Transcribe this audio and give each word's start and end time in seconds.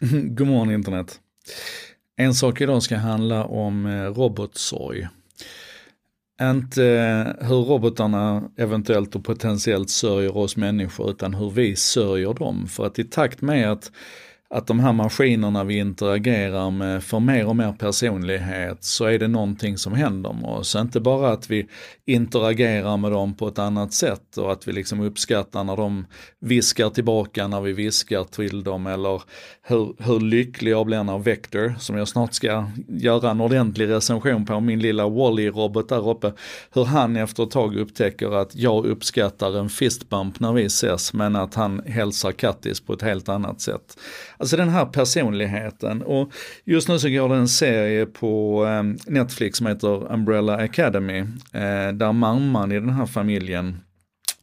God 0.22 0.46
morgon 0.46 0.70
internet. 0.70 1.20
En 2.16 2.34
sak 2.34 2.60
idag 2.60 2.82
ska 2.82 2.96
handla 2.96 3.44
om 3.44 3.86
eh, 3.86 4.04
robotsorg. 4.04 5.08
Inte 6.42 6.84
eh, 6.84 7.46
hur 7.48 7.64
robotarna 7.64 8.50
eventuellt 8.56 9.16
och 9.16 9.24
potentiellt 9.24 9.90
sörjer 9.90 10.36
oss 10.36 10.56
människor 10.56 11.10
utan 11.10 11.34
hur 11.34 11.50
vi 11.50 11.76
sörjer 11.76 12.34
dem. 12.34 12.66
För 12.68 12.86
att 12.86 12.98
i 12.98 13.04
takt 13.04 13.40
med 13.40 13.72
att 13.72 13.92
att 14.50 14.66
de 14.66 14.80
här 14.80 14.92
maskinerna 14.92 15.64
vi 15.64 15.78
interagerar 15.78 16.70
med 16.70 17.04
får 17.04 17.20
mer 17.20 17.46
och 17.46 17.56
mer 17.56 17.72
personlighet 17.72 18.84
så 18.84 19.04
är 19.04 19.18
det 19.18 19.28
någonting 19.28 19.78
som 19.78 19.92
händer 19.92 20.32
med 20.32 20.50
oss. 20.50 20.76
Inte 20.76 21.00
bara 21.00 21.30
att 21.30 21.50
vi 21.50 21.66
interagerar 22.06 22.96
med 22.96 23.12
dem 23.12 23.34
på 23.34 23.48
ett 23.48 23.58
annat 23.58 23.92
sätt 23.92 24.36
och 24.36 24.52
att 24.52 24.68
vi 24.68 24.72
liksom 24.72 25.00
uppskattar 25.00 25.64
när 25.64 25.76
de 25.76 26.06
viskar 26.40 26.90
tillbaka 26.90 27.48
när 27.48 27.60
vi 27.60 27.72
viskar 27.72 28.24
till 28.24 28.64
dem 28.64 28.86
eller 28.86 29.22
hur, 29.62 29.94
hur 29.98 30.20
lycklig 30.20 30.72
jag 30.72 30.86
blir 30.86 31.02
när 31.02 31.18
Vector, 31.18 31.74
som 31.78 31.96
jag 31.96 32.08
snart 32.08 32.34
ska 32.34 32.66
göra 32.88 33.30
en 33.30 33.40
ordentlig 33.40 33.88
recension 33.88 34.46
på, 34.46 34.60
min 34.60 34.80
lilla 34.80 35.08
Wally-robot 35.08 35.88
där 35.88 36.08
uppe, 36.08 36.32
hur 36.72 36.84
han 36.84 37.16
efter 37.16 37.42
ett 37.42 37.50
tag 37.50 37.76
upptäcker 37.76 38.40
att 38.40 38.54
jag 38.54 38.86
uppskattar 38.86 39.58
en 39.58 39.68
fistbump 39.68 40.40
när 40.40 40.52
vi 40.52 40.64
ses 40.64 41.12
men 41.12 41.36
att 41.36 41.54
han 41.54 41.82
hälsar 41.86 42.32
Kattis 42.32 42.80
på 42.80 42.92
ett 42.92 43.02
helt 43.02 43.28
annat 43.28 43.60
sätt. 43.60 43.96
Alltså 44.38 44.56
den 44.56 44.68
här 44.68 44.86
personligheten 44.86 46.02
och 46.02 46.32
just 46.64 46.88
nu 46.88 46.98
så 46.98 47.08
går 47.08 47.28
det 47.28 47.34
en 47.34 47.48
serie 47.48 48.06
på 48.06 48.64
ehm, 48.64 48.96
Netflix 49.06 49.58
som 49.58 49.66
heter 49.66 50.12
Umbrella 50.12 50.56
Academy 50.56 51.18
eh, 51.52 51.92
där 51.92 52.12
mamman 52.12 52.72
i 52.72 52.80
den 52.80 52.90
här 52.90 53.06
familjen 53.06 53.80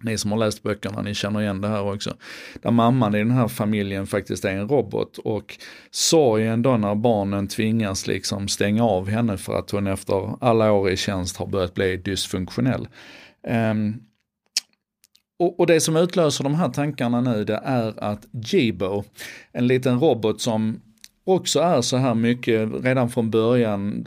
ni 0.03 0.17
som 0.17 0.31
har 0.31 0.39
läst 0.39 0.63
böckerna, 0.63 1.01
ni 1.01 1.13
känner 1.13 1.41
igen 1.41 1.61
det 1.61 1.67
här 1.67 1.93
också. 1.93 2.15
Där 2.61 2.71
mamman 2.71 3.15
i 3.15 3.17
den 3.17 3.31
här 3.31 3.47
familjen 3.47 4.07
faktiskt 4.07 4.45
är 4.45 4.51
en 4.51 4.67
robot 4.67 5.17
och 5.17 5.57
sorgen 5.91 6.61
då 6.61 6.77
när 6.77 6.95
barnen 6.95 7.47
tvingas 7.47 8.07
liksom 8.07 8.47
stänga 8.47 8.83
av 8.83 9.09
henne 9.09 9.37
för 9.37 9.59
att 9.59 9.71
hon 9.71 9.87
efter 9.87 10.35
alla 10.41 10.71
år 10.71 10.89
i 10.89 10.97
tjänst 10.97 11.37
har 11.37 11.47
börjat 11.47 11.73
bli 11.73 11.97
dysfunktionell. 11.97 12.87
Um, 13.47 13.99
och, 15.41 15.59
och, 15.59 15.67
det 15.67 15.81
som 15.81 15.95
utlöser 15.95 16.43
de 16.43 16.55
här 16.55 16.69
tankarna 16.69 17.21
nu 17.21 17.43
det 17.43 17.61
är 17.63 18.03
att 18.03 18.27
Jibo, 18.31 19.03
en 19.51 19.67
liten 19.67 19.99
robot 19.99 20.41
som 20.41 20.81
också 21.23 21.59
är 21.59 21.81
så 21.81 21.97
här 21.97 22.15
mycket 22.15 22.69
redan 22.83 23.09
från 23.09 23.31
början 23.31 24.05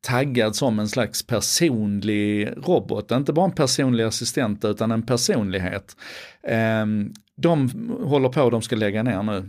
taggad 0.00 0.56
som 0.56 0.78
en 0.78 0.88
slags 0.88 1.26
personlig 1.26 2.48
robot. 2.56 3.10
Inte 3.10 3.32
bara 3.32 3.44
en 3.44 3.52
personlig 3.52 4.04
assistent 4.04 4.64
utan 4.64 4.90
en 4.90 5.02
personlighet. 5.02 5.96
Ehm, 6.42 7.12
de 7.36 7.70
håller 8.04 8.28
på, 8.28 8.50
de 8.50 8.62
ska 8.62 8.76
lägga 8.76 9.02
ner 9.02 9.22
nu. 9.22 9.48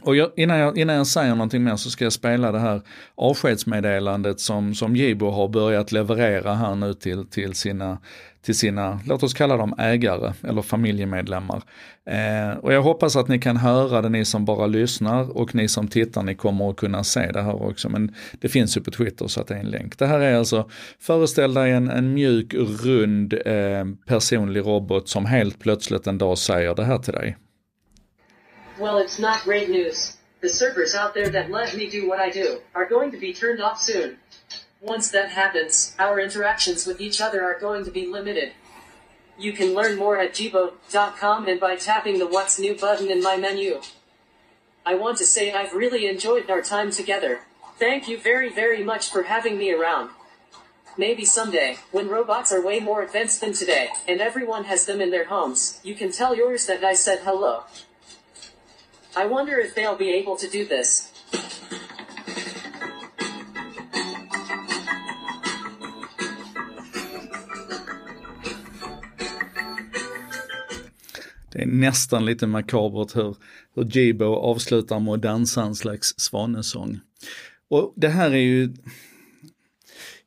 Och 0.00 0.16
jag, 0.16 0.30
innan, 0.36 0.58
jag, 0.58 0.78
innan 0.78 0.96
jag 0.96 1.06
säger 1.06 1.34
någonting 1.34 1.64
mer 1.64 1.76
så 1.76 1.90
ska 1.90 2.04
jag 2.04 2.12
spela 2.12 2.52
det 2.52 2.58
här 2.58 2.82
avskedsmeddelandet 3.14 4.40
som, 4.40 4.74
som 4.74 4.96
Jibo 4.96 5.30
har 5.30 5.48
börjat 5.48 5.92
leverera 5.92 6.54
här 6.54 6.74
nu 6.74 6.94
till, 6.94 7.26
till, 7.26 7.54
sina, 7.54 7.98
till 8.42 8.58
sina, 8.58 9.00
låt 9.06 9.22
oss 9.22 9.34
kalla 9.34 9.56
dem 9.56 9.74
ägare 9.78 10.32
eller 10.42 10.62
familjemedlemmar. 10.62 11.62
Eh, 12.10 12.58
och 12.58 12.72
jag 12.72 12.82
hoppas 12.82 13.16
att 13.16 13.28
ni 13.28 13.38
kan 13.38 13.56
höra 13.56 14.02
det, 14.02 14.08
ni 14.08 14.24
som 14.24 14.44
bara 14.44 14.66
lyssnar 14.66 15.36
och 15.36 15.54
ni 15.54 15.68
som 15.68 15.88
tittar, 15.88 16.22
ni 16.22 16.34
kommer 16.34 16.70
att 16.70 16.76
kunna 16.76 17.04
se 17.04 17.32
det 17.32 17.42
här 17.42 17.62
också. 17.62 17.88
Men 17.88 18.14
det 18.40 18.48
finns 18.48 18.76
ju 18.76 18.80
på 18.80 18.90
Twitter 18.90 19.26
så 19.26 19.40
att 19.40 19.46
det 19.46 19.54
är 19.54 19.60
en 19.60 19.70
länk. 19.70 19.98
Det 19.98 20.06
här 20.06 20.20
är 20.20 20.34
alltså, 20.34 20.68
föreställ 21.00 21.54
dig 21.54 21.72
en, 21.72 21.90
en 21.90 22.14
mjuk, 22.14 22.54
rund, 22.84 23.32
eh, 23.46 23.84
personlig 24.06 24.60
robot 24.60 25.08
som 25.08 25.26
helt 25.26 25.58
plötsligt 25.58 26.06
en 26.06 26.18
dag 26.18 26.38
säger 26.38 26.74
det 26.74 26.84
här 26.84 26.98
till 26.98 27.12
dig. 27.12 27.36
Well, 28.78 28.98
it's 28.98 29.18
not 29.18 29.42
great 29.44 29.70
news. 29.70 30.18
The 30.42 30.50
servers 30.50 30.94
out 30.94 31.14
there 31.14 31.30
that 31.30 31.50
let 31.50 31.74
me 31.74 31.88
do 31.88 32.06
what 32.06 32.20
I 32.20 32.28
do 32.28 32.60
are 32.74 32.84
going 32.84 33.10
to 33.10 33.16
be 33.16 33.32
turned 33.32 33.62
off 33.62 33.80
soon. 33.80 34.18
Once 34.82 35.10
that 35.10 35.30
happens, 35.30 35.96
our 35.98 36.20
interactions 36.20 36.86
with 36.86 37.00
each 37.00 37.22
other 37.22 37.42
are 37.42 37.58
going 37.58 37.86
to 37.86 37.90
be 37.90 38.06
limited. 38.06 38.52
You 39.38 39.54
can 39.54 39.72
learn 39.72 39.96
more 39.96 40.18
at 40.18 40.34
jibo.com 40.34 41.48
and 41.48 41.58
by 41.58 41.76
tapping 41.76 42.18
the 42.18 42.26
What's 42.26 42.58
New 42.58 42.74
button 42.74 43.10
in 43.10 43.22
my 43.22 43.38
menu. 43.38 43.80
I 44.84 44.94
want 44.94 45.16
to 45.18 45.26
say 45.26 45.52
I've 45.52 45.72
really 45.72 46.06
enjoyed 46.06 46.50
our 46.50 46.60
time 46.60 46.90
together. 46.90 47.40
Thank 47.78 48.08
you 48.08 48.18
very, 48.18 48.52
very 48.52 48.84
much 48.84 49.10
for 49.10 49.22
having 49.22 49.56
me 49.56 49.72
around. 49.72 50.10
Maybe 50.98 51.24
someday, 51.24 51.78
when 51.92 52.08
robots 52.08 52.52
are 52.52 52.64
way 52.64 52.80
more 52.80 53.02
advanced 53.02 53.40
than 53.40 53.54
today, 53.54 53.88
and 54.06 54.20
everyone 54.20 54.64
has 54.64 54.84
them 54.84 55.00
in 55.00 55.10
their 55.10 55.26
homes, 55.26 55.80
you 55.82 55.94
can 55.94 56.12
tell 56.12 56.36
yours 56.36 56.66
that 56.66 56.84
I 56.84 56.92
said 56.92 57.20
hello. 57.24 57.64
I 59.18 59.24
wonder 59.24 59.58
if 59.58 59.74
they'll 59.74 59.96
be 59.96 60.10
able 60.10 60.36
to 60.36 60.46
do 60.46 60.64
this. 60.66 61.12
Det 71.52 71.62
är 71.62 71.66
nästan 71.66 72.24
lite 72.24 72.46
makabert 72.46 73.16
hur, 73.16 73.36
hur 73.74 73.84
Jibo 73.84 74.24
avslutar 74.24 75.00
med 75.00 75.14
att 75.14 75.22
dansa 75.22 75.62
en 75.62 75.74
slags 75.74 76.14
svanesång. 76.16 77.00
Och 77.68 77.92
det 77.96 78.08
här 78.08 78.30
är 78.30 78.36
ju, 78.36 78.74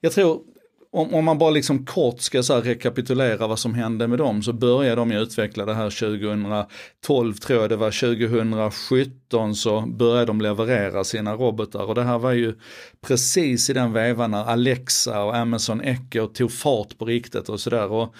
jag 0.01 0.11
tror 0.11 0.43
om, 0.91 1.13
om 1.13 1.25
man 1.25 1.37
bara 1.37 1.49
liksom 1.49 1.85
kort 1.85 2.21
ska 2.21 2.43
så 2.43 2.61
rekapitulera 2.61 3.47
vad 3.47 3.59
som 3.59 3.73
hände 3.73 4.07
med 4.07 4.17
dem 4.17 4.43
så 4.43 4.53
började 4.53 4.95
de 4.95 5.11
ju 5.11 5.19
utveckla 5.19 5.65
det 5.65 5.73
här 5.73 5.89
2012 5.89 7.33
tror 7.33 7.61
jag 7.61 7.69
det 7.69 7.75
var, 7.75 7.91
2017 7.91 9.55
så 9.55 9.81
började 9.81 10.25
de 10.25 10.41
leverera 10.41 11.03
sina 11.03 11.33
robotar 11.33 11.83
och 11.83 11.95
det 11.95 12.03
här 12.03 12.19
var 12.19 12.31
ju 12.31 12.55
precis 13.01 13.69
i 13.69 13.73
den 13.73 13.93
vevan 13.93 14.31
när 14.31 14.45
Alexa 14.45 15.23
och 15.23 15.35
Amazon 15.35 15.81
Echo 15.81 16.27
tog 16.27 16.51
fart 16.51 16.97
på 16.97 17.05
riktigt 17.05 17.49
och 17.49 17.59
sådär. 17.59 17.91
Och, 17.91 18.15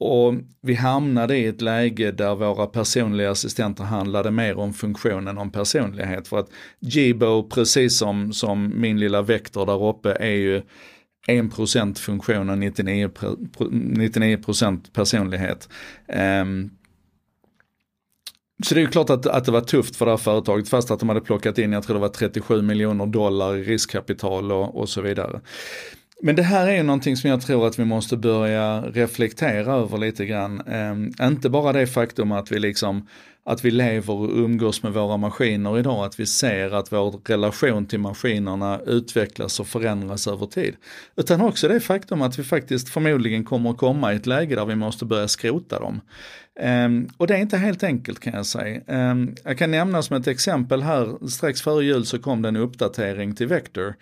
och 0.00 0.34
vi 0.60 0.74
hamnade 0.74 1.36
i 1.36 1.46
ett 1.46 1.60
läge 1.60 2.12
där 2.12 2.34
våra 2.34 2.66
personliga 2.66 3.30
assistenter 3.30 3.84
handlade 3.84 4.30
mer 4.30 4.58
om 4.58 4.72
funktionen 4.74 5.38
om 5.38 5.50
personlighet. 5.50 6.28
För 6.28 6.38
att 6.38 6.48
Jibo, 6.80 7.48
precis 7.48 7.98
som, 7.98 8.32
som 8.32 8.80
min 8.80 9.00
lilla 9.00 9.22
vektor 9.22 9.66
där 9.66 9.88
uppe, 9.88 10.12
är 10.12 10.34
ju 10.34 10.62
1% 11.28 11.98
funktion 11.98 12.50
och 12.50 12.56
99%, 12.56 13.68
99 13.70 14.38
personlighet. 14.92 15.68
Um, 16.42 16.70
så 18.64 18.74
det 18.74 18.80
är 18.80 18.82
ju 18.82 18.90
klart 18.90 19.10
att, 19.10 19.26
att 19.26 19.44
det 19.44 19.52
var 19.52 19.60
tufft 19.60 19.96
för 19.96 20.04
det 20.04 20.12
här 20.12 20.16
företaget 20.16 20.68
fast 20.68 20.90
att 20.90 21.00
de 21.00 21.08
hade 21.08 21.20
plockat 21.20 21.58
in, 21.58 21.72
jag 21.72 21.82
tror 21.82 21.94
det 21.94 22.00
var 22.00 22.08
37 22.08 22.62
miljoner 22.62 23.06
dollar 23.06 23.56
i 23.56 23.62
riskkapital 23.62 24.52
och, 24.52 24.76
och 24.76 24.88
så 24.88 25.00
vidare. 25.00 25.40
Men 26.22 26.36
det 26.36 26.42
här 26.42 26.68
är 26.68 26.76
ju 26.76 26.82
någonting 26.82 27.16
som 27.16 27.30
jag 27.30 27.42
tror 27.42 27.66
att 27.66 27.78
vi 27.78 27.84
måste 27.84 28.16
börja 28.16 28.80
reflektera 28.80 29.74
över 29.74 29.98
lite 29.98 30.26
grann. 30.26 30.62
Um, 30.66 31.12
inte 31.22 31.50
bara 31.50 31.72
det 31.72 31.86
faktum 31.86 32.32
att 32.32 32.52
vi 32.52 32.58
liksom 32.58 33.08
att 33.46 33.64
vi 33.64 33.70
lever 33.70 34.14
och 34.14 34.28
umgås 34.28 34.82
med 34.82 34.92
våra 34.92 35.16
maskiner 35.16 35.78
idag, 35.78 36.04
att 36.04 36.20
vi 36.20 36.26
ser 36.26 36.70
att 36.70 36.92
vår 36.92 37.20
relation 37.24 37.86
till 37.86 38.00
maskinerna 38.00 38.80
utvecklas 38.86 39.60
och 39.60 39.66
förändras 39.66 40.26
över 40.26 40.46
tid. 40.46 40.76
Utan 41.16 41.40
också 41.40 41.68
det 41.68 41.80
faktum 41.80 42.22
att 42.22 42.38
vi 42.38 42.44
faktiskt 42.44 42.88
förmodligen 42.88 43.44
kommer 43.44 43.70
att 43.70 43.78
komma 43.78 44.12
i 44.12 44.16
ett 44.16 44.26
läge 44.26 44.54
där 44.54 44.64
vi 44.64 44.74
måste 44.74 45.04
börja 45.04 45.28
skrota 45.28 45.80
dem. 45.80 46.00
Um, 46.60 47.08
och 47.16 47.26
det 47.26 47.34
är 47.34 47.38
inte 47.38 47.56
helt 47.56 47.82
enkelt 47.82 48.20
kan 48.20 48.34
jag 48.34 48.46
säga. 48.46 48.80
Um, 48.86 49.34
jag 49.44 49.58
kan 49.58 49.70
nämna 49.70 50.02
som 50.02 50.16
ett 50.16 50.26
exempel 50.26 50.82
här, 50.82 51.28
strax 51.28 51.62
före 51.62 51.84
jul 51.84 52.06
så 52.06 52.18
kom 52.18 52.42
det 52.42 52.48
en 52.48 52.56
uppdatering 52.56 53.34
till 53.34 53.46
Vector 53.46 53.94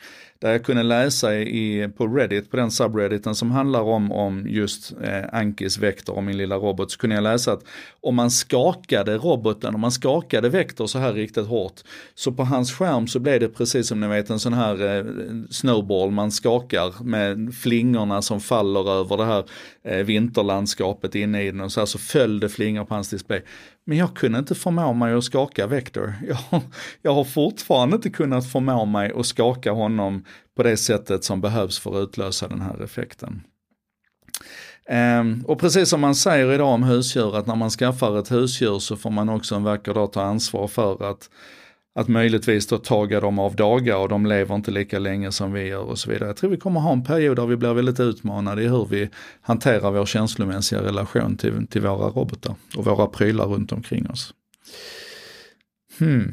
där 0.42 0.52
jag 0.52 0.64
kunde 0.64 0.82
läsa 0.82 1.34
i, 1.34 1.88
på 1.96 2.06
Reddit, 2.06 2.50
på 2.50 2.56
den 2.56 2.70
subredditen 2.70 3.34
som 3.34 3.50
handlar 3.50 3.80
om, 3.80 4.12
om 4.12 4.46
just 4.48 4.92
eh, 5.02 5.24
Ankis 5.32 5.78
Vector 5.78 6.16
och 6.16 6.24
min 6.24 6.36
lilla 6.36 6.56
robot, 6.56 6.90
så 6.90 6.98
kunde 6.98 7.16
jag 7.16 7.22
läsa 7.22 7.52
att 7.52 7.64
om 8.00 8.14
man 8.14 8.30
skakade 8.30 9.16
roboten, 9.16 9.74
om 9.74 9.80
man 9.80 9.92
skakade 9.92 10.48
Vector 10.48 10.86
så 10.86 10.98
här 10.98 11.12
riktigt 11.12 11.46
hårt, 11.46 11.80
så 12.14 12.32
på 12.32 12.44
hans 12.44 12.72
skärm 12.72 13.06
så 13.06 13.18
blev 13.18 13.40
det 13.40 13.48
precis 13.48 13.88
som 13.88 14.00
ni 14.00 14.06
vet 14.06 14.30
en 14.30 14.38
sån 14.38 14.52
här 14.52 14.96
eh, 14.96 15.04
snowball. 15.50 16.10
Man 16.10 16.32
skakar 16.32 17.04
med 17.04 17.54
flingorna 17.54 18.22
som 18.22 18.40
faller 18.40 18.90
över 18.90 19.16
det 19.16 19.24
här 19.24 19.44
eh, 19.84 20.04
vinterlandskapet 20.04 21.14
inne 21.14 21.42
i 21.42 21.50
den 21.50 21.60
och 21.60 21.72
så 21.72 21.80
här 21.80 21.86
så 21.86 21.98
föll 21.98 22.40
det 22.42 22.48
flingor 22.48 22.84
på 22.84 22.94
hans 22.94 23.10
display. 23.10 23.42
Men 23.84 23.98
jag 23.98 24.14
kunde 24.14 24.38
inte 24.38 24.54
förmå 24.54 24.92
mig 24.92 25.14
att 25.14 25.24
skaka 25.24 25.66
Vector. 25.66 26.14
Jag, 26.28 26.60
jag 27.02 27.14
har 27.14 27.24
fortfarande 27.24 27.96
inte 27.96 28.10
kunnat 28.10 28.52
förmå 28.52 28.84
mig 28.84 29.12
att 29.16 29.26
skaka 29.26 29.72
honom 29.72 30.24
på 30.56 30.62
det 30.62 30.76
sättet 30.76 31.24
som 31.24 31.40
behövs 31.40 31.78
för 31.78 32.02
att 32.02 32.08
utlösa 32.08 32.48
den 32.48 32.60
här 32.60 32.82
effekten. 32.82 33.42
Um, 35.20 35.44
och 35.46 35.60
precis 35.60 35.88
som 35.88 36.00
man 36.00 36.14
säger 36.14 36.52
idag 36.52 36.68
om 36.68 36.82
husdjur, 36.82 37.36
att 37.36 37.46
när 37.46 37.56
man 37.56 37.70
skaffar 37.70 38.18
ett 38.18 38.32
husdjur 38.32 38.78
så 38.78 38.96
får 38.96 39.10
man 39.10 39.28
också 39.28 39.54
en 39.54 39.64
vacker 39.64 39.94
dag 39.94 40.12
ta 40.12 40.22
ansvar 40.22 40.68
för 40.68 41.10
att 41.10 41.30
att 41.94 42.08
möjligtvis 42.08 42.66
då 42.66 42.78
taga 42.78 43.20
dem 43.20 43.38
av 43.38 43.56
dagar 43.56 43.96
och 43.96 44.08
de 44.08 44.26
lever 44.26 44.54
inte 44.54 44.70
lika 44.70 44.98
länge 44.98 45.32
som 45.32 45.52
vi 45.52 45.66
gör 45.66 45.82
och 45.82 45.98
så 45.98 46.10
vidare. 46.10 46.28
Jag 46.28 46.36
tror 46.36 46.50
vi 46.50 46.56
kommer 46.56 46.80
ha 46.80 46.92
en 46.92 47.04
period 47.04 47.36
där 47.36 47.46
vi 47.46 47.56
blir 47.56 47.74
väldigt 47.74 48.00
utmanade 48.00 48.62
i 48.62 48.68
hur 48.68 48.86
vi 48.86 49.10
hanterar 49.40 49.90
vår 49.90 50.06
känslomässiga 50.06 50.82
relation 50.82 51.36
till, 51.36 51.66
till 51.66 51.82
våra 51.82 52.08
robotar 52.08 52.54
och 52.76 52.84
våra 52.84 53.06
prylar 53.06 53.46
runt 53.46 53.72
omkring 53.72 54.10
oss. 54.10 54.34
Hmm. 55.98 56.32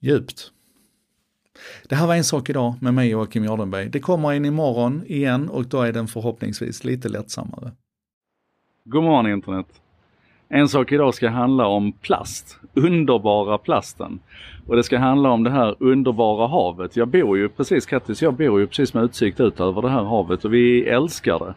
djupt. 0.00 0.50
Det 1.88 1.94
här 1.94 2.06
var 2.06 2.14
en 2.14 2.24
sak 2.24 2.50
idag 2.50 2.74
med 2.80 2.94
mig 2.94 3.08
Joakim 3.08 3.44
Jardenberg. 3.44 3.88
Det 3.88 4.00
kommer 4.00 4.32
en 4.32 4.44
imorgon 4.44 5.04
igen 5.06 5.48
och 5.48 5.66
då 5.66 5.82
är 5.82 5.92
den 5.92 6.08
förhoppningsvis 6.08 6.84
lite 6.84 7.08
lättsammare. 7.08 7.72
God 8.84 9.02
morgon 9.02 9.26
internet! 9.26 9.83
En 10.54 10.68
sak 10.68 10.92
idag 10.92 11.14
ska 11.14 11.28
handla 11.28 11.66
om 11.66 11.92
plast, 11.92 12.58
underbara 12.74 13.58
plasten. 13.58 14.18
Och 14.66 14.76
det 14.76 14.82
ska 14.82 14.98
handla 14.98 15.30
om 15.30 15.44
det 15.44 15.50
här 15.50 15.76
underbara 15.78 16.46
havet. 16.46 16.96
Jag 16.96 17.08
bor 17.08 17.38
ju 17.38 17.48
precis, 17.48 17.86
Kattis, 17.86 18.22
jag 18.22 18.34
bor 18.34 18.60
ju 18.60 18.66
precis 18.66 18.94
med 18.94 19.04
utsikt 19.04 19.40
ut 19.40 19.60
över 19.60 19.82
det 19.82 19.88
här 19.88 20.02
havet 20.02 20.44
och 20.44 20.54
vi 20.54 20.84
älskar 20.84 21.38
det. 21.38 21.54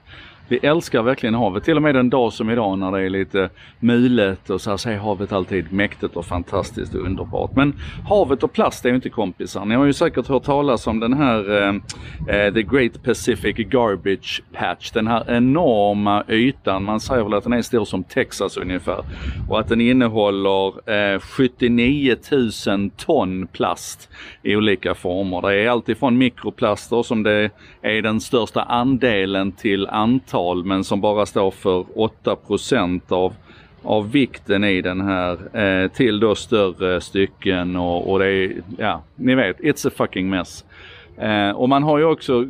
Vi 0.50 0.58
älskar 0.58 1.02
verkligen 1.02 1.36
havet. 1.36 1.64
Till 1.64 1.76
och 1.76 1.82
med 1.82 1.96
en 1.96 2.10
dag 2.10 2.34
som 2.34 2.50
idag 2.50 2.80
när 2.80 2.92
det 2.92 3.02
är 3.02 3.10
lite 3.10 3.50
mulet 3.80 4.50
och 4.50 4.62
så 4.62 4.70
här 4.70 4.78
så 4.78 4.90
är 4.90 4.98
havet 4.98 5.32
alltid 5.32 5.74
mäktigt 5.74 6.16
och 6.16 6.26
fantastiskt 6.26 6.96
och 6.96 7.06
underbart. 7.06 7.56
Men 7.56 7.74
havet 8.10 8.44
och 8.44 8.54
plast 8.54 8.86
är 8.86 8.90
ju 8.90 8.96
inte 8.96 9.10
kompisar. 9.10 9.66
Ni 9.66 9.76
har 9.76 9.86
ju 9.86 9.94
säkert 9.94 10.28
hört 10.28 10.44
talas 10.44 10.88
om 10.88 11.00
den 11.00 11.14
här 11.14 11.62
eh, 11.62 11.76
eh 12.36 12.54
The 12.54 12.64
Great 12.64 13.04
Pacific 13.04 13.56
Garbage 13.58 14.44
Patch. 14.54 14.92
Den 14.92 15.08
här 15.08 15.24
enorma 15.28 16.24
ytan. 16.30 16.84
Man 16.84 17.00
säger 17.00 17.24
väl 17.24 17.34
att 17.34 17.44
den 17.44 17.54
är 17.54 17.62
stor 17.62 17.86
som 17.86 18.04
Texas 18.04 18.58
ungefär. 18.58 19.04
Och 19.50 19.60
att 19.60 19.68
den 19.68 19.82
innehåller 19.82 20.92
eh, 20.92 21.20
79 21.20 22.16
000 22.68 22.90
ton 22.98 23.48
plast 23.48 24.10
i 24.44 24.56
olika 24.56 24.96
former. 24.96 25.42
Det 25.42 25.56
är 25.56 25.70
alltifrån 25.70 26.18
mikroplaster 26.18 27.04
som 27.04 27.24
det 27.24 27.50
är 27.82 28.02
den 28.02 28.22
största 28.22 28.62
andelen 28.62 29.52
till 29.52 29.88
antal 29.88 30.37
tal 30.38 30.64
men 30.64 30.84
som 30.84 31.02
bara 31.02 31.26
står 31.26 31.52
för 31.52 31.86
8 31.96 32.38
av 33.10 33.34
av 33.84 34.12
vikten 34.12 34.64
i 34.64 34.82
den 34.82 35.02
här 35.02 35.58
eh, 35.58 35.92
till 35.92 36.20
då 36.20 36.36
större 36.36 37.02
stycken 37.02 37.76
och, 37.76 38.12
och 38.12 38.20
det 38.20 38.26
är, 38.26 38.54
ja, 38.78 39.04
ni 39.16 39.36
vet, 39.36 39.60
it's 39.60 39.88
a 39.88 39.92
fucking 39.96 40.30
mess. 40.30 40.66
Eh, 41.18 41.50
och 41.50 41.70
man 41.70 41.84
har 41.84 41.98
ju 41.98 42.06
också 42.06 42.48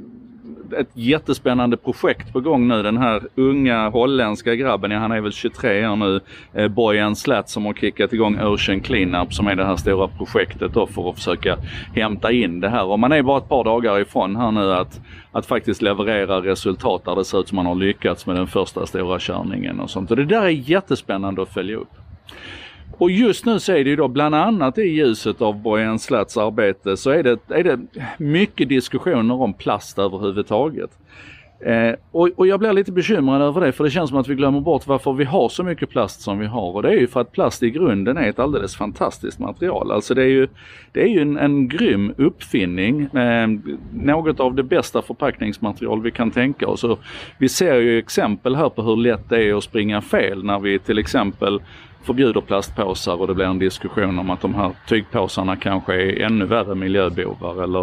ett 0.73 0.89
jättespännande 0.93 1.77
projekt 1.77 2.33
på 2.33 2.39
gång 2.39 2.67
nu. 2.67 2.83
Den 2.83 2.97
här 2.97 3.21
unga 3.35 3.89
holländska 3.89 4.55
grabben, 4.55 4.91
ja, 4.91 4.99
han 4.99 5.11
är 5.11 5.21
väl 5.21 5.31
23 5.31 5.87
år 5.87 5.95
nu, 5.95 6.19
eh, 6.53 6.67
Bojan 6.67 7.15
Slat 7.15 7.49
som 7.49 7.65
har 7.65 7.73
kickat 7.73 8.13
igång 8.13 8.39
Ocean 8.41 8.79
Cleanup 8.79 9.33
som 9.33 9.47
är 9.47 9.55
det 9.55 9.65
här 9.65 9.75
stora 9.75 10.07
projektet 10.07 10.73
då 10.73 10.87
för 10.87 11.09
att 11.09 11.15
försöka 11.15 11.57
hämta 11.95 12.31
in 12.31 12.59
det 12.59 12.69
här. 12.69 12.85
Och 12.85 12.99
man 12.99 13.11
är 13.11 13.21
bara 13.21 13.37
ett 13.37 13.49
par 13.49 13.63
dagar 13.63 13.99
ifrån 13.99 14.35
här 14.35 14.51
nu 14.51 14.73
att, 14.73 15.01
att 15.31 15.45
faktiskt 15.45 15.81
leverera 15.81 16.41
resultat 16.41 17.05
där 17.05 17.15
det 17.15 17.25
ser 17.25 17.39
ut 17.39 17.47
som 17.47 17.55
man 17.55 17.65
har 17.65 17.75
lyckats 17.75 18.25
med 18.25 18.35
den 18.35 18.47
första 18.47 18.85
stora 18.85 19.19
körningen 19.19 19.79
och 19.79 19.89
sånt. 19.89 20.11
Och 20.11 20.17
det 20.17 20.25
där 20.25 20.41
är 20.41 20.49
jättespännande 20.49 21.41
att 21.41 21.53
följa 21.53 21.77
upp. 21.77 21.91
Och 22.97 23.11
just 23.11 23.45
nu 23.45 23.59
så 23.59 23.71
är 23.71 23.83
det 23.83 23.89
ju 23.89 23.95
då 23.95 24.07
bland 24.07 24.35
annat 24.35 24.77
i 24.77 24.81
ljuset 24.81 25.41
av 25.41 25.61
Bojan 25.61 25.99
Slats 25.99 26.37
arbete 26.37 26.97
så 26.97 27.09
är 27.09 27.23
det, 27.23 27.39
är 27.47 27.63
det 27.63 27.79
mycket 28.17 28.69
diskussioner 28.69 29.41
om 29.41 29.53
plast 29.53 29.99
överhuvudtaget. 29.99 30.89
Eh, 31.59 31.93
och, 32.11 32.29
och, 32.35 32.47
jag 32.47 32.59
blir 32.59 32.73
lite 32.73 32.91
bekymrad 32.91 33.41
över 33.41 33.61
det 33.61 33.71
för 33.71 33.83
det 33.83 33.89
känns 33.89 34.09
som 34.09 34.19
att 34.19 34.27
vi 34.27 34.35
glömmer 34.35 34.59
bort 34.59 34.87
varför 34.87 35.13
vi 35.13 35.23
har 35.23 35.49
så 35.49 35.63
mycket 35.63 35.89
plast 35.89 36.21
som 36.21 36.39
vi 36.39 36.45
har 36.45 36.71
och 36.71 36.81
det 36.81 36.89
är 36.89 36.99
ju 36.99 37.07
för 37.07 37.21
att 37.21 37.31
plast 37.31 37.63
i 37.63 37.69
grunden 37.69 38.17
är 38.17 38.29
ett 38.29 38.39
alldeles 38.39 38.75
fantastiskt 38.75 39.39
material. 39.39 39.91
Alltså 39.91 40.13
det 40.13 40.21
är 40.21 40.27
ju, 40.27 40.47
det 40.91 41.01
är 41.01 41.07
ju 41.07 41.21
en, 41.21 41.37
en 41.37 41.67
grym 41.67 42.13
uppfinning, 42.17 43.01
eh, 43.01 43.47
något 43.93 44.39
av 44.39 44.55
det 44.55 44.63
bästa 44.63 45.01
förpackningsmaterial 45.01 46.01
vi 46.01 46.11
kan 46.11 46.31
tänka 46.31 46.67
oss. 46.67 46.83
Och 46.83 46.99
vi 47.37 47.49
ser 47.49 47.75
ju 47.75 47.99
exempel 47.99 48.55
här 48.55 48.69
på 48.69 48.81
hur 48.81 48.95
lätt 48.95 49.29
det 49.29 49.43
är 49.43 49.57
att 49.57 49.63
springa 49.63 50.01
fel 50.01 50.43
när 50.43 50.59
vi 50.59 50.79
till 50.79 50.97
exempel 50.97 51.61
förbjuder 52.07 52.41
plastpåsar 52.41 53.21
och 53.21 53.27
det 53.27 53.33
blir 53.33 53.45
en 53.45 53.59
diskussion 53.59 54.19
om 54.19 54.29
att 54.29 54.41
de 54.41 54.55
här 54.55 54.71
tygpåsarna 54.87 55.55
kanske 55.55 55.93
är 55.93 56.21
ännu 56.21 56.45
värre 56.45 56.75
miljöbovar 56.75 57.63
eller 57.63 57.81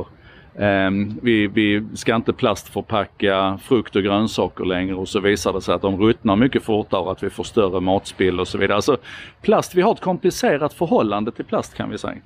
eh, 0.54 0.90
vi, 1.22 1.46
vi 1.46 1.86
ska 1.94 2.14
inte 2.14 2.32
plastförpacka 2.32 3.58
frukt 3.62 3.96
och 3.96 4.02
grönsaker 4.02 4.64
längre 4.64 4.94
och 4.94 5.08
så 5.08 5.20
visar 5.20 5.52
det 5.52 5.60
sig 5.60 5.74
att 5.74 5.82
de 5.82 6.00
ruttnar 6.00 6.36
mycket 6.36 6.62
fortare 6.62 7.00
och 7.00 7.12
att 7.12 7.22
vi 7.22 7.30
får 7.30 7.44
större 7.44 7.80
matspill 7.80 8.40
och 8.40 8.48
så 8.48 8.58
vidare. 8.58 8.76
Alltså 8.76 8.96
plast, 9.42 9.74
vi 9.74 9.82
har 9.82 9.92
ett 9.92 10.00
komplicerat 10.00 10.74
förhållande 10.74 11.32
till 11.32 11.44
plast 11.44 11.74
kan 11.74 11.90
vi 11.90 11.98
säga. 11.98 12.16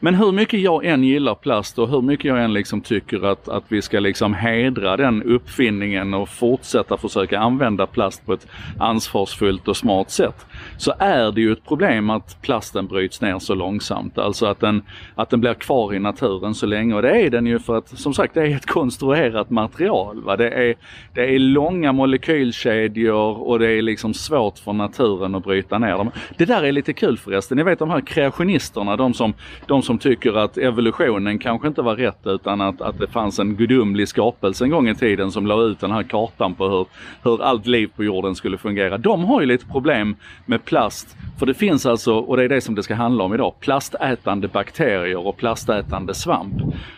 Men 0.00 0.14
hur 0.14 0.32
mycket 0.32 0.60
jag 0.60 0.84
än 0.84 1.04
gillar 1.04 1.34
plast 1.34 1.78
och 1.78 1.88
hur 1.88 2.02
mycket 2.02 2.24
jag 2.24 2.44
än 2.44 2.52
liksom 2.52 2.80
tycker 2.80 3.26
att, 3.26 3.48
att 3.48 3.64
vi 3.68 3.82
ska 3.82 4.00
liksom 4.00 4.34
hedra 4.34 4.96
den 4.96 5.22
uppfinningen 5.22 6.14
och 6.14 6.28
fortsätta 6.28 6.96
försöka 6.96 7.38
använda 7.38 7.86
plast 7.86 8.26
på 8.26 8.32
ett 8.32 8.46
ansvarsfullt 8.78 9.68
och 9.68 9.76
smart 9.76 10.10
sätt. 10.10 10.46
Så 10.76 10.92
är 10.98 11.32
det 11.32 11.40
ju 11.40 11.52
ett 11.52 11.64
problem 11.64 12.10
att 12.10 12.42
plasten 12.42 12.86
bryts 12.86 13.20
ner 13.20 13.38
så 13.38 13.54
långsamt. 13.54 14.18
Alltså 14.18 14.46
att 14.46 14.60
den, 14.60 14.82
att 15.14 15.30
den 15.30 15.40
blir 15.40 15.54
kvar 15.54 15.94
i 15.94 15.98
naturen 15.98 16.54
så 16.54 16.66
länge. 16.66 16.94
Och 16.94 17.02
det 17.02 17.10
är 17.10 17.30
den 17.30 17.46
ju 17.46 17.58
för 17.58 17.78
att 17.78 17.88
som 17.88 18.14
sagt 18.14 18.34
det 18.34 18.42
är 18.42 18.56
ett 18.56 18.66
konstruerat 18.66 19.50
material. 19.50 20.22
Va? 20.22 20.36
Det, 20.36 20.50
är, 20.50 20.74
det 21.14 21.34
är 21.34 21.38
långa 21.38 21.92
molekylkedjor 21.92 23.48
och 23.48 23.58
det 23.58 23.70
är 23.70 23.82
liksom 23.82 24.14
svårt 24.14 24.58
för 24.58 24.72
naturen 24.72 25.34
att 25.34 25.44
bryta 25.44 25.78
ner 25.78 25.96
dem. 25.96 26.10
Det 26.36 26.44
där 26.44 26.62
är 26.62 26.72
lite 26.72 26.92
kul 26.92 27.18
förresten. 27.18 27.56
Ni 27.56 27.62
vet 27.62 27.78
de 27.78 27.90
här 27.90 28.00
kreationisterna, 28.00 28.96
de 28.96 29.14
som, 29.14 29.34
de 29.66 29.82
som 29.88 29.98
tycker 29.98 30.38
att 30.38 30.58
evolutionen 30.58 31.38
kanske 31.38 31.68
inte 31.68 31.82
var 31.82 31.96
rätt 31.96 32.26
utan 32.26 32.60
att, 32.60 32.80
att 32.80 32.98
det 32.98 33.06
fanns 33.06 33.38
en 33.38 33.56
gudomlig 33.56 34.08
skapelse 34.08 34.64
en 34.64 34.70
gång 34.70 34.88
i 34.88 34.94
tiden 34.94 35.30
som 35.30 35.46
la 35.46 35.62
ut 35.62 35.80
den 35.80 35.90
här 35.90 36.02
kartan 36.02 36.54
på 36.54 36.68
hur, 36.68 36.86
hur 37.22 37.42
allt 37.42 37.66
liv 37.66 37.90
på 37.96 38.04
jorden 38.04 38.34
skulle 38.34 38.58
fungera. 38.58 38.98
De 38.98 39.24
har 39.24 39.40
ju 39.40 39.46
lite 39.46 39.66
problem 39.66 40.16
med 40.46 40.64
plast. 40.64 41.16
För 41.38 41.46
det 41.46 41.54
finns 41.54 41.86
alltså, 41.86 42.14
och 42.14 42.36
det 42.36 42.44
är 42.44 42.48
det 42.48 42.60
som 42.60 42.74
det 42.74 42.82
ska 42.82 42.94
handla 42.94 43.24
om 43.24 43.34
idag, 43.34 43.54
plastätande 43.60 44.48
bakterier 44.48 45.26
och 45.26 45.36
plastätande 45.36 46.14
svamp. 46.14 46.54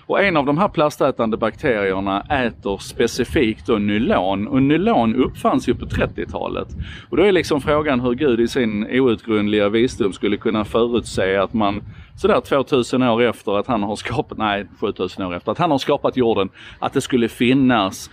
Och 0.06 0.22
en 0.22 0.37
av 0.37 0.46
de 0.46 0.58
här 0.58 0.69
plastätande 0.69 1.37
bakterierna 1.37 2.20
äter 2.20 2.78
specifikt 2.78 3.66
då 3.66 3.78
nylon 3.78 4.46
och 4.46 4.62
nylon 4.62 5.14
uppfanns 5.14 5.69
ju 5.69 5.75
på 5.75 5.87
30-talet. 5.87 6.69
Och 7.10 7.16
då 7.16 7.22
är 7.22 7.32
liksom 7.32 7.60
frågan 7.60 8.00
hur 8.00 8.14
Gud 8.14 8.40
i 8.40 8.48
sin 8.48 9.00
outgrundliga 9.00 9.69
visdom 9.69 10.12
skulle 10.12 10.37
kunna 10.37 10.64
förutse 10.64 11.37
att 11.37 11.52
man 11.52 11.82
sådär 12.20 12.40
2000 12.40 13.02
år 13.02 13.22
efter 13.22 13.58
att 13.58 13.67
han 13.67 13.82
har 13.82 13.96
skapat, 13.96 14.38
nej 14.38 14.67
7000 14.81 15.25
år 15.25 15.34
efter 15.34 15.52
att 15.52 15.58
han 15.58 15.70
har 15.70 15.78
skapat 15.78 16.17
jorden, 16.17 16.49
att 16.78 16.93
det 16.93 17.00
skulle 17.00 17.28
finnas 17.28 18.11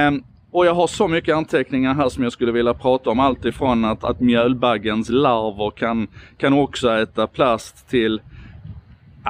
Um, 0.08 0.24
och 0.52 0.66
jag 0.66 0.74
har 0.74 0.88
så 0.88 1.08
mycket 1.08 1.36
anteckningar 1.36 1.94
här 1.94 2.10
som 2.10 2.24
jag 2.24 2.34
skulle 2.34 2.52
vilja 2.52 2.74
prata 2.74 3.10
om. 3.10 3.20
Allt 3.20 3.46
ifrån 3.46 3.86
att, 3.86 4.04
att 4.04 4.20
mjölbaggens 4.20 5.10
larver 5.10 5.72
kan, 5.72 6.08
kan 6.38 6.54
också 6.54 6.90
äta 6.90 7.28
plast 7.28 7.90
till 7.90 8.22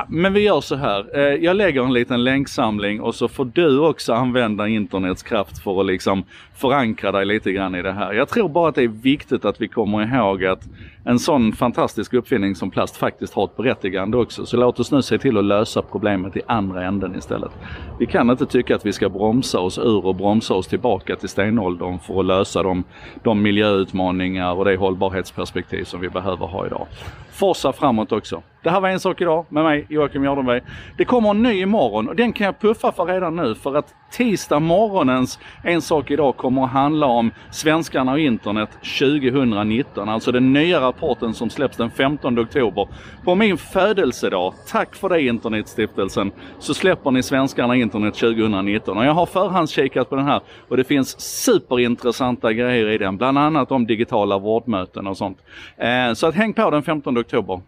men 0.08 0.34
vi 0.34 0.40
gör 0.40 0.62
så 0.62 0.76
här. 0.76 1.18
Eh, 1.18 1.22
jag 1.22 1.56
lägger 1.56 1.84
en 1.84 1.94
liten 1.94 2.24
länksamling 2.24 3.02
och 3.02 3.16
så 3.16 3.28
får 3.28 3.46
du 3.46 3.80
också 3.80 4.14
använda 4.14 4.68
internets 4.68 5.24
kraft 5.24 5.64
för 5.64 5.80
att 5.80 5.86
liksom 5.86 6.24
förankra 6.56 7.12
dig 7.12 7.26
lite 7.26 7.52
grann 7.52 7.76
i 7.76 7.82
det 7.82 7.92
här. 7.92 8.14
Jag 8.14 8.30
tror 8.30 8.50
bara 8.50 8.70
att 8.70 8.76
det 8.76 8.84
är 8.84 8.88
viktigt 8.88 9.46
att 9.46 9.62
vi 9.62 9.68
kommer 9.68 10.16
ihåg 10.16 10.46
att 10.46 10.64
en 11.06 11.20
sån 11.20 11.54
fantastisk 11.54 12.14
uppfinning 12.14 12.56
som 12.56 12.72
plast 12.72 12.98
faktiskt 12.98 13.34
har 13.34 13.44
ett 13.44 13.58
berättigande 13.58 14.18
också. 14.18 14.46
Så 14.46 14.58
låt 14.58 14.80
oss 14.80 14.92
nu 14.92 15.02
se 15.02 15.18
till 15.18 15.38
att 15.38 15.46
lösa 15.46 15.82
problemet 15.82 16.38
i 16.38 16.42
andra 16.48 16.86
änden 16.86 17.16
istället. 17.16 17.52
Vi 18.00 18.06
kan 18.06 18.30
inte 18.30 18.46
tycka 18.46 18.76
att 18.76 18.86
vi 18.86 18.94
ska 18.94 19.10
bromsa 19.10 19.60
oss 19.60 19.78
ur 19.78 20.06
och 20.06 20.16
bromsa 20.16 20.54
oss 20.54 20.68
tillbaka 20.68 21.16
till 21.16 21.30
stenåldern 21.30 22.00
för 22.00 22.20
att 22.20 22.26
lösa 22.26 22.64
de, 22.64 22.84
de 23.24 23.42
miljöutmaningar 23.42 24.54
och 24.54 24.66
det 24.66 24.76
hållbarhetsperspektiv 24.76 25.84
som 25.84 26.02
vi 26.02 26.10
behöver 26.10 26.46
ha 26.46 26.66
idag. 26.66 26.88
Forsa 27.32 27.74
framåt 27.74 28.12
också. 28.12 28.42
Det 28.64 28.70
här 28.70 28.82
var 28.82 28.90
en 28.90 29.00
sak 29.00 29.22
idag 29.22 29.46
med 29.50 29.64
mig 29.64 29.86
Joakim 29.90 30.24
Jardenberg. 30.24 30.62
Det 30.98 31.06
kommer 31.06 31.30
en 31.30 31.44
ny 31.44 31.62
imorgon 31.62 32.10
och 32.10 32.16
den 32.16 32.34
kan 32.34 32.46
jag 32.46 32.60
puffa 32.60 32.92
för 32.92 33.06
redan 33.06 33.36
nu 33.36 33.56
för 33.56 33.76
att 33.76 33.96
tisdag 34.12 34.60
morgonens 34.60 35.40
En 35.64 35.82
sak 35.82 36.12
idag 36.12 36.38
kommer 36.38 36.64
att 36.64 36.72
handla 36.72 37.06
om 37.06 37.32
svenskarna 37.52 38.12
och 38.12 38.20
internet 38.20 38.70
2019. 39.00 40.10
Alltså 40.10 40.32
den 40.32 40.54
nya 40.54 40.82
rapporten 40.82 41.34
som 41.34 41.50
släpps 41.50 41.78
den 41.78 41.92
15 41.92 42.40
oktober. 42.40 42.88
På 43.24 43.36
min 43.36 43.58
födelsedag, 43.58 44.54
tack 44.68 44.96
för 44.96 45.10
det 45.10 45.22
Internetstiftelsen, 45.22 46.32
så 46.60 46.74
släpper 46.74 47.12
ni 47.12 47.24
svenskarna 47.24 47.68
och 47.68 47.76
internet 47.76 48.14
2019. 48.14 48.98
Och 48.98 49.06
jag 49.06 49.14
har 49.14 49.26
förhandskikat 49.26 50.10
på 50.10 50.16
den 50.16 50.26
här 50.26 50.42
och 50.70 50.78
det 50.78 50.84
finns 50.84 51.20
superintressanta 51.20 52.54
grejer 52.54 52.88
i 52.88 52.98
den. 52.98 53.18
Bland 53.18 53.38
annat 53.38 53.72
om 53.72 53.86
digitala 53.86 54.38
vårdmöten 54.38 55.08
och 55.08 55.18
sånt. 55.18 55.38
Eh, 55.78 56.14
så 56.14 56.28
att 56.28 56.36
häng 56.36 56.54
på 56.54 56.70
den 56.70 56.84
15 56.84 57.18
oktober. 57.18 57.62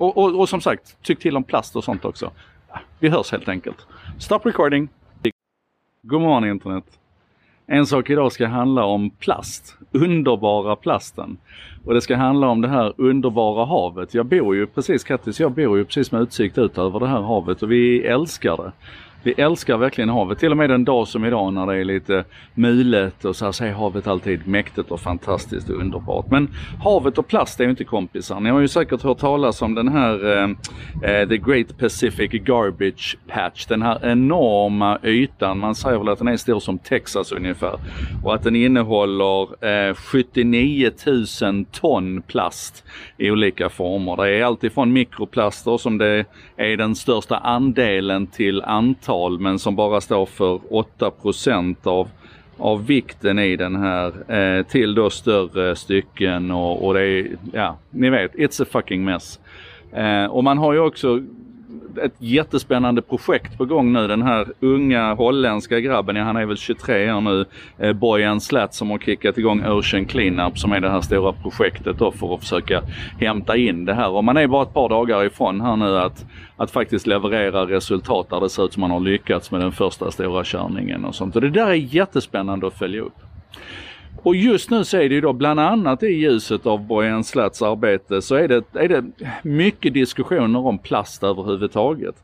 Och, 0.00 0.18
och, 0.18 0.40
och 0.40 0.48
som 0.48 0.60
sagt, 0.60 1.02
tyck 1.02 1.18
till 1.18 1.36
om 1.36 1.44
plast 1.44 1.76
och 1.76 1.84
sånt 1.84 2.04
också. 2.04 2.30
Vi 2.98 3.08
hörs 3.08 3.32
helt 3.32 3.48
enkelt. 3.48 3.86
Stop 4.18 4.38
recording! 4.44 4.88
God 6.02 6.20
morgon 6.20 6.44
internet! 6.44 6.84
En 7.66 7.86
sak 7.86 8.10
idag 8.10 8.32
ska 8.32 8.46
handla 8.46 8.84
om 8.84 9.10
plast, 9.10 9.76
underbara 9.92 10.76
plasten. 10.76 11.36
Och 11.84 11.94
det 11.94 12.00
ska 12.00 12.16
handla 12.16 12.48
om 12.48 12.60
det 12.60 12.68
här 12.68 12.94
underbara 12.96 13.64
havet. 13.64 14.14
Jag 14.14 14.26
bor 14.26 14.56
ju 14.56 14.66
precis, 14.66 15.04
Kattis, 15.04 15.40
jag 15.40 15.52
bor 15.52 15.78
ju 15.78 15.84
precis 15.84 16.12
med 16.12 16.22
utsikt 16.22 16.58
ut 16.58 16.78
över 16.78 17.00
det 17.00 17.08
här 17.08 17.20
havet 17.20 17.62
och 17.62 17.72
vi 17.72 18.02
älskar 18.02 18.56
det. 18.56 18.72
Vi 19.22 19.32
älskar 19.32 19.76
verkligen 19.76 20.08
havet. 20.08 20.38
Till 20.38 20.50
och 20.50 20.56
med 20.56 20.70
en 20.70 20.84
dag 20.84 21.08
som 21.08 21.24
idag 21.24 21.52
när 21.52 21.66
det 21.66 21.76
är 21.76 21.84
lite 21.84 22.24
mulet 22.54 23.24
och 23.24 23.36
så 23.36 23.44
här 23.44 23.52
så 23.52 23.64
är 23.64 23.72
havet 23.72 24.06
alltid 24.06 24.48
mäktigt 24.48 24.90
och 24.90 25.00
fantastiskt 25.00 25.70
och 25.70 25.80
underbart. 25.80 26.30
Men 26.30 26.48
havet 26.84 27.18
och 27.18 27.28
plast 27.28 27.60
är 27.60 27.64
ju 27.64 27.70
inte 27.70 27.84
kompisar. 27.84 28.40
Ni 28.40 28.50
har 28.50 28.60
ju 28.60 28.68
säkert 28.68 29.02
hört 29.02 29.18
talas 29.18 29.62
om 29.62 29.74
den 29.74 29.88
här 29.88 30.36
eh, 30.36 30.50
eh 31.10 31.28
The 31.28 31.36
Great 31.36 31.78
Pacific 31.78 32.30
Garbage 32.30 33.16
Patch. 33.28 33.66
Den 33.66 33.82
här 33.82 33.98
enorma 34.02 34.98
ytan. 35.02 35.58
Man 35.58 35.74
säger 35.74 35.98
väl 35.98 36.08
att 36.08 36.18
den 36.18 36.28
är 36.28 36.36
stor 36.36 36.60
som 36.60 36.78
Texas 36.78 37.32
ungefär. 37.32 37.78
Och 38.24 38.34
att 38.34 38.42
den 38.42 38.56
innehåller 38.56 39.64
eh, 39.88 39.94
79 39.94 40.90
000 41.42 41.64
ton 41.72 42.22
plast 42.22 42.84
i 43.16 43.30
olika 43.30 43.68
former. 43.68 44.16
Det 44.16 44.30
är 44.30 44.44
alltifrån 44.44 44.92
mikroplaster 44.92 45.78
som 45.78 45.98
det 45.98 46.24
är 46.56 46.76
den 46.76 46.94
största 46.94 47.36
andelen 47.36 48.26
till 48.26 48.62
antal 48.62 49.09
tal 49.10 49.38
men 49.38 49.58
som 49.58 49.76
bara 49.76 50.00
står 50.00 50.26
för 50.26 50.60
8 50.70 51.12
av 51.84 52.08
av 52.60 52.86
vikten 52.86 53.38
i 53.38 53.56
den 53.56 53.76
här 53.76 54.32
eh, 54.32 54.62
till 54.66 54.94
då 54.94 55.10
större 55.10 55.76
stycken 55.76 56.50
och, 56.50 56.86
och 56.86 56.94
det 56.94 57.02
är, 57.02 57.26
ja, 57.52 57.78
ni 57.90 58.10
vet, 58.10 58.34
it's 58.34 58.62
a 58.62 58.66
fucking 58.70 59.04
mess. 59.04 59.40
Eh, 59.92 60.24
och 60.24 60.44
man 60.44 60.58
har 60.58 60.72
ju 60.72 60.78
också 60.78 61.22
ett 61.98 62.14
jättespännande 62.18 63.02
projekt 63.02 63.58
på 63.58 63.64
gång 63.64 63.92
nu. 63.92 64.06
Den 64.06 64.22
här 64.22 64.46
unga 64.60 65.14
holländska 65.14 65.80
grabben, 65.80 66.16
ja, 66.16 66.24
han 66.24 66.36
är 66.36 66.46
väl 66.46 66.56
23 66.56 67.12
år 67.12 67.20
nu, 67.20 67.44
eh, 67.78 67.92
Bojan 67.92 68.40
Slat 68.40 68.74
som 68.74 68.90
har 68.90 68.98
kickat 68.98 69.38
igång 69.38 69.64
Ocean 69.66 70.04
Cleanup 70.04 70.58
som 70.58 70.72
är 70.72 70.80
det 70.80 70.90
här 70.90 71.00
stora 71.00 71.32
projektet 71.32 71.98
då 71.98 72.12
för 72.12 72.34
att 72.34 72.40
försöka 72.40 72.82
hämta 73.20 73.56
in 73.56 73.84
det 73.84 73.94
här. 73.94 74.10
Och 74.10 74.24
man 74.24 74.36
är 74.36 74.46
bara 74.46 74.62
ett 74.62 74.74
par 74.74 74.88
dagar 74.88 75.24
ifrån 75.24 75.60
här 75.60 75.76
nu 75.76 75.98
att, 75.98 76.24
att 76.56 76.70
faktiskt 76.70 77.06
leverera 77.06 77.66
resultat 77.66 78.30
där 78.30 78.40
det 78.40 78.50
ser 78.50 78.64
ut 78.64 78.72
som 78.72 78.80
man 78.80 78.90
har 78.90 79.00
lyckats 79.00 79.50
med 79.50 79.60
den 79.60 79.72
första 79.72 80.10
stora 80.10 80.44
körningen 80.44 81.04
och 81.04 81.14
sånt. 81.14 81.36
Och 81.36 81.42
det 81.42 81.50
där 81.50 81.66
är 81.66 81.74
jättespännande 81.74 82.66
att 82.66 82.78
följa 82.78 83.00
upp. 83.00 83.16
Och 84.22 84.36
just 84.36 84.70
nu 84.70 84.84
så 84.84 84.96
är 84.96 85.08
det 85.08 85.14
ju 85.14 85.20
då 85.20 85.32
bland 85.32 85.60
annat 85.60 86.02
i 86.02 86.06
ljuset 86.06 86.66
av 86.66 86.86
Bojan 86.86 87.24
Slats 87.24 87.62
arbete 87.62 88.22
så 88.22 88.34
är 88.34 88.48
det, 88.48 88.64
är 88.74 88.88
det 88.88 89.04
mycket 89.42 89.94
diskussioner 89.94 90.66
om 90.66 90.78
plast 90.78 91.22
överhuvudtaget. 91.22 92.14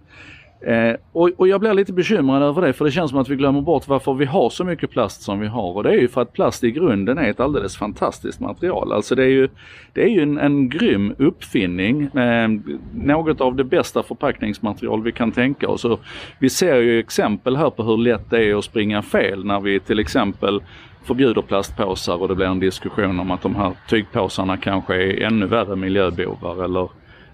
Eh, 0.60 0.96
och, 1.12 1.30
och, 1.36 1.48
jag 1.48 1.60
blir 1.60 1.74
lite 1.74 1.92
bekymrad 1.92 2.42
över 2.42 2.62
det 2.62 2.72
för 2.72 2.84
det 2.84 2.90
känns 2.90 3.10
som 3.10 3.20
att 3.20 3.28
vi 3.28 3.36
glömmer 3.36 3.60
bort 3.60 3.88
varför 3.88 4.14
vi 4.14 4.24
har 4.24 4.50
så 4.50 4.64
mycket 4.64 4.90
plast 4.90 5.22
som 5.22 5.40
vi 5.40 5.46
har. 5.46 5.72
Och 5.72 5.82
det 5.82 5.90
är 5.90 6.00
ju 6.00 6.08
för 6.08 6.22
att 6.22 6.32
plast 6.32 6.64
i 6.64 6.70
grunden 6.70 7.18
är 7.18 7.30
ett 7.30 7.40
alldeles 7.40 7.76
fantastiskt 7.76 8.40
material. 8.40 8.92
Alltså 8.92 9.14
det 9.14 9.22
är 9.22 9.28
ju, 9.28 9.48
det 9.92 10.02
är 10.02 10.08
ju 10.08 10.22
en, 10.22 10.38
en 10.38 10.68
grym 10.68 11.14
uppfinning. 11.18 12.02
Eh, 12.02 12.48
något 12.94 13.40
av 13.40 13.56
det 13.56 13.64
bästa 13.64 14.02
förpackningsmaterial 14.02 15.02
vi 15.02 15.12
kan 15.12 15.32
tänka 15.32 15.68
oss. 15.68 15.84
Och 15.84 16.00
vi 16.38 16.50
ser 16.50 16.76
ju 16.76 16.98
exempel 16.98 17.56
här 17.56 17.70
på 17.70 17.82
hur 17.82 17.96
lätt 17.96 18.30
det 18.30 18.44
är 18.44 18.58
att 18.58 18.64
springa 18.64 19.02
fel 19.02 19.44
när 19.44 19.60
vi 19.60 19.80
till 19.80 19.98
exempel 19.98 20.60
förbjuder 21.06 21.42
plastpåsar 21.42 22.22
och 22.22 22.28
det 22.28 22.34
blir 22.34 22.46
en 22.46 22.60
diskussion 22.60 23.20
om 23.20 23.30
att 23.30 23.42
de 23.42 23.54
här 23.54 23.72
tygpåsarna 23.88 24.56
kanske 24.56 24.94
är 24.94 25.22
ännu 25.22 25.46
värre 25.46 25.76
miljöbovar 25.76 26.64
eller 26.64 26.88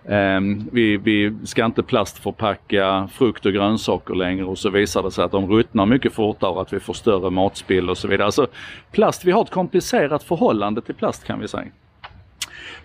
Um, 0.04 0.68
vi, 0.72 0.96
vi, 0.96 1.36
ska 1.44 1.64
inte 1.64 1.82
plastförpacka 1.82 3.08
frukt 3.12 3.46
och 3.46 3.52
grönsaker 3.52 4.14
längre 4.14 4.44
och 4.44 4.58
så 4.58 4.70
visar 4.70 5.02
det 5.02 5.10
sig 5.10 5.24
att 5.24 5.30
de 5.30 5.50
ruttnar 5.50 5.86
mycket 5.86 6.12
fortare 6.12 6.50
och 6.50 6.62
att 6.62 6.72
vi 6.72 6.80
får 6.80 6.94
större 6.94 7.30
matspill 7.30 7.90
och 7.90 7.98
så 7.98 8.08
vidare. 8.08 8.26
Alltså 8.26 8.46
plast, 8.92 9.24
vi 9.24 9.32
har 9.32 9.42
ett 9.42 9.50
komplicerat 9.50 10.22
förhållande 10.22 10.80
till 10.80 10.94
plast 10.94 11.24
kan 11.24 11.40
vi 11.40 11.48
säga. 11.48 11.66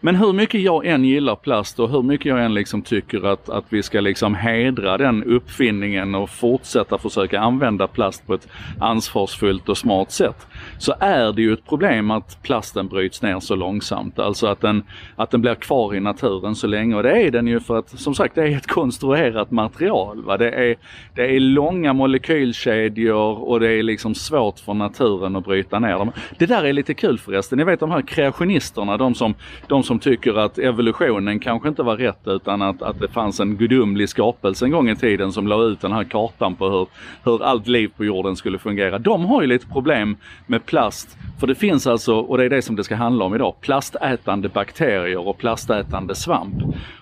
Men 0.02 0.16
hur 0.16 0.34
mycket 0.34 0.62
jag 0.62 0.86
än 0.86 1.06
gillar 1.06 1.36
plast 1.36 1.80
och 1.80 1.90
hur 1.90 2.02
mycket 2.02 2.26
jag 2.26 2.46
än 2.46 2.54
liksom 2.54 2.82
tycker 2.82 3.26
att, 3.26 3.50
att 3.50 3.66
vi 3.70 3.84
ska 3.84 4.00
liksom 4.00 4.36
hedra 4.36 4.98
den 4.98 5.24
uppfinningen 5.24 6.16
och 6.16 6.30
fortsätta 6.30 6.98
försöka 6.98 7.40
använda 7.40 7.88
plast 7.88 8.28
på 8.28 8.34
ett 8.34 8.48
ansvarsfullt 8.80 9.70
och 9.70 9.78
smart 9.78 10.12
sätt. 10.12 10.48
Så 10.78 10.94
är 11.00 11.34
det 11.34 11.42
ju 11.42 11.54
ett 11.54 11.66
problem 11.66 12.12
att 12.12 12.44
plasten 12.44 12.88
bryts 12.88 13.22
ner 13.22 13.40
så 13.40 13.56
långsamt. 13.56 14.20
Alltså 14.20 14.48
att 14.48 14.62
den, 14.62 14.84
att 15.16 15.32
den 15.32 15.42
blir 15.42 15.56
kvar 15.56 15.96
i 15.96 16.00
naturen 16.00 16.56
så 16.56 16.68
länge. 16.68 16.96
Och 16.96 17.04
det 17.04 17.22
är 17.22 17.32
den 17.32 17.48
ju 17.48 17.60
för 17.60 17.78
att 17.78 17.90
som 17.90 18.16
sagt 18.16 18.36
det 18.36 18.42
är 18.42 18.58
ett 18.58 18.68
konstruerat 18.68 19.52
material. 19.52 20.24
Va? 20.24 20.38
Det, 20.38 20.52
är, 20.52 20.76
det 21.16 21.36
är 21.36 21.40
långa 21.40 21.94
molekylkedjor 21.94 23.50
och 23.50 23.60
det 23.60 23.72
är 23.72 23.84
liksom 23.84 24.16
svårt 24.16 24.60
för 24.60 24.74
naturen 24.74 25.36
att 25.36 25.46
bryta 25.46 25.80
ner 25.80 25.98
dem. 25.98 26.12
Det 26.38 26.46
där 26.46 26.64
är 26.64 26.74
lite 26.74 26.94
kul 26.94 27.20
förresten. 27.20 27.58
Ni 27.58 27.64
vet 27.64 27.80
de 27.80 27.92
här 27.92 28.02
kreationisterna, 28.02 28.98
de 28.98 29.16
som, 29.16 29.34
de 29.68 29.84
som 29.88 30.00
tycker 30.00 30.40
att 30.40 30.58
evolutionen 30.58 31.40
kanske 31.40 31.70
inte 31.70 31.84
var 31.84 31.98
rätt 31.98 32.28
utan 32.28 32.62
att, 32.62 32.82
att 32.82 33.00
det 33.00 33.08
fanns 33.08 33.40
en 33.40 33.58
gudomlig 33.58 34.10
skapelse 34.10 34.66
en 34.66 34.72
gång 34.72 34.90
i 34.90 34.96
tiden 34.96 35.32
som 35.32 35.48
la 35.48 35.64
ut 35.64 35.82
den 35.82 35.92
här 35.92 36.04
kartan 36.04 36.56
på 36.56 36.70
hur, 36.70 36.88
hur 37.24 37.44
allt 37.44 37.68
liv 37.68 37.92
på 37.98 38.06
jorden 38.06 38.36
skulle 38.36 38.58
fungera. 38.58 39.00
De 39.00 39.26
har 39.26 39.42
ju 39.42 39.48
lite 39.48 39.68
problem 39.68 40.18
med 40.48 40.66
plast. 40.66 41.18
För 41.40 41.48
det 41.48 41.56
finns 41.56 41.88
alltså, 41.88 42.16
och 42.16 42.38
det 42.38 42.46
är 42.46 42.50
det 42.50 42.62
som 42.62 42.76
det 42.76 42.84
ska 42.84 42.96
handla 42.96 43.26
om 43.26 43.36
idag, 43.36 43.56
plastätande 43.62 44.50
bakterier 44.50 45.28
och 45.28 45.38
plastätande 45.38 46.16
svamp. 46.16 46.56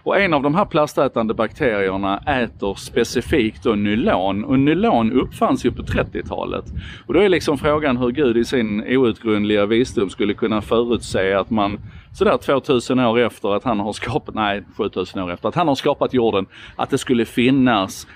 Och 0.03 0.19
en 0.19 0.33
av 0.33 0.41
de 0.41 0.55
här 0.55 0.65
plastätande 0.65 1.33
bakterierna 1.33 2.17
äter 2.17 2.75
specifikt 2.75 3.63
då 3.63 3.71
nylon 3.71 4.43
och 4.43 4.59
nylon 4.59 5.11
uppfanns 5.11 5.65
ju 5.65 5.71
på 5.71 5.83
30-talet. 5.83 6.65
Och 7.07 7.13
då 7.13 7.19
är 7.19 7.29
liksom 7.29 7.57
frågan 7.57 7.97
hur 7.97 8.11
Gud 8.11 8.37
i 8.37 8.45
sin 8.45 8.97
outgrundliga 8.97 9.65
visdom 9.65 10.09
skulle 10.09 10.33
kunna 10.33 10.61
förutse 10.61 11.33
att 11.33 11.49
man 11.49 11.79
sådär 12.15 12.37
2000 12.37 12.99
år 12.99 13.19
efter 13.19 13.55
att 13.55 13.63
han 13.63 13.79
har 13.79 13.93
skapat, 13.93 14.35
nej 14.35 14.63
7000 14.77 15.21
år 15.21 15.31
efter 15.31 15.49
att 15.49 15.55
han 15.55 15.67
har 15.67 15.75
skapat 15.75 16.13
jorden, 16.13 16.45
att 16.75 16.89
det 16.89 16.97
skulle 16.97 17.25
finnas 17.25 18.07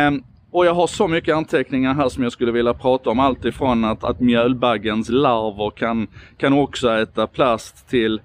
Um, 0.07 0.23
och 0.51 0.65
jag 0.65 0.73
har 0.73 0.87
så 0.87 1.07
mycket 1.07 1.35
anteckningar 1.35 1.93
här 1.93 2.09
som 2.09 2.23
jag 2.23 2.31
skulle 2.31 2.51
vilja 2.51 2.73
prata 2.73 3.09
om. 3.09 3.19
Allt 3.19 3.45
ifrån 3.45 3.85
att, 3.85 4.03
att 4.03 4.19
mjölbaggens 4.19 5.09
larver 5.09 5.69
kan, 5.69 6.07
kan 6.37 6.53
också 6.53 6.89
äta 6.89 7.27
plast 7.27 7.89
till 7.89 8.21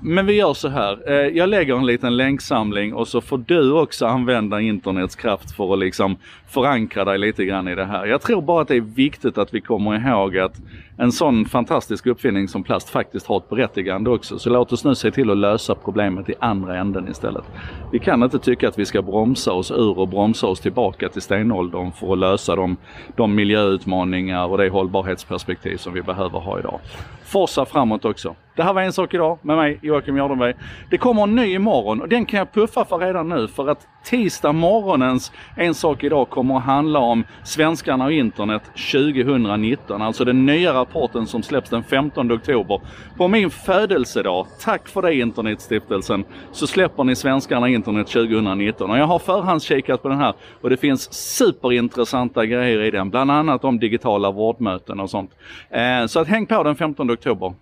men 0.00 0.26
vi 0.26 0.32
gör 0.32 0.54
så 0.54 0.68
här. 0.68 1.10
Eh, 1.10 1.14
jag 1.14 1.48
lägger 1.48 1.76
en 1.76 1.86
liten 1.86 2.16
länksamling 2.16 2.94
och 2.94 3.08
så 3.08 3.20
får 3.20 3.38
du 3.38 3.72
också 3.72 4.06
använda 4.06 4.60
internets 4.60 5.16
kraft 5.16 5.56
för 5.56 5.72
att 5.72 5.78
liksom 5.78 6.16
förankra 6.48 7.04
dig 7.04 7.18
lite 7.18 7.44
grann 7.44 7.68
i 7.68 7.74
det 7.74 7.84
här. 7.84 8.06
Jag 8.06 8.22
tror 8.22 8.42
bara 8.42 8.62
att 8.62 8.68
det 8.68 8.76
är 8.76 8.80
viktigt 8.80 9.38
att 9.38 9.54
vi 9.54 9.60
kommer 9.60 10.08
ihåg 10.08 10.38
att 10.38 10.60
en 10.96 11.12
sån 11.12 11.44
fantastisk 11.44 12.06
uppfinning 12.06 12.48
som 12.48 12.62
plast 12.62 12.90
faktiskt 12.90 13.26
har 13.26 13.36
ett 13.36 13.48
berättigande 13.48 14.10
också. 14.10 14.38
Så 14.38 14.50
låt 14.50 14.72
oss 14.72 14.84
nu 14.84 14.94
se 14.94 15.10
till 15.10 15.30
att 15.30 15.36
lösa 15.36 15.74
problemet 15.74 16.28
i 16.28 16.34
andra 16.38 16.78
änden 16.78 17.08
istället. 17.08 17.44
Vi 17.92 17.98
kan 17.98 18.22
inte 18.22 18.38
tycka 18.38 18.68
att 18.68 18.78
vi 18.78 18.86
ska 18.86 19.02
bromsa 19.02 19.52
oss 19.52 19.70
ur 19.70 19.98
och 19.98 20.08
bromsa 20.08 20.46
oss 20.46 20.60
tillbaka 20.60 21.08
till 21.08 21.22
stenåldern 21.22 21.92
för 21.92 22.12
att 22.12 22.18
lösa 22.18 22.56
de, 22.56 22.76
de 23.16 23.34
miljöutmaningar 23.34 24.46
och 24.46 24.58
det 24.58 24.68
hållbarhetsperspektiv 24.68 25.76
som 25.76 25.92
vi 25.92 26.02
behöver 26.02 26.38
ha 26.38 26.58
idag. 26.58 26.80
Forsa 27.24 27.64
framåt 27.64 28.04
också. 28.04 28.34
Det 28.56 28.62
här 28.62 28.72
var 28.72 28.82
En 28.82 28.92
sak 28.92 29.14
idag 29.14 29.38
med 29.42 29.56
mig 29.56 29.78
Joakim 29.82 30.16
Jardenberg. 30.16 30.54
Det 30.90 30.98
kommer 30.98 31.22
en 31.22 31.36
ny 31.36 31.54
imorgon 31.54 32.00
och 32.00 32.08
den 32.08 32.26
kan 32.26 32.38
jag 32.38 32.52
puffa 32.52 32.84
för 32.84 32.98
redan 32.98 33.28
nu 33.28 33.48
för 33.48 33.68
att 33.68 33.86
tisdag 34.04 34.52
morgonens 34.52 35.32
En 35.56 35.74
sak 35.74 36.04
idag 36.04 36.30
kommer 36.30 36.56
att 36.56 36.62
handla 36.62 36.98
om 36.98 37.24
svenskarna 37.44 38.04
och 38.04 38.12
internet 38.12 38.62
2019. 38.92 40.02
Alltså 40.02 40.24
den 40.24 40.46
nya 40.46 40.74
rapporten 40.74 41.26
som 41.26 41.42
släpps 41.42 41.70
den 41.70 41.82
15 41.82 42.32
oktober. 42.32 42.80
På 43.16 43.28
min 43.28 43.50
födelsedag, 43.50 44.46
tack 44.60 44.88
för 44.88 45.02
det 45.02 45.14
Internetstiftelsen, 45.14 46.24
så 46.52 46.66
släpper 46.66 47.04
ni 47.04 47.16
svenskarna 47.16 47.68
internet 47.68 48.06
2019. 48.06 48.90
Och 48.90 48.98
jag 48.98 49.06
har 49.06 49.18
förhandskikat 49.18 50.02
på 50.02 50.08
den 50.08 50.18
här 50.18 50.34
och 50.60 50.70
det 50.70 50.76
finns 50.76 51.12
superintressanta 51.12 52.46
grejer 52.46 52.82
i 52.82 52.90
den. 52.90 53.10
Bland 53.10 53.30
annat 53.30 53.64
om 53.64 53.78
digitala 53.78 54.30
vårdmöten 54.30 55.00
och 55.00 55.10
sånt. 55.10 55.30
Eh, 55.70 56.06
så 56.06 56.20
att 56.20 56.28
häng 56.28 56.46
på 56.46 56.62
den 56.62 56.76
15 56.76 57.10
oktober. 57.10 57.54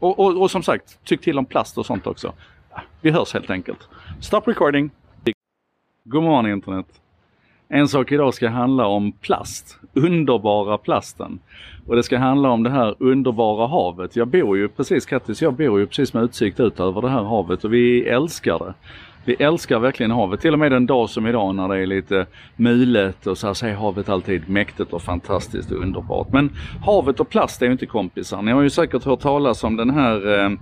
Och, 0.00 0.18
och, 0.18 0.42
och 0.42 0.50
som 0.50 0.62
sagt, 0.62 0.98
tyck 1.04 1.20
till 1.20 1.38
om 1.38 1.44
plast 1.44 1.78
och 1.78 1.86
sånt 1.86 2.06
också. 2.06 2.32
Vi 3.00 3.10
hörs 3.10 3.34
helt 3.34 3.50
enkelt. 3.50 3.88
Stop 4.20 4.40
recording! 4.44 4.90
God 6.04 6.22
morgon 6.22 6.50
internet! 6.50 6.86
En 7.68 7.88
sak 7.88 8.12
idag 8.12 8.34
ska 8.34 8.48
handla 8.48 8.86
om 8.86 9.12
plast, 9.12 9.78
underbara 9.94 10.78
plasten. 10.78 11.38
Och 11.86 11.96
det 11.96 12.02
ska 12.02 12.18
handla 12.18 12.50
om 12.50 12.62
det 12.62 12.70
här 12.70 12.94
underbara 12.98 13.66
havet. 13.66 14.16
Jag 14.16 14.28
bor 14.28 14.56
ju 14.56 14.68
precis, 14.68 15.06
Kattis, 15.06 15.42
jag 15.42 15.54
bor 15.54 15.80
ju 15.80 15.86
precis 15.86 16.14
med 16.14 16.22
utsikt 16.22 16.60
ut 16.60 16.80
över 16.80 17.02
det 17.02 17.08
här 17.08 17.22
havet 17.22 17.64
och 17.64 17.72
vi 17.72 18.04
älskar 18.08 18.58
det. 18.58 18.74
Vi 19.24 19.34
älskar 19.34 19.78
verkligen 19.78 20.10
havet. 20.10 20.40
Till 20.40 20.52
och 20.52 20.58
med 20.58 20.72
en 20.72 20.86
dag 20.86 21.10
som 21.10 21.26
idag 21.26 21.54
när 21.54 21.68
det 21.68 21.78
är 21.78 21.86
lite 21.86 22.26
mulet 22.56 23.26
och 23.26 23.38
så 23.38 23.46
här 23.46 23.54
så 23.54 23.66
är 23.66 23.74
havet 23.74 24.08
alltid 24.08 24.48
mäktigt 24.48 24.92
och 24.92 25.02
fantastiskt 25.02 25.72
och 25.72 25.82
underbart. 25.82 26.32
Men 26.32 26.50
havet 26.84 27.20
och 27.20 27.28
plast 27.28 27.62
är 27.62 27.66
ju 27.66 27.72
inte 27.72 27.86
kompisar. 27.86 28.42
Ni 28.42 28.52
har 28.52 28.62
ju 28.62 28.70
säkert 28.70 29.04
hört 29.04 29.20
talas 29.20 29.64
om 29.64 29.76
den 29.76 29.90
här 29.90 30.38
eh, 30.38 30.52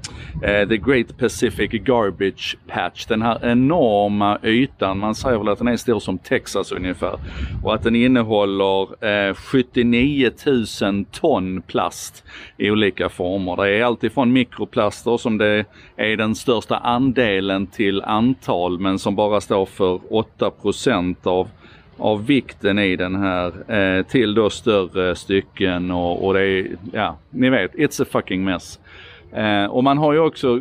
eh 0.50 0.68
The 0.68 0.76
Great 0.76 1.18
Pacific 1.18 1.70
Garbage 1.70 2.56
Patch. 2.68 3.06
Den 3.06 3.22
här 3.22 3.38
enorma 3.42 4.38
ytan. 4.42 4.98
Man 4.98 5.14
säger 5.14 5.38
väl 5.38 5.48
att 5.48 5.58
den 5.58 5.68
är 5.68 5.76
stor 5.76 6.00
som 6.00 6.18
Texas 6.18 6.72
ungefär. 6.72 7.18
Och 7.64 7.74
att 7.74 7.82
den 7.82 7.96
innehåller 7.96 9.04
eh, 9.28 9.34
79 9.34 10.30
000 10.82 11.04
ton 11.04 11.62
plast 11.62 12.24
i 12.56 12.70
olika 12.70 13.08
former. 13.08 13.56
Det 13.56 13.70
är 13.70 13.84
alltifrån 13.84 14.32
mikroplaster 14.32 15.16
som 15.16 15.38
det 15.38 15.64
är 15.96 16.16
den 16.16 16.34
största 16.34 16.76
andelen 16.76 17.66
till 17.66 18.02
antal 18.02 18.47
tal 18.48 18.78
men 18.78 18.98
som 18.98 19.16
bara 19.16 19.40
står 19.40 19.66
för 19.66 20.00
8 20.10 20.52
av 21.22 21.48
av 21.98 22.26
vikten 22.26 22.78
i 22.78 22.96
den 22.96 23.16
här 23.16 23.72
eh, 23.72 24.02
till 24.02 24.34
då 24.34 24.50
större 24.50 25.14
stycken 25.14 25.90
och, 25.90 26.26
och 26.26 26.34
det 26.34 26.40
är, 26.40 26.66
ja, 26.92 27.16
ni 27.30 27.50
vet, 27.50 27.74
it's 27.74 28.02
a 28.02 28.06
fucking 28.10 28.44
mess. 28.44 28.78
Eh, 29.32 29.64
och 29.64 29.84
man 29.84 29.98
har 29.98 30.12
ju 30.12 30.18
också 30.18 30.60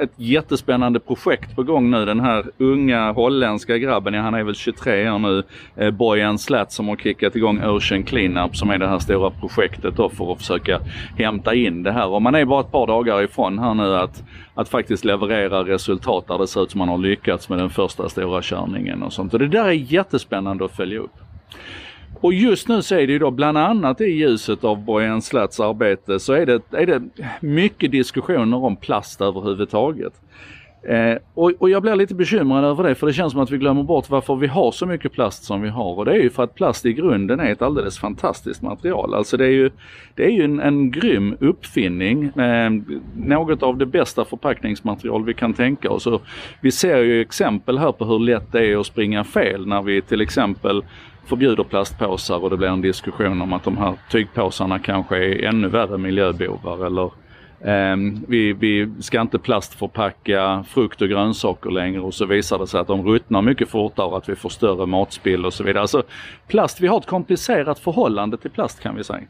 ett 0.00 0.12
jättespännande 0.16 1.00
projekt 1.00 1.56
på 1.56 1.62
gång 1.62 1.90
nu. 1.90 2.04
Den 2.04 2.20
här 2.20 2.44
unga 2.58 3.12
holländska 3.12 3.78
grabben, 3.78 4.14
ja, 4.14 4.20
han 4.20 4.34
är 4.34 4.42
väl 4.42 4.54
23 4.54 5.10
år 5.10 5.18
nu, 5.18 5.42
eh, 5.76 5.90
Bojan 5.90 6.38
Slat 6.38 6.72
som 6.72 6.88
har 6.88 6.96
kickat 6.96 7.36
igång 7.36 7.64
Ocean 7.64 8.02
Cleanup 8.02 8.56
som 8.56 8.70
är 8.70 8.78
det 8.78 8.88
här 8.88 8.98
stora 8.98 9.30
projektet 9.30 9.96
då 9.96 10.08
för 10.08 10.32
att 10.32 10.38
försöka 10.38 10.80
hämta 11.18 11.54
in 11.54 11.82
det 11.82 11.92
här. 11.92 12.06
Och 12.06 12.22
man 12.22 12.34
är 12.34 12.44
bara 12.44 12.60
ett 12.60 12.72
par 12.72 12.86
dagar 12.86 13.22
ifrån 13.22 13.58
här 13.58 13.74
nu 13.74 13.96
att, 13.96 14.22
att 14.54 14.68
faktiskt 14.68 15.04
leverera 15.04 15.64
resultat 15.64 16.28
där 16.28 16.38
det 16.38 16.46
ser 16.46 16.62
ut 16.62 16.70
som 16.70 16.78
man 16.78 16.88
har 16.88 16.98
lyckats 16.98 17.48
med 17.48 17.58
den 17.58 17.70
första 17.70 18.08
stora 18.08 18.42
körningen 18.42 19.02
och 19.02 19.12
sånt. 19.12 19.32
Och 19.32 19.38
det 19.38 19.48
där 19.48 19.64
är 19.64 19.72
jättespännande 19.72 20.64
att 20.64 20.76
följa 20.76 20.98
upp. 20.98 21.14
Och 22.20 22.34
just 22.34 22.68
nu 22.68 22.82
så 22.82 22.94
är 22.94 23.06
det 23.06 23.12
ju 23.12 23.18
då 23.18 23.30
bland 23.30 23.58
annat 23.58 24.00
i 24.00 24.04
ljuset 24.04 24.64
av 24.64 24.84
Bojan 24.84 25.22
Slats 25.22 25.60
arbete 25.60 26.20
så 26.20 26.32
är 26.32 26.46
det, 26.46 26.62
är 26.70 26.86
det 26.86 27.02
mycket 27.40 27.90
diskussioner 27.90 28.64
om 28.64 28.76
plast 28.76 29.20
överhuvudtaget. 29.20 30.12
Eh, 30.88 31.18
och, 31.34 31.52
och, 31.58 31.70
jag 31.70 31.82
blir 31.82 31.96
lite 31.96 32.14
bekymrad 32.14 32.64
över 32.64 32.84
det 32.84 32.94
för 32.94 33.06
det 33.06 33.12
känns 33.12 33.32
som 33.32 33.40
att 33.40 33.50
vi 33.50 33.58
glömmer 33.58 33.82
bort 33.82 34.10
varför 34.10 34.36
vi 34.36 34.46
har 34.46 34.72
så 34.72 34.86
mycket 34.86 35.12
plast 35.12 35.44
som 35.44 35.62
vi 35.62 35.68
har. 35.68 35.98
Och 35.98 36.04
det 36.04 36.10
är 36.10 36.18
ju 36.22 36.30
för 36.30 36.42
att 36.42 36.54
plast 36.54 36.86
i 36.86 36.92
grunden 36.92 37.40
är 37.40 37.52
ett 37.52 37.62
alldeles 37.62 37.98
fantastiskt 37.98 38.62
material. 38.62 39.14
Alltså 39.14 39.36
det 39.36 39.44
är 39.44 39.50
ju, 39.50 39.70
det 40.14 40.24
är 40.24 40.30
ju 40.30 40.44
en, 40.44 40.60
en 40.60 40.90
grym 40.90 41.36
uppfinning. 41.40 42.24
Eh, 42.24 42.70
något 43.16 43.62
av 43.62 43.78
det 43.78 43.86
bästa 43.86 44.24
förpackningsmaterial 44.24 45.24
vi 45.24 45.34
kan 45.34 45.54
tänka 45.54 45.90
oss. 45.90 46.06
Och 46.06 46.22
vi 46.60 46.72
ser 46.72 46.98
ju 46.98 47.20
exempel 47.20 47.78
här 47.78 47.92
på 47.92 48.04
hur 48.04 48.18
lätt 48.18 48.52
det 48.52 48.66
är 48.66 48.80
att 48.80 48.86
springa 48.86 49.24
fel 49.24 49.66
när 49.66 49.82
vi 49.82 50.02
till 50.02 50.20
exempel 50.20 50.82
förbjuder 51.26 51.64
plastpåsar 51.64 52.44
och 52.44 52.50
det 52.50 52.56
blir 52.56 52.68
en 52.68 52.80
diskussion 52.80 53.42
om 53.42 53.52
att 53.52 53.64
de 53.64 53.76
här 53.76 53.94
tygpåsarna 54.10 54.78
kanske 54.78 55.16
är 55.16 55.44
ännu 55.44 55.68
värre 55.68 55.98
miljöbovar 55.98 56.86
eller 56.86 57.04
eh, 57.60 57.96
vi, 58.28 58.52
vi 58.52 58.92
ska 59.00 59.20
inte 59.20 59.38
plastförpacka 59.38 60.64
frukt 60.68 61.02
och 61.02 61.08
grönsaker 61.08 61.70
längre 61.70 62.00
och 62.00 62.14
så 62.14 62.26
visar 62.26 62.58
det 62.58 62.66
sig 62.66 62.80
att 62.80 62.86
de 62.86 63.06
ruttnar 63.06 63.42
mycket 63.42 63.68
fortare 63.68 64.06
och 64.06 64.16
att 64.16 64.28
vi 64.28 64.36
får 64.36 64.48
större 64.48 64.86
matspill 64.86 65.46
och 65.46 65.54
så 65.54 65.64
vidare. 65.64 65.82
Alltså 65.82 66.02
plast, 66.46 66.80
vi 66.80 66.86
har 66.86 66.98
ett 66.98 67.06
komplicerat 67.06 67.78
förhållande 67.78 68.36
till 68.36 68.50
plast 68.50 68.80
kan 68.80 68.96
vi 68.96 69.04
säga. 69.04 69.22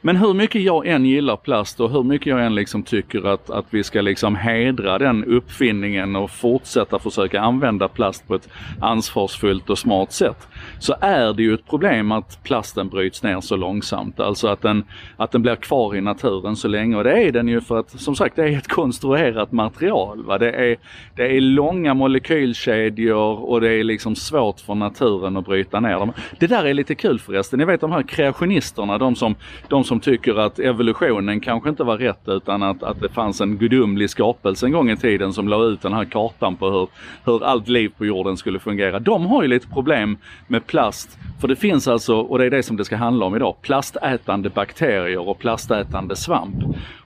Men 0.00 0.16
hur 0.16 0.34
mycket 0.34 0.62
jag 0.62 0.86
än 0.86 1.04
gillar 1.04 1.36
plast 1.36 1.80
och 1.80 1.90
hur 1.90 2.02
mycket 2.02 2.26
jag 2.26 2.46
än 2.46 2.54
liksom 2.54 2.82
tycker 2.82 3.26
att, 3.26 3.50
att 3.50 3.66
vi 3.70 3.84
ska 3.84 4.00
liksom 4.00 4.36
hedra 4.36 4.98
den 4.98 5.24
uppfinningen 5.24 6.16
och 6.16 6.30
fortsätta 6.30 6.98
försöka 6.98 7.40
använda 7.40 7.88
plast 7.88 8.28
på 8.28 8.34
ett 8.34 8.48
ansvarsfullt 8.80 9.70
och 9.70 9.78
smart 9.78 10.12
sätt. 10.12 10.48
Så 10.78 10.94
är 11.00 11.32
det 11.32 11.42
ju 11.42 11.54
ett 11.54 11.66
problem 11.66 12.12
att 12.12 12.42
plasten 12.42 12.88
bryts 12.88 13.22
ner 13.22 13.40
så 13.40 13.56
långsamt. 13.56 14.20
Alltså 14.20 14.48
att 14.48 14.62
den, 14.62 14.84
att 15.16 15.32
den 15.32 15.42
blir 15.42 15.56
kvar 15.56 15.96
i 15.96 16.00
naturen 16.00 16.56
så 16.56 16.68
länge. 16.68 16.96
Och 16.96 17.04
det 17.04 17.22
är 17.22 17.32
den 17.32 17.48
ju 17.48 17.60
för 17.60 17.78
att 17.78 18.00
som 18.00 18.16
sagt 18.16 18.36
det 18.36 18.42
är 18.42 18.58
ett 18.58 18.68
konstruerat 18.80 19.52
material. 19.52 20.24
Va? 20.24 20.38
Det, 20.38 20.52
är, 20.52 20.76
det 21.16 21.36
är 21.36 21.40
långa 21.40 21.94
molekylkedjor 21.94 23.50
och 23.50 23.60
det 23.60 23.72
är 23.72 23.84
liksom 23.84 24.16
svårt 24.16 24.60
för 24.60 24.74
naturen 24.74 25.36
att 25.36 25.44
bryta 25.44 25.80
ner 25.80 25.98
dem. 25.98 26.12
Det 26.38 26.46
där 26.46 26.64
är 26.64 26.74
lite 26.74 26.94
kul 26.94 27.18
förresten. 27.18 27.58
Ni 27.58 27.64
vet 27.64 27.80
de 27.80 27.92
här 27.92 28.02
kreationisterna, 28.02 28.98
de 28.98 29.16
som, 29.16 29.34
de 29.68 29.84
som 29.86 30.00
tycker 30.00 30.34
att 30.38 30.58
evolutionen 30.58 31.40
kanske 31.40 31.68
inte 31.68 31.84
var 31.84 31.98
rätt 31.98 32.22
utan 32.26 32.62
att, 32.62 32.82
att 32.82 33.00
det 33.00 33.08
fanns 33.08 33.40
en 33.40 33.56
gudomlig 33.56 34.10
skapelse 34.10 34.66
en 34.66 34.72
gång 34.72 34.90
i 34.90 34.96
tiden 34.96 35.32
som 35.32 35.48
la 35.48 35.64
ut 35.64 35.82
den 35.82 35.92
här 35.92 36.04
kartan 36.04 36.56
på 36.56 36.70
hur, 36.70 36.88
hur 37.24 37.44
allt 37.44 37.68
liv 37.68 37.92
på 37.98 38.06
jorden 38.06 38.36
skulle 38.36 38.58
fungera. 38.58 38.98
De 38.98 39.26
har 39.26 39.42
ju 39.42 39.48
lite 39.48 39.68
problem 39.68 40.16
med 40.46 40.66
plast. 40.66 41.18
För 41.40 41.48
det 41.48 41.56
finns 41.56 41.88
alltså, 41.88 42.16
och 42.16 42.38
det 42.38 42.44
är 42.44 42.50
det 42.50 42.62
som 42.62 42.76
det 42.76 42.84
ska 42.84 42.96
handla 42.96 43.26
om 43.26 43.36
idag, 43.36 43.56
plastätande 43.62 44.50
bakterier 44.50 45.28
och 45.28 45.38
plastätande 45.38 46.16
svamp. 46.16 46.56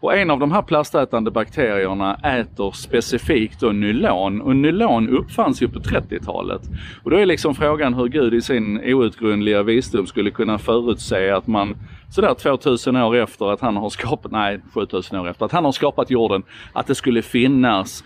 Och 0.01 0.17
en 0.17 0.31
av 0.31 0.39
de 0.39 0.53
här 0.53 0.63
plastätande 0.63 1.31
bakterierna 1.31 2.15
äter 2.15 2.71
specifikt 2.73 3.61
då 3.61 3.69
nylon 3.69 4.41
och 4.41 4.57
nylon 4.57 5.09
uppfanns 5.09 5.63
ju 5.63 5.69
på 5.69 5.79
30-talet. 5.79 6.63
Och 7.03 7.11
då 7.11 7.17
är 7.17 7.27
liksom 7.27 7.55
frågan 7.55 7.95
hur 7.95 8.09
Gud 8.09 8.35
i 8.35 8.41
sin 8.41 8.95
outgrundliga 8.95 9.63
visdom 9.63 10.07
skulle 10.07 10.31
kunna 10.31 10.59
förutse 10.59 11.31
att 11.31 11.47
man 11.47 11.77
sådär 12.11 12.35
2000 12.35 12.97
år 12.97 13.17
efter 13.17 13.53
att 13.53 13.61
han 13.61 13.77
har 13.77 13.91
skapat, 13.91 14.33
nej 14.33 14.61
7000 14.75 15.19
år 15.19 15.29
efter 15.29 15.45
att 15.45 15.53
han 15.53 15.65
har 15.65 15.73
skapat 15.73 16.11
jorden, 16.11 16.43
att 16.73 16.87
det 16.87 16.95
skulle 16.95 17.23
finnas 17.23 18.05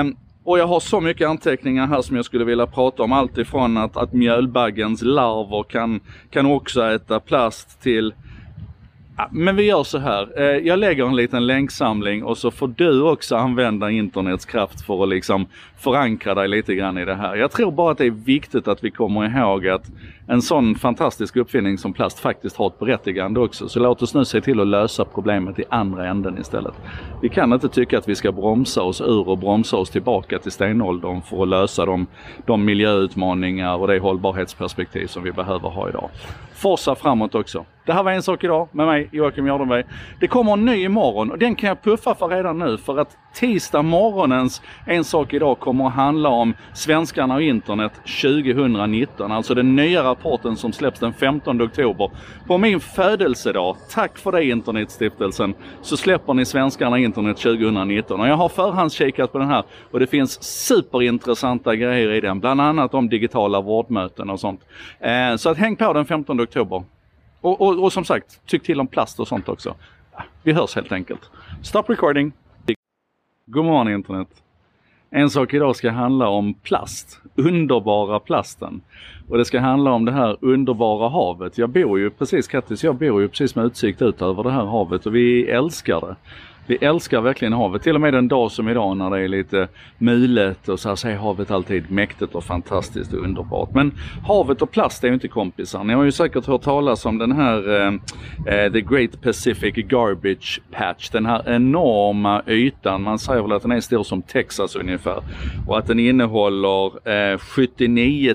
Um, 0.00 0.16
och 0.44 0.58
jag 0.58 0.66
har 0.66 0.80
så 0.80 1.00
mycket 1.00 1.28
anteckningar 1.28 1.86
här 1.86 2.02
som 2.02 2.16
jag 2.16 2.24
skulle 2.24 2.44
vilja 2.44 2.66
prata 2.66 3.02
om. 3.02 3.12
Allt 3.12 3.38
ifrån 3.38 3.76
att, 3.76 3.96
att 3.96 4.12
mjölbaggens 4.12 5.02
larver 5.02 5.62
kan, 5.62 6.00
kan 6.30 6.46
också 6.46 6.82
äta 6.82 7.20
plast 7.20 7.82
till 7.82 8.14
men 9.30 9.56
vi 9.56 9.62
gör 9.62 9.84
så 9.84 9.98
här. 9.98 10.28
Eh, 10.36 10.44
jag 10.44 10.78
lägger 10.78 11.06
en 11.06 11.16
liten 11.16 11.46
länksamling 11.46 12.24
och 12.24 12.38
så 12.38 12.50
får 12.50 12.68
du 12.68 13.02
också 13.02 13.36
använda 13.36 13.90
internets 13.90 14.44
kraft 14.44 14.86
för 14.86 15.02
att 15.02 15.08
liksom 15.08 15.46
förankra 15.78 16.34
dig 16.34 16.48
lite 16.48 16.74
grann 16.74 16.98
i 16.98 17.04
det 17.04 17.14
här. 17.14 17.36
Jag 17.36 17.50
tror 17.50 17.72
bara 17.72 17.92
att 17.92 17.98
det 17.98 18.06
är 18.06 18.10
viktigt 18.10 18.68
att 18.68 18.84
vi 18.84 18.90
kommer 18.90 19.38
ihåg 19.38 19.68
att 19.68 19.90
en 20.26 20.42
sån 20.42 20.74
fantastisk 20.74 21.36
uppfinning 21.36 21.78
som 21.78 21.92
plast 21.92 22.18
faktiskt 22.18 22.56
har 22.56 22.66
ett 22.66 22.78
berättigande 22.78 23.40
också. 23.40 23.68
Så 23.68 23.80
låt 23.80 24.02
oss 24.02 24.14
nu 24.14 24.24
se 24.24 24.40
till 24.40 24.60
att 24.60 24.66
lösa 24.66 25.04
problemet 25.04 25.58
i 25.58 25.64
andra 25.68 26.08
änden 26.08 26.38
istället. 26.38 26.74
Vi 27.22 27.28
kan 27.28 27.52
inte 27.52 27.68
tycka 27.68 27.98
att 27.98 28.08
vi 28.08 28.14
ska 28.14 28.32
bromsa 28.32 28.82
oss 28.82 29.00
ur 29.00 29.28
och 29.28 29.38
bromsa 29.38 29.76
oss 29.76 29.90
tillbaka 29.90 30.38
till 30.38 30.52
stenåldern 30.52 31.22
för 31.22 31.42
att 31.42 31.48
lösa 31.48 31.86
de, 31.86 32.06
de 32.46 32.64
miljöutmaningar 32.64 33.76
och 33.76 33.88
det 33.88 33.98
hållbarhetsperspektiv 33.98 35.06
som 35.06 35.22
vi 35.22 35.32
behöver 35.32 35.68
ha 35.68 35.88
idag. 35.88 36.10
Forsa 36.54 36.94
framåt 36.94 37.34
också. 37.34 37.64
Det 37.86 37.92
här 37.92 38.02
var 38.02 38.12
En 38.12 38.22
sak 38.22 38.44
idag 38.44 38.68
med 38.72 38.86
mig 38.86 39.08
Joakim 39.12 39.46
Jardenberg. 39.46 39.84
Det 40.20 40.28
kommer 40.28 40.52
en 40.52 40.64
ny 40.64 40.84
imorgon 40.84 41.30
och 41.30 41.38
den 41.38 41.54
kan 41.54 41.68
jag 41.68 41.82
puffa 41.82 42.14
för 42.14 42.28
redan 42.28 42.58
nu 42.58 42.78
för 42.78 42.98
att 42.98 43.16
tisdag 43.34 43.82
morgonens 43.82 44.62
En 44.86 45.04
sak 45.04 45.32
idag 45.32 45.60
kommer 45.60 45.86
att 45.86 45.92
handla 45.92 46.28
om 46.28 46.54
svenskarna 46.74 47.34
och 47.34 47.42
internet 47.42 47.92
2019. 48.22 49.32
Alltså 49.32 49.54
den 49.54 49.76
nya 49.76 50.04
rapporten 50.04 50.56
som 50.56 50.72
släpps 50.72 51.00
den 51.00 51.12
15 51.12 51.62
oktober. 51.62 52.10
På 52.46 52.58
min 52.58 52.80
födelsedag, 52.80 53.76
tack 53.90 54.18
för 54.18 54.32
det 54.32 54.44
Internetstiftelsen, 54.44 55.54
så 55.82 55.96
släpper 55.96 56.34
ni 56.34 56.44
svenskarna 56.44 56.90
och 56.90 56.98
internet 56.98 57.36
2019. 57.36 58.20
Och 58.20 58.28
jag 58.28 58.36
har 58.36 58.48
förhandskikat 58.48 59.32
på 59.32 59.38
den 59.38 59.48
här 59.48 59.64
och 59.90 60.00
det 60.00 60.06
finns 60.06 60.42
superintressanta 60.42 61.76
grejer 61.76 62.12
i 62.12 62.20
den. 62.20 62.40
Bland 62.40 62.60
annat 62.60 62.94
om 62.94 63.08
digitala 63.08 63.60
vårdmöten 63.60 64.30
och 64.30 64.40
sånt. 64.40 64.60
Eh, 65.00 65.36
så 65.36 65.50
att 65.50 65.58
häng 65.58 65.76
på 65.76 65.92
den 65.92 66.06
15 66.06 66.40
oktober. 66.40 66.82
Och, 67.40 67.60
och, 67.60 67.84
och 67.84 67.92
som 67.92 68.04
sagt, 68.04 68.46
tyck 68.46 68.62
till 68.62 68.80
om 68.80 68.86
plast 68.86 69.20
och 69.20 69.28
sånt 69.28 69.48
också. 69.48 69.74
Vi 70.42 70.52
hörs 70.52 70.74
helt 70.74 70.92
enkelt. 70.92 71.30
Stop 71.62 71.82
recording. 71.86 72.32
God 73.46 73.64
morgon 73.64 73.92
internet. 73.92 74.28
En 75.10 75.30
sak 75.30 75.54
idag 75.54 75.76
ska 75.76 75.90
handla 75.90 76.28
om 76.28 76.54
plast. 76.54 77.20
Underbara 77.34 78.20
plasten. 78.20 78.80
Och 79.28 79.38
det 79.38 79.44
ska 79.44 79.60
handla 79.60 79.92
om 79.92 80.04
det 80.04 80.12
här 80.12 80.36
underbara 80.40 81.08
havet. 81.08 81.58
Jag 81.58 81.70
bor 81.70 81.98
ju 81.98 82.10
precis, 82.10 82.48
Kattis, 82.48 82.84
jag 82.84 82.94
bor 82.96 83.20
ju 83.20 83.28
precis 83.28 83.54
med 83.54 83.64
utsikt 83.64 84.02
ut 84.02 84.22
över 84.22 84.42
det 84.42 84.50
här 84.50 84.64
havet 84.64 85.06
och 85.06 85.14
vi 85.14 85.50
älskar 85.50 86.00
det. 86.00 86.16
Vi 86.66 86.76
älskar 86.76 87.20
verkligen 87.20 87.52
havet. 87.52 87.82
Till 87.82 87.94
och 87.94 88.00
med 88.00 88.14
en 88.14 88.28
dag 88.28 88.50
som 88.50 88.68
idag 88.68 88.96
när 88.96 89.10
det 89.10 89.20
är 89.20 89.28
lite 89.28 89.68
mulet 89.98 90.68
och 90.68 90.80
så 90.80 90.88
här 90.88 90.96
så 90.96 91.08
är 91.08 91.16
havet 91.16 91.50
alltid 91.50 91.90
mäktigt 91.90 92.34
och 92.34 92.44
fantastiskt 92.44 93.12
och 93.12 93.24
underbart. 93.24 93.74
Men 93.74 93.92
havet 94.26 94.62
och 94.62 94.70
plast 94.70 95.04
är 95.04 95.08
ju 95.08 95.14
inte 95.14 95.28
kompisar. 95.28 95.84
Ni 95.84 95.94
har 95.94 96.04
ju 96.04 96.12
säkert 96.12 96.46
hört 96.46 96.62
talas 96.62 97.06
om 97.06 97.18
den 97.18 97.32
här 97.32 97.80
eh, 97.80 97.92
eh 98.54 98.72
The 98.72 98.80
Great 98.80 99.22
Pacific 99.22 99.74
Garbage 99.74 100.60
Patch. 100.70 101.10
Den 101.10 101.26
här 101.26 101.42
enorma 101.46 102.42
ytan. 102.46 103.02
Man 103.02 103.18
säger 103.18 103.42
väl 103.42 103.52
att 103.52 103.62
den 103.62 103.72
är 103.72 103.80
stor 103.80 104.02
som 104.02 104.22
Texas 104.22 104.76
ungefär. 104.76 105.22
Och 105.66 105.78
att 105.78 105.86
den 105.86 105.98
innehåller 105.98 107.08
eh, 107.32 107.38
79 107.38 108.34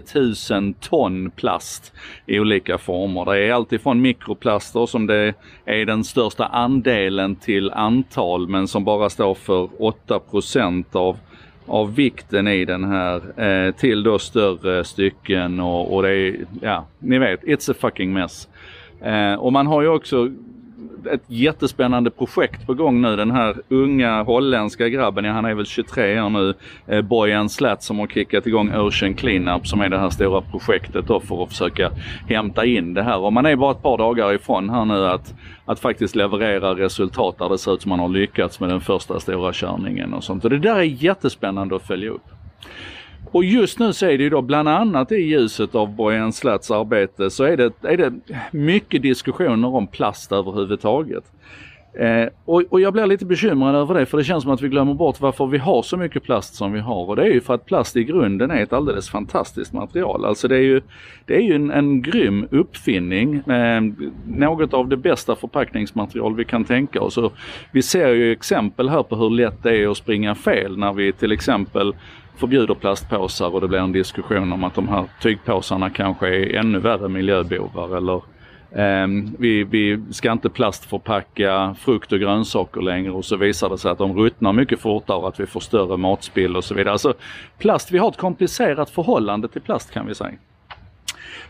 000 0.50 0.74
ton 0.74 1.32
plast 1.32 1.94
i 2.26 2.40
olika 2.40 2.78
former. 2.78 3.26
Det 3.26 3.48
är 3.48 3.54
alltifrån 3.54 4.02
mikroplaster 4.02 4.86
som 4.86 5.08
det 5.08 5.34
är 5.66 5.86
den 5.86 6.04
största 6.04 6.46
andelen 6.46 7.36
till 7.36 7.72
antal 7.72 8.15
tal 8.16 8.48
men 8.48 8.68
som 8.68 8.84
bara 8.84 9.10
står 9.10 9.34
för 9.36 9.70
8 9.80 10.20
av 10.92 11.18
av 11.68 11.96
vikten 11.96 12.48
i 12.48 12.66
den 12.66 12.84
här 12.84 13.42
eh, 13.42 13.72
till 13.72 14.04
då 14.04 14.20
större 14.20 14.84
stycken 14.84 15.60
och, 15.60 15.94
och 15.96 16.04
det 16.04 16.10
är, 16.10 16.46
ja, 16.62 16.86
ni 17.00 17.20
vet, 17.20 17.44
it's 17.44 17.72
a 17.72 17.76
fucking 17.80 18.14
mess. 18.14 18.48
Eh, 19.02 19.34
och 19.34 19.54
man 19.54 19.68
har 19.68 19.82
ju 19.82 19.88
också 19.88 20.30
ett 21.12 21.24
jättespännande 21.28 22.10
projekt 22.10 22.66
på 22.66 22.74
gång 22.74 23.02
nu. 23.02 23.16
Den 23.16 23.32
här 23.32 23.56
unga 23.70 24.24
holländska 24.24 24.90
grabben, 24.90 25.26
ja, 25.26 25.32
han 25.32 25.46
är 25.46 25.54
väl 25.54 25.66
23 25.66 26.22
år 26.22 26.30
nu, 26.30 26.54
eh, 26.88 27.02
Bojan 27.02 27.50
Slat 27.50 27.84
som 27.84 28.00
har 28.00 28.08
kickat 28.08 28.48
igång 28.48 28.76
Ocean 28.76 29.14
Cleanup 29.14 29.68
som 29.68 29.82
är 29.82 29.90
det 29.90 30.00
här 30.00 30.10
stora 30.10 30.42
projektet 30.42 31.08
då 31.08 31.20
för 31.20 31.44
att 31.44 31.50
försöka 31.50 31.92
hämta 32.28 32.66
in 32.66 32.94
det 32.94 33.04
här. 33.04 33.18
Och 33.18 33.34
man 33.34 33.46
är 33.46 33.56
bara 33.56 33.72
ett 33.72 33.82
par 33.82 33.98
dagar 33.98 34.34
ifrån 34.34 34.70
här 34.70 34.86
nu 34.86 35.06
att, 35.08 35.34
att 35.66 35.80
faktiskt 35.80 36.16
leverera 36.16 36.76
resultat 36.76 37.38
där 37.38 37.50
det 37.50 37.58
ser 37.58 37.74
ut 37.74 37.82
som 37.82 37.90
man 37.90 38.00
har 38.00 38.10
lyckats 38.10 38.60
med 38.60 38.70
den 38.70 38.82
första 38.82 39.20
stora 39.20 39.54
körningen 39.54 40.14
och 40.14 40.24
sånt. 40.24 40.44
Och 40.44 40.50
det 40.50 40.60
där 40.60 40.76
är 40.76 40.84
jättespännande 40.84 41.76
att 41.76 41.88
följa 41.88 42.10
upp. 42.10 42.26
Och 43.32 43.44
just 43.44 43.80
nu 43.80 43.94
så 43.94 44.06
är 44.06 44.18
det 44.18 44.24
ju 44.24 44.30
då 44.30 44.42
bland 44.42 44.70
annat 44.70 45.12
i 45.12 45.16
ljuset 45.16 45.76
av 45.76 45.96
Bojan 45.96 46.34
Slats 46.34 46.72
arbete 46.72 47.30
så 47.30 47.44
är 47.44 47.58
det, 47.58 47.74
är 47.82 47.98
det 47.98 48.14
mycket 48.52 49.02
diskussioner 49.02 49.76
om 49.76 49.88
plast 49.88 50.32
överhuvudtaget. 50.32 51.24
Eh, 52.00 52.28
och, 52.46 52.64
och, 52.70 52.82
jag 52.82 52.94
blir 52.94 53.06
lite 53.06 53.26
bekymrad 53.26 53.76
över 53.76 53.94
det 53.94 54.06
för 54.06 54.18
det 54.18 54.24
känns 54.24 54.44
som 54.44 54.52
att 54.52 54.62
vi 54.62 54.70
glömmer 54.70 54.94
bort 54.94 55.22
varför 55.22 55.46
vi 55.46 55.58
har 55.58 55.82
så 55.82 55.98
mycket 55.98 56.24
plast 56.24 56.56
som 56.56 56.74
vi 56.74 56.80
har. 56.80 57.10
Och 57.10 57.16
det 57.16 57.22
är 57.22 57.34
ju 57.34 57.42
för 57.42 57.54
att 57.54 57.66
plast 57.66 57.96
i 57.96 58.04
grunden 58.04 58.52
är 58.52 58.64
ett 58.64 58.74
alldeles 58.74 59.10
fantastiskt 59.10 59.74
material. 59.74 60.26
Alltså 60.26 60.48
det 60.48 60.56
är 60.56 60.62
ju, 60.62 60.82
det 61.26 61.36
är 61.36 61.42
ju 61.42 61.56
en, 61.56 61.72
en 61.72 62.02
grym 62.02 62.48
uppfinning. 62.52 63.36
Eh, 63.36 63.82
något 64.28 64.74
av 64.74 64.88
det 64.88 64.98
bästa 64.98 65.36
förpackningsmaterial 65.36 66.36
vi 66.36 66.46
kan 66.46 66.64
tänka 66.64 67.02
oss. 67.02 67.18
Och 67.18 67.34
vi 67.72 67.82
ser 67.82 68.10
ju 68.10 68.32
exempel 68.32 68.90
här 68.90 69.04
på 69.04 69.16
hur 69.16 69.30
lätt 69.30 69.64
det 69.64 69.78
är 69.78 69.88
att 69.88 69.98
springa 69.98 70.36
fel 70.36 70.78
när 70.78 70.94
vi 70.94 71.14
till 71.14 71.32
exempel 71.32 71.94
förbjuder 72.38 72.74
plastpåsar 72.74 73.54
och 73.56 73.62
det 73.62 73.68
blir 73.68 73.80
en 73.80 73.92
diskussion 73.92 74.54
om 74.54 74.64
att 74.64 74.76
de 74.76 74.88
här 74.88 75.06
tygpåsarna 75.22 75.90
kanske 75.90 76.28
är 76.28 76.56
ännu 76.56 76.80
värre 76.80 77.10
miljöbovar 77.10 77.98
eller 77.98 78.16
eh, 78.72 79.08
vi, 79.40 79.64
vi, 79.64 80.04
ska 80.12 80.32
inte 80.32 80.50
plastförpacka 80.50 81.76
frukt 81.80 82.12
och 82.12 82.20
grönsaker 82.20 82.82
längre 82.82 83.12
och 83.12 83.26
så 83.26 83.36
visar 83.36 83.70
det 83.70 83.78
sig 83.78 83.92
att 83.92 83.98
de 83.98 84.18
ruttnar 84.18 84.54
mycket 84.54 84.80
fortare 84.80 85.18
och 85.18 85.28
att 85.28 85.40
vi 85.40 85.46
får 85.46 85.60
större 85.60 85.98
matspill 85.98 86.56
och 86.56 86.64
så 86.64 86.74
vidare. 86.74 86.92
Alltså 86.92 87.14
plast, 87.58 87.92
vi 87.92 87.98
har 87.98 88.10
ett 88.10 88.18
komplicerat 88.18 88.90
förhållande 88.90 89.48
till 89.48 89.62
plast 89.62 89.92
kan 89.92 90.08
vi 90.08 90.16
säga. 90.16 90.34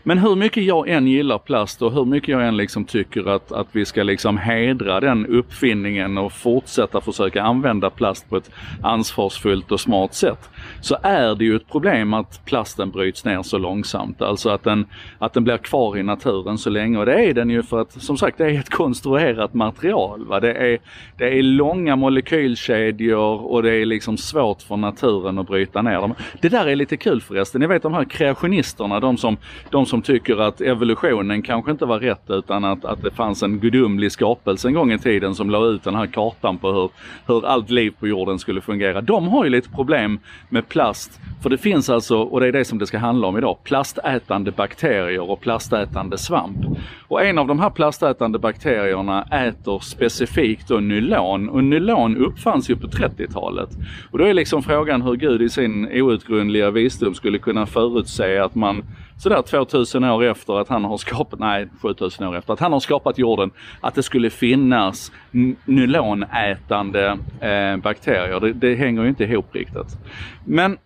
Men 0.02 0.18
hur 0.18 0.36
mycket 0.36 0.64
jag 0.64 0.88
än 0.88 1.06
gillar 1.06 1.38
plast 1.38 1.82
och 1.82 1.92
hur 1.92 2.04
mycket 2.04 2.28
jag 2.28 2.46
än 2.48 2.56
liksom 2.56 2.84
tycker 2.84 3.28
att, 3.28 3.52
att 3.52 3.66
vi 3.72 3.84
ska 3.84 4.02
liksom 4.02 4.38
hedra 4.38 5.00
den 5.00 5.26
uppfinningen 5.26 6.18
och 6.18 6.32
fortsätta 6.32 7.00
försöka 7.00 7.42
använda 7.42 7.90
plast 7.90 8.30
på 8.30 8.36
ett 8.36 8.50
ansvarsfullt 8.82 9.72
och 9.72 9.80
smart 9.80 10.14
sätt. 10.14 10.50
Så 10.80 10.96
är 11.02 11.34
det 11.34 11.44
ju 11.44 11.56
ett 11.56 11.68
problem 11.68 12.14
att 12.14 12.44
plasten 12.44 12.90
bryts 12.90 13.24
ner 13.24 13.42
så 13.42 13.58
långsamt. 13.58 14.22
Alltså 14.22 14.50
att 14.50 14.64
den, 14.64 14.86
att 15.18 15.32
den 15.32 15.44
blir 15.44 15.56
kvar 15.56 15.96
i 15.96 16.02
naturen 16.02 16.58
så 16.58 16.70
länge. 16.70 16.98
Och 16.98 17.06
det 17.06 17.24
är 17.24 17.34
den 17.34 17.50
ju 17.50 17.62
för 17.62 17.80
att 17.80 17.92
som 17.92 18.16
sagt 18.16 18.38
det 18.38 18.44
är 18.44 18.58
ett 18.58 18.70
konstruerat 18.70 19.54
material. 19.54 20.26
Va? 20.26 20.40
Det, 20.40 20.54
är, 20.54 20.78
det 21.18 21.38
är 21.38 21.42
långa 21.42 21.96
molekylkedjor 21.96 23.52
och 23.52 23.62
det 23.62 23.74
är 23.74 23.86
liksom 23.86 24.16
svårt 24.16 24.62
för 24.62 24.76
naturen 24.76 25.38
att 25.38 25.46
bryta 25.46 25.82
ner 25.82 26.00
dem. 26.00 26.14
Det 26.40 26.48
där 26.48 26.66
är 26.66 26.76
lite 26.76 26.96
kul 26.96 27.20
förresten. 27.20 27.60
Ni 27.60 27.66
vet 27.66 27.82
de 27.82 27.94
här 27.94 28.04
kreationisterna, 28.04 29.00
de 29.00 29.16
som, 29.16 29.36
de 29.70 29.75
de 29.76 29.86
som 29.86 30.02
tycker 30.02 30.36
att 30.36 30.60
evolutionen 30.60 31.42
kanske 31.42 31.70
inte 31.70 31.86
var 31.86 31.98
rätt 31.98 32.30
utan 32.30 32.64
att, 32.64 32.84
att 32.84 33.02
det 33.02 33.10
fanns 33.10 33.42
en 33.42 33.58
gudomlig 33.58 34.12
skapelse 34.12 34.68
en 34.68 34.74
gång 34.74 34.92
i 34.92 34.98
tiden 34.98 35.34
som 35.34 35.50
la 35.50 35.66
ut 35.66 35.84
den 35.84 35.94
här 35.94 36.06
kartan 36.06 36.58
på 36.58 36.72
hur, 36.72 36.90
hur 37.26 37.46
allt 37.46 37.70
liv 37.70 37.92
på 38.00 38.06
jorden 38.08 38.38
skulle 38.38 38.60
fungera. 38.60 39.00
De 39.00 39.28
har 39.28 39.44
ju 39.44 39.50
lite 39.50 39.68
problem 39.68 40.18
med 40.48 40.68
plast. 40.68 41.20
För 41.42 41.50
det 41.50 41.58
finns 41.58 41.90
alltså, 41.90 42.18
och 42.18 42.40
det 42.40 42.46
är 42.46 42.52
det 42.52 42.64
som 42.64 42.78
det 42.78 42.86
ska 42.86 42.98
handla 42.98 43.26
om 43.26 43.38
idag, 43.38 43.56
plastätande 43.64 44.50
bakterier 44.50 45.30
och 45.30 45.40
plastätande 45.40 46.18
svamp. 46.18 46.58
Och 47.08 47.24
en 47.24 47.38
av 47.38 47.46
de 47.46 47.60
här 47.60 47.70
plastätande 47.70 48.38
bakterierna 48.38 49.22
äter 49.22 49.78
specifikt 49.78 50.68
då 50.68 50.80
nylon 50.80 51.48
och 51.48 51.64
nylon 51.64 52.16
uppfanns 52.16 52.70
ju 52.70 52.76
på 52.76 52.86
30-talet. 52.86 53.68
Och 54.10 54.18
då 54.18 54.24
är 54.24 54.34
liksom 54.34 54.62
frågan 54.62 55.02
hur 55.02 55.14
Gud 55.14 55.42
i 55.42 55.48
sin 55.48 56.02
outgrundliga 56.02 56.70
visdom 56.70 57.14
skulle 57.14 57.38
kunna 57.38 57.66
förutse 57.66 58.38
att 58.38 58.54
man 58.54 58.84
sådär 59.18 59.42
2000 59.42 60.04
år 60.04 60.24
efter 60.24 60.60
att 60.60 60.68
han 60.68 60.84
har 60.84 60.96
skapat, 60.96 61.38
nej 61.38 61.68
7000 61.82 62.26
år 62.26 62.36
efter 62.36 62.52
att 62.52 62.60
han 62.60 62.72
har 62.72 62.80
skapat 62.80 63.18
jorden, 63.18 63.50
att 63.80 63.94
det 63.94 64.02
skulle 64.02 64.30
finnas 64.30 65.12
nylonätande 65.64 67.18
eh, 67.40 67.76
bakterier. 67.76 68.40
Det, 68.40 68.52
det 68.52 68.74
hänger 68.74 69.02
ju 69.02 69.08
inte 69.08 69.24
ihop 69.24 69.54
riktigt. 69.54 69.96
Men 70.44 70.78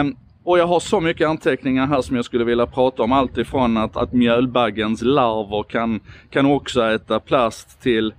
Um, 0.00 0.16
och 0.44 0.58
jag 0.58 0.66
har 0.66 0.80
så 0.80 1.00
mycket 1.00 1.28
anteckningar 1.28 1.86
här 1.86 2.02
som 2.02 2.16
jag 2.16 2.24
skulle 2.24 2.44
vilja 2.44 2.66
prata 2.66 3.02
om. 3.02 3.12
Allt 3.12 3.38
ifrån 3.38 3.76
att, 3.76 3.96
att 3.96 4.12
mjölbaggens 4.12 5.02
larver 5.02 5.62
kan, 5.62 6.00
kan 6.30 6.46
också 6.46 6.82
äta 6.82 7.20
plast 7.20 7.82
till 7.82 8.12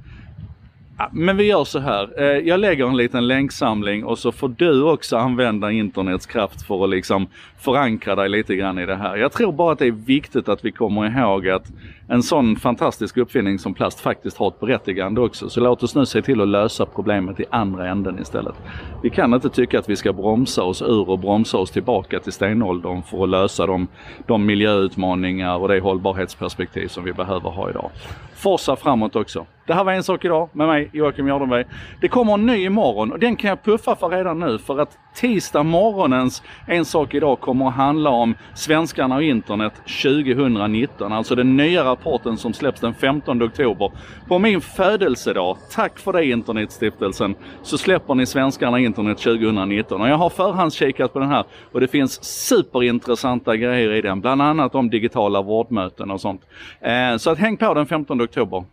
men 1.11 1.37
vi 1.37 1.43
gör 1.43 1.63
så 1.63 1.79
här. 1.79 2.09
Eh, 2.17 2.25
jag 2.25 2.59
lägger 2.59 2.87
en 2.87 2.97
liten 2.97 3.27
länksamling 3.27 4.03
och 4.03 4.19
så 4.19 4.31
får 4.31 4.49
du 4.49 4.83
också 4.83 5.17
använda 5.17 5.71
internets 5.71 6.25
kraft 6.25 6.61
för 6.61 6.83
att 6.83 6.89
liksom 6.89 7.27
förankra 7.59 8.15
dig 8.15 8.29
lite 8.29 8.55
grann 8.55 8.79
i 8.79 8.85
det 8.85 8.95
här. 8.95 9.17
Jag 9.17 9.31
tror 9.31 9.51
bara 9.51 9.71
att 9.71 9.79
det 9.79 9.87
är 9.87 9.91
viktigt 9.91 10.49
att 10.49 10.65
vi 10.65 10.71
kommer 10.71 11.19
ihåg 11.19 11.49
att 11.49 11.71
en 12.07 12.23
sån 12.23 12.55
fantastisk 12.55 13.17
uppfinning 13.17 13.59
som 13.59 13.73
plast 13.73 13.99
faktiskt 13.99 14.37
har 14.37 14.47
ett 14.47 14.59
berättigande 14.59 15.21
också. 15.21 15.49
Så 15.49 15.59
låt 15.59 15.83
oss 15.83 15.95
nu 15.95 16.05
se 16.05 16.21
till 16.21 16.41
att 16.41 16.47
lösa 16.47 16.85
problemet 16.85 17.39
i 17.39 17.45
andra 17.49 17.89
änden 17.89 18.19
istället. 18.21 18.55
Vi 19.03 19.09
kan 19.09 19.33
inte 19.33 19.49
tycka 19.49 19.79
att 19.79 19.89
vi 19.89 19.95
ska 19.95 20.13
bromsa 20.13 20.63
oss 20.63 20.81
ur 20.81 21.09
och 21.09 21.19
bromsa 21.19 21.57
oss 21.57 21.71
tillbaka 21.71 22.19
till 22.19 22.31
stenåldern 22.31 23.03
för 23.03 23.23
att 23.23 23.29
lösa 23.29 23.65
de, 23.65 23.87
de 24.27 24.45
miljöutmaningar 24.45 25.57
och 25.57 25.67
det 25.67 25.79
hållbarhetsperspektiv 25.79 26.87
som 26.87 27.03
vi 27.03 27.13
behöver 27.13 27.49
ha 27.49 27.69
idag. 27.69 27.91
Forsa 28.39 28.75
framåt 28.75 29.15
också. 29.15 29.45
Det 29.65 29.73
här 29.73 29.83
var 29.83 29.93
En 29.93 30.03
sak 30.03 30.25
idag 30.25 30.49
med 30.53 30.67
mig 30.67 30.89
Joakim 30.93 31.27
Jardenberg. 31.27 31.65
Det 32.01 32.07
kommer 32.07 32.33
en 32.33 32.45
ny 32.45 32.65
imorgon 32.65 33.11
och 33.11 33.19
den 33.19 33.35
kan 33.35 33.49
jag 33.49 33.63
puffa 33.63 33.95
för 33.95 34.09
redan 34.09 34.39
nu 34.39 34.59
för 34.59 34.79
att 34.79 34.97
tisdag 35.15 35.63
morgonens 35.63 36.43
En 36.65 36.85
sak 36.85 37.13
idag 37.13 37.39
kommer 37.39 37.67
att 37.67 37.73
handla 37.73 38.09
om 38.09 38.35
svenskarna 38.55 39.15
och 39.15 39.23
internet 39.23 39.73
2019. 40.03 41.13
Alltså 41.13 41.35
den 41.35 41.57
nya 41.57 41.85
rapporten 41.85 42.37
som 42.37 42.53
släpps 42.53 42.81
den 42.81 42.93
15 42.93 43.43
oktober. 43.43 43.91
På 44.27 44.39
min 44.39 44.61
födelsedag, 44.61 45.57
tack 45.71 45.99
för 45.99 46.13
det 46.13 46.25
Internetstiftelsen, 46.25 47.35
så 47.63 47.77
släpper 47.77 48.15
ni 48.15 48.25
svenskarna 48.25 48.71
och 48.71 48.79
internet 48.79 49.17
2019. 49.17 50.01
Och 50.01 50.09
jag 50.09 50.17
har 50.17 50.29
förhandskikat 50.29 51.13
på 51.13 51.19
den 51.19 51.29
här 51.29 51.43
och 51.71 51.79
det 51.79 51.87
finns 51.87 52.23
superintressanta 52.23 53.55
grejer 53.55 53.91
i 53.93 54.01
den. 54.01 54.21
Bland 54.21 54.41
annat 54.41 54.75
om 54.75 54.89
digitala 54.89 55.41
vårdmöten 55.41 56.11
och 56.11 56.21
sånt. 56.21 56.41
Eh, 56.81 57.17
så 57.17 57.29
att 57.29 57.37
häng 57.37 57.57
på 57.57 57.73
den 57.73 57.85
15 57.85 58.21
oktober. 58.21 58.63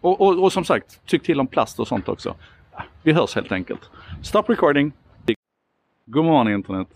Och, 0.00 0.20
och, 0.20 0.42
och 0.42 0.52
som 0.52 0.64
sagt, 0.64 1.06
tyck 1.06 1.22
till 1.22 1.40
om 1.40 1.46
plast 1.46 1.80
och 1.80 1.88
sånt 1.88 2.08
också. 2.08 2.34
Vi 3.02 3.12
hörs 3.12 3.34
helt 3.34 3.52
enkelt. 3.52 3.80
Stop 4.22 4.42
recording! 4.46 4.92
God 6.10 6.24
morgon 6.24 6.52
internet! 6.52 6.88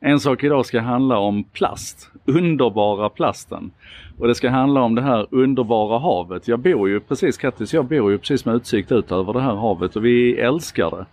En 0.00 0.20
sak 0.20 0.44
idag 0.44 0.66
ska 0.66 0.80
handla 0.80 1.18
om 1.18 1.44
plast, 1.44 2.10
underbara 2.24 3.08
plasten. 3.08 3.70
Och 4.18 4.28
det 4.28 4.34
ska 4.34 4.50
handla 4.50 4.82
om 4.82 4.94
det 4.94 5.02
här 5.02 5.26
underbara 5.30 5.98
havet. 5.98 6.48
Jag 6.48 6.58
bor 6.58 6.88
ju 6.88 7.00
precis, 7.00 7.36
Kattis, 7.36 7.74
jag 7.74 7.84
bor 7.84 8.10
ju 8.10 8.18
precis 8.18 8.44
med 8.44 8.54
utsikt 8.54 8.92
ut 8.92 9.12
över 9.12 9.32
det 9.32 9.40
här 9.40 9.54
havet 9.54 9.96
och 9.96 10.04
vi 10.04 10.38
älskar 10.38 10.90
det. 10.90 11.06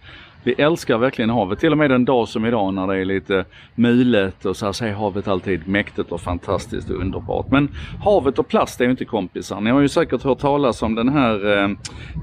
Vi 0.46 0.54
älskar 0.58 0.98
verkligen 0.98 1.30
havet. 1.30 1.60
Till 1.60 1.72
och 1.72 1.78
med 1.78 1.92
en 1.92 2.06
dag 2.06 2.28
som 2.28 2.46
idag 2.46 2.74
när 2.74 2.88
det 2.88 2.98
är 2.98 3.06
lite 3.06 3.46
mulet 3.76 4.46
och 4.46 4.58
så 4.58 4.66
här 4.66 4.74
så 4.74 4.86
är 4.86 4.94
havet 4.94 5.28
alltid 5.28 5.68
mäktigt 5.68 6.12
och 6.12 6.22
fantastiskt 6.22 6.90
och 6.90 6.96
underbart. 6.96 7.52
Men 7.52 7.70
havet 8.04 8.40
och 8.40 8.48
plast 8.48 8.82
är 8.82 8.86
ju 8.86 8.92
inte 8.92 9.06
kompisar. 9.06 9.62
Ni 9.62 9.70
har 9.70 9.80
ju 9.80 9.88
säkert 9.88 10.24
hört 10.24 10.40
talas 10.40 10.82
om 10.82 10.96
den 10.96 11.10
här 11.10 11.58
eh, 11.58 11.70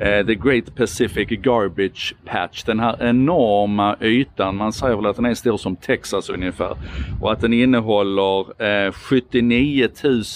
eh 0.00 0.26
The 0.26 0.34
Great 0.34 0.74
Pacific 0.76 1.28
Garbage 1.28 2.14
Patch. 2.24 2.64
Den 2.64 2.80
här 2.80 2.96
enorma 3.00 3.96
ytan. 4.00 4.56
Man 4.56 4.72
säger 4.72 4.96
väl 4.96 5.06
att 5.06 5.16
den 5.16 5.24
är 5.24 5.34
stor 5.34 5.56
som 5.56 5.76
Texas 5.76 6.30
ungefär. 6.30 6.76
Och 7.20 7.32
att 7.32 7.40
den 7.40 7.52
innehåller 7.52 8.62
eh, 8.86 8.92
79 8.92 9.88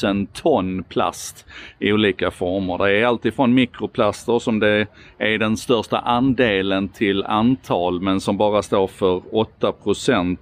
000 0.02 0.26
ton 0.32 0.82
plast 0.82 1.46
i 1.78 1.92
olika 1.92 2.30
former. 2.30 2.78
Det 2.78 2.98
är 2.98 3.06
alltifrån 3.06 3.54
mikroplaster 3.54 4.38
som 4.38 4.58
det 4.58 4.86
är 5.18 5.38
den 5.38 5.56
största 5.56 5.98
andelen 5.98 6.88
till 6.88 7.24
antal 7.24 7.75
men 8.00 8.20
som 8.20 8.36
bara 8.36 8.62
står 8.62 8.86
för 8.86 9.22
8 9.30 9.72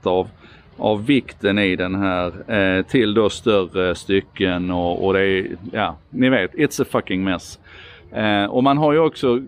av 0.03 0.29
av 0.77 1.07
vikten 1.07 1.59
i 1.59 1.77
den 1.77 1.95
här 1.95 2.53
eh, 2.53 2.83
till 2.83 3.15
då 3.15 3.31
större 3.31 3.95
stycken 3.95 4.71
och, 4.71 5.05
och 5.05 5.13
det 5.13 5.21
är, 5.21 5.57
ja, 5.73 5.97
ni 6.11 6.29
vet, 6.29 6.55
it's 6.55 6.83
a 6.83 6.87
fucking 6.91 7.25
mess. 7.25 7.59
Eh, 8.13 8.45
och 8.45 8.65
man 8.65 8.79
har 8.79 8.93
ju 8.93 8.99
också 8.99 9.43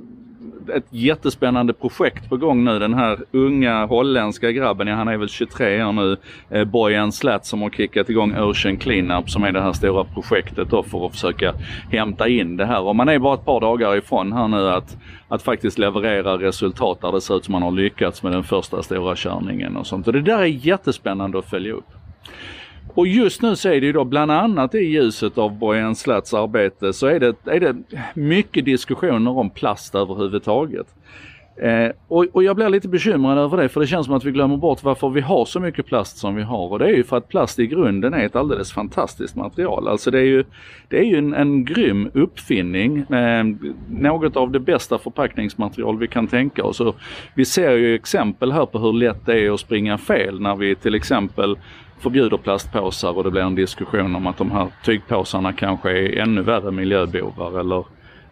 ett 0.74 0.87
jättespännande 0.90 1.72
projekt 1.72 2.28
på 2.28 2.37
gång 2.37 2.64
nu. 2.64 2.78
Den 2.78 2.94
här 2.94 3.18
unga 3.32 3.87
holländska 3.87 4.52
grabben, 4.52 4.87
ja, 4.87 4.94
han 4.94 5.09
är 5.09 5.16
väl 5.16 5.28
23 5.28 5.85
år 5.85 5.92
nu, 5.92 6.16
eh, 6.50 6.64
Bojan 6.64 7.12
Slat 7.12 7.46
som 7.46 7.62
har 7.62 7.70
kickat 7.70 8.11
igång 8.11 8.37
Ocean 8.38 8.76
Cleanup 8.76 9.30
som 9.30 9.44
är 9.44 9.52
det 9.52 9.61
här 9.61 9.72
stora 9.72 10.04
projektet 10.04 10.70
då 10.70 10.82
för 10.82 11.06
att 11.06 11.12
försöka 11.12 11.54
hämta 11.90 12.28
in 12.28 12.56
det 12.56 12.66
här. 12.66 12.82
Och 12.82 12.96
man 12.96 13.09
är 13.09 13.18
bara 13.18 13.35
ett 13.35 13.44
par 13.44 13.61
dagar 13.61 13.96
ifrån 13.96 14.32
här 14.32 14.48
nu 14.48 14.68
att, 14.68 14.96
att 15.28 15.42
faktiskt 15.42 15.78
leverera 15.78 16.38
resultat 16.38 17.00
där 17.00 17.12
det 17.12 17.20
ser 17.20 17.37
ut 17.37 17.44
som 17.44 17.52
man 17.52 17.62
har 17.62 17.70
lyckats 17.70 18.22
med 18.22 18.32
den 18.32 18.44
första 18.44 18.82
stora 18.82 19.16
körningen 19.16 19.76
och 19.76 19.87
sånt. 19.87 20.06
Och 20.06 20.12
det 20.12 20.22
där 20.22 20.38
är 20.38 20.66
jättespännande 20.66 21.38
att 21.38 21.50
följa 21.50 21.72
upp. 21.72 21.88
Och 22.94 23.07
just 23.07 23.42
nu 23.42 23.57
så 23.57 23.68
är 23.68 23.81
det 23.81 23.87
ju 23.87 23.92
då 23.92 24.05
bland 24.05 24.31
annat 24.31 24.75
i 24.75 24.79
ljuset 24.79 25.38
av 25.38 25.59
Bojan 25.59 25.96
Slats 25.96 26.35
arbete 26.35 26.92
så 26.92 27.07
är 27.07 27.20
det, 27.20 27.37
är 27.44 27.61
det 27.61 27.77
mycket 28.14 28.64
diskussioner 28.64 29.38
om 29.38 29.51
plast 29.51 29.94
överhuvudtaget. 29.94 30.87
Eh, 31.62 31.90
och, 32.09 32.27
och, 32.33 32.44
jag 32.44 32.57
blir 32.57 32.68
lite 32.68 32.88
bekymrad 32.88 33.38
över 33.38 33.57
det 33.57 33.68
för 33.68 33.81
det 33.81 33.87
känns 33.87 34.07
som 34.07 34.14
att 34.14 34.25
vi 34.25 34.31
glömmer 34.31 34.57
bort 34.57 34.83
varför 34.83 35.09
vi 35.09 35.20
har 35.20 35.44
så 35.44 35.61
mycket 35.61 35.87
plast 35.87 36.18
som 36.18 36.35
vi 36.35 36.42
har 36.42 36.72
och 36.72 36.79
det 36.79 36.85
är 36.85 36.96
ju 36.96 37.05
för 37.05 37.16
att 37.16 37.29
plast 37.29 37.59
i 37.59 37.66
grunden 37.66 38.14
är 38.14 38.27
ett 38.27 38.37
alldeles 38.37 38.72
fantastiskt 38.72 39.37
material. 39.37 39.88
Alltså 39.88 40.11
det 40.11 40.18
är 40.18 40.25
ju, 40.25 40.44
det 40.88 40.99
är 40.99 41.05
ju 41.05 41.18
en, 41.18 41.35
en 41.35 41.64
grym 41.64 42.11
uppfinning, 42.14 42.99
eh, 42.99 43.44
något 43.88 44.37
av 44.37 44.51
det 44.51 44.61
bästa 44.61 44.99
förpackningsmaterial 44.99 45.99
vi 45.99 46.09
kan 46.09 46.27
tänka 46.27 46.64
oss. 46.64 46.81
Och 46.81 46.96
vi 47.35 47.44
ser 47.44 47.72
ju 47.72 47.94
exempel 47.94 48.53
här 48.53 48.66
på 48.66 48.79
hur 48.79 48.92
lätt 48.92 49.27
det 49.27 49.40
är 49.40 49.51
att 49.51 49.61
springa 49.61 49.99
fel 49.99 50.40
när 50.40 50.57
vi 50.57 50.75
till 50.75 50.94
exempel 50.94 51.57
förbjuder 51.98 52.37
plastpåsar 52.37 53.16
och 53.16 53.24
det 53.24 53.30
blir 53.30 53.42
en 53.42 53.54
diskussion 53.54 54.16
om 54.16 54.26
att 54.26 54.38
de 54.38 54.50
här 54.50 54.68
tygpåsarna 54.85 55.52
kanske 55.52 55.90
är 55.90 56.18
ännu 56.18 56.42
värre 56.42 56.70
miljöbovar 56.70 57.61
eller 57.61 57.78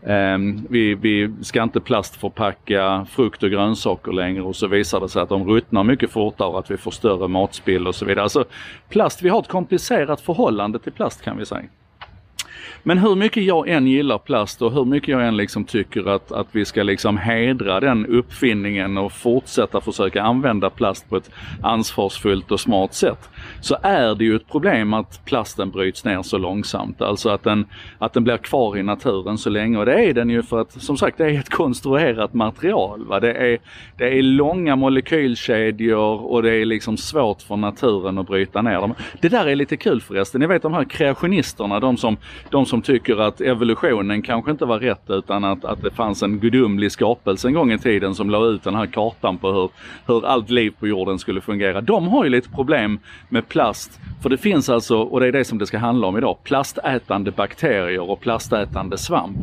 eh, 0.02 0.38
vi, 0.68 0.94
vi 0.94 1.34
ska 1.42 1.62
inte 1.62 1.80
plastförpacka 1.80 3.06
frukt 3.10 3.42
och 3.42 3.50
grönsaker 3.50 4.12
längre 4.12 4.42
och 4.42 4.56
så 4.56 4.66
visar 4.66 5.00
det 5.00 5.08
sig 5.08 5.22
att 5.22 5.28
de 5.28 5.48
ruttnar 5.48 5.84
mycket 5.84 6.10
fortare 6.10 6.48
och 6.48 6.58
att 6.58 6.70
vi 6.70 6.76
får 6.76 6.90
större 6.90 7.28
matspill 7.28 7.86
och 7.86 7.94
så 7.94 8.04
vidare. 8.04 8.22
Alltså 8.22 8.44
plast, 8.88 9.22
vi 9.22 9.28
har 9.28 9.40
ett 9.40 9.48
komplicerat 9.48 10.20
förhållande 10.20 10.78
till 10.78 10.92
plast 10.92 11.22
kan 11.22 11.38
vi 11.38 11.46
säga. 11.46 11.64
Men 12.82 12.98
hur 12.98 13.14
mycket 13.14 13.44
jag 13.44 13.68
än 13.68 13.86
gillar 13.86 14.18
plast 14.18 14.62
och 14.62 14.72
hur 14.72 14.84
mycket 14.84 15.08
jag 15.08 15.26
än 15.26 15.36
liksom 15.36 15.64
tycker 15.64 16.08
att, 16.08 16.32
att 16.32 16.46
vi 16.52 16.64
ska 16.64 16.82
liksom 16.82 17.18
hedra 17.18 17.80
den 17.80 18.06
uppfinningen 18.06 18.98
och 18.98 19.12
fortsätta 19.12 19.80
försöka 19.80 20.22
använda 20.22 20.70
plast 20.70 21.08
på 21.08 21.16
ett 21.16 21.30
ansvarsfullt 21.62 22.50
och 22.50 22.60
smart 22.60 22.94
sätt. 22.94 23.30
Så 23.60 23.76
är 23.82 24.14
det 24.14 24.24
ju 24.24 24.36
ett 24.36 24.48
problem 24.48 24.94
att 24.94 25.24
plasten 25.24 25.70
bryts 25.70 26.04
ner 26.04 26.22
så 26.22 26.38
långsamt. 26.38 27.02
Alltså 27.02 27.28
att 27.28 27.42
den, 27.42 27.66
att 27.98 28.12
den 28.12 28.24
blir 28.24 28.36
kvar 28.36 28.76
i 28.76 28.82
naturen 28.82 29.38
så 29.38 29.50
länge. 29.50 29.78
Och 29.78 29.86
det 29.86 30.04
är 30.04 30.14
den 30.14 30.30
ju 30.30 30.42
för 30.42 30.60
att 30.60 30.82
som 30.82 30.96
sagt 30.96 31.18
det 31.18 31.24
är 31.24 31.38
ett 31.38 31.50
konstruerat 31.50 32.34
material. 32.34 33.06
Va? 33.06 33.20
Det, 33.20 33.32
är, 33.32 33.58
det 33.96 34.18
är 34.18 34.22
långa 34.22 34.76
molekylkedjor 34.76 36.32
och 36.32 36.42
det 36.42 36.54
är 36.54 36.64
liksom 36.64 36.96
svårt 36.96 37.42
för 37.42 37.56
naturen 37.56 38.18
att 38.18 38.26
bryta 38.26 38.62
ner 38.62 38.80
dem. 38.80 38.94
Det 39.20 39.28
där 39.28 39.46
är 39.46 39.56
lite 39.56 39.76
kul 39.76 40.00
förresten. 40.00 40.40
Ni 40.40 40.46
vet 40.46 40.62
de 40.62 40.74
här 40.74 40.84
kreationisterna, 40.84 41.80
de 41.80 41.96
som, 41.96 42.16
de 42.54 42.66
som 42.66 42.82
tycker 42.82 43.16
att 43.16 43.40
evolutionen 43.40 44.22
kanske 44.22 44.50
inte 44.50 44.64
var 44.64 44.78
rätt 44.78 45.10
utan 45.10 45.44
att, 45.44 45.64
att 45.64 45.82
det 45.82 45.90
fanns 45.90 46.22
en 46.22 46.38
gudomlig 46.38 46.92
skapelse 46.92 47.48
en 47.48 47.54
gång 47.54 47.72
i 47.72 47.78
tiden 47.78 48.14
som 48.14 48.30
la 48.30 48.46
ut 48.46 48.64
den 48.64 48.74
här 48.74 48.86
kartan 48.86 49.38
på 49.38 49.52
hur, 49.52 49.70
hur 50.06 50.26
allt 50.26 50.50
liv 50.50 50.74
på 50.80 50.88
jorden 50.88 51.18
skulle 51.18 51.40
fungera. 51.40 51.80
De 51.80 52.08
har 52.08 52.24
ju 52.24 52.30
lite 52.30 52.48
problem 52.48 52.98
med 53.28 53.48
plast. 53.48 54.00
För 54.22 54.30
det 54.30 54.38
finns 54.38 54.68
alltså, 54.68 54.98
och 54.98 55.20
det 55.20 55.26
är 55.26 55.32
det 55.32 55.44
som 55.44 55.58
det 55.58 55.66
ska 55.66 55.78
handla 55.78 56.06
om 56.06 56.18
idag, 56.18 56.36
plastätande 56.44 57.30
bakterier 57.30 58.10
och 58.10 58.20
plastätande 58.20 58.98
svamp. 58.98 59.38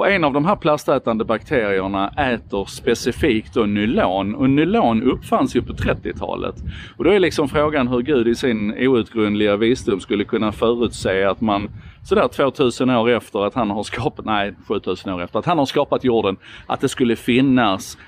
Och 0.00 0.10
en 0.10 0.24
av 0.24 0.32
de 0.32 0.44
här 0.44 0.56
plastätande 0.56 1.24
bakterierna 1.24 2.08
äter 2.08 2.64
specifikt 2.64 3.54
då 3.54 3.66
nylon 3.66 4.34
och 4.34 4.50
nylon 4.50 5.02
uppfanns 5.02 5.56
ju 5.56 5.62
på 5.62 5.72
30-talet. 5.72 6.54
Och 6.96 7.04
då 7.04 7.10
är 7.10 7.18
liksom 7.18 7.48
frågan 7.48 7.88
hur 7.88 8.00
Gud 8.00 8.28
i 8.28 8.34
sin 8.34 8.88
outgrundliga 8.88 9.56
visdom 9.56 10.00
skulle 10.00 10.24
kunna 10.24 10.52
förutse 10.52 11.24
att 11.24 11.40
man 11.40 11.70
sådär 12.04 12.28
2000 12.28 12.90
år 12.90 13.10
efter 13.10 13.46
att 13.46 13.54
han 13.54 13.70
har 13.70 13.82
skapat, 13.82 14.24
nej 14.24 14.54
7000 14.68 15.12
år 15.12 15.22
efter 15.22 15.38
att 15.38 15.46
han 15.46 15.58
har 15.58 15.66
skapat 15.66 16.04
jorden, 16.04 16.36
att 16.66 16.80
det 16.80 16.88
skulle 16.88 17.16
finnas 17.16 17.98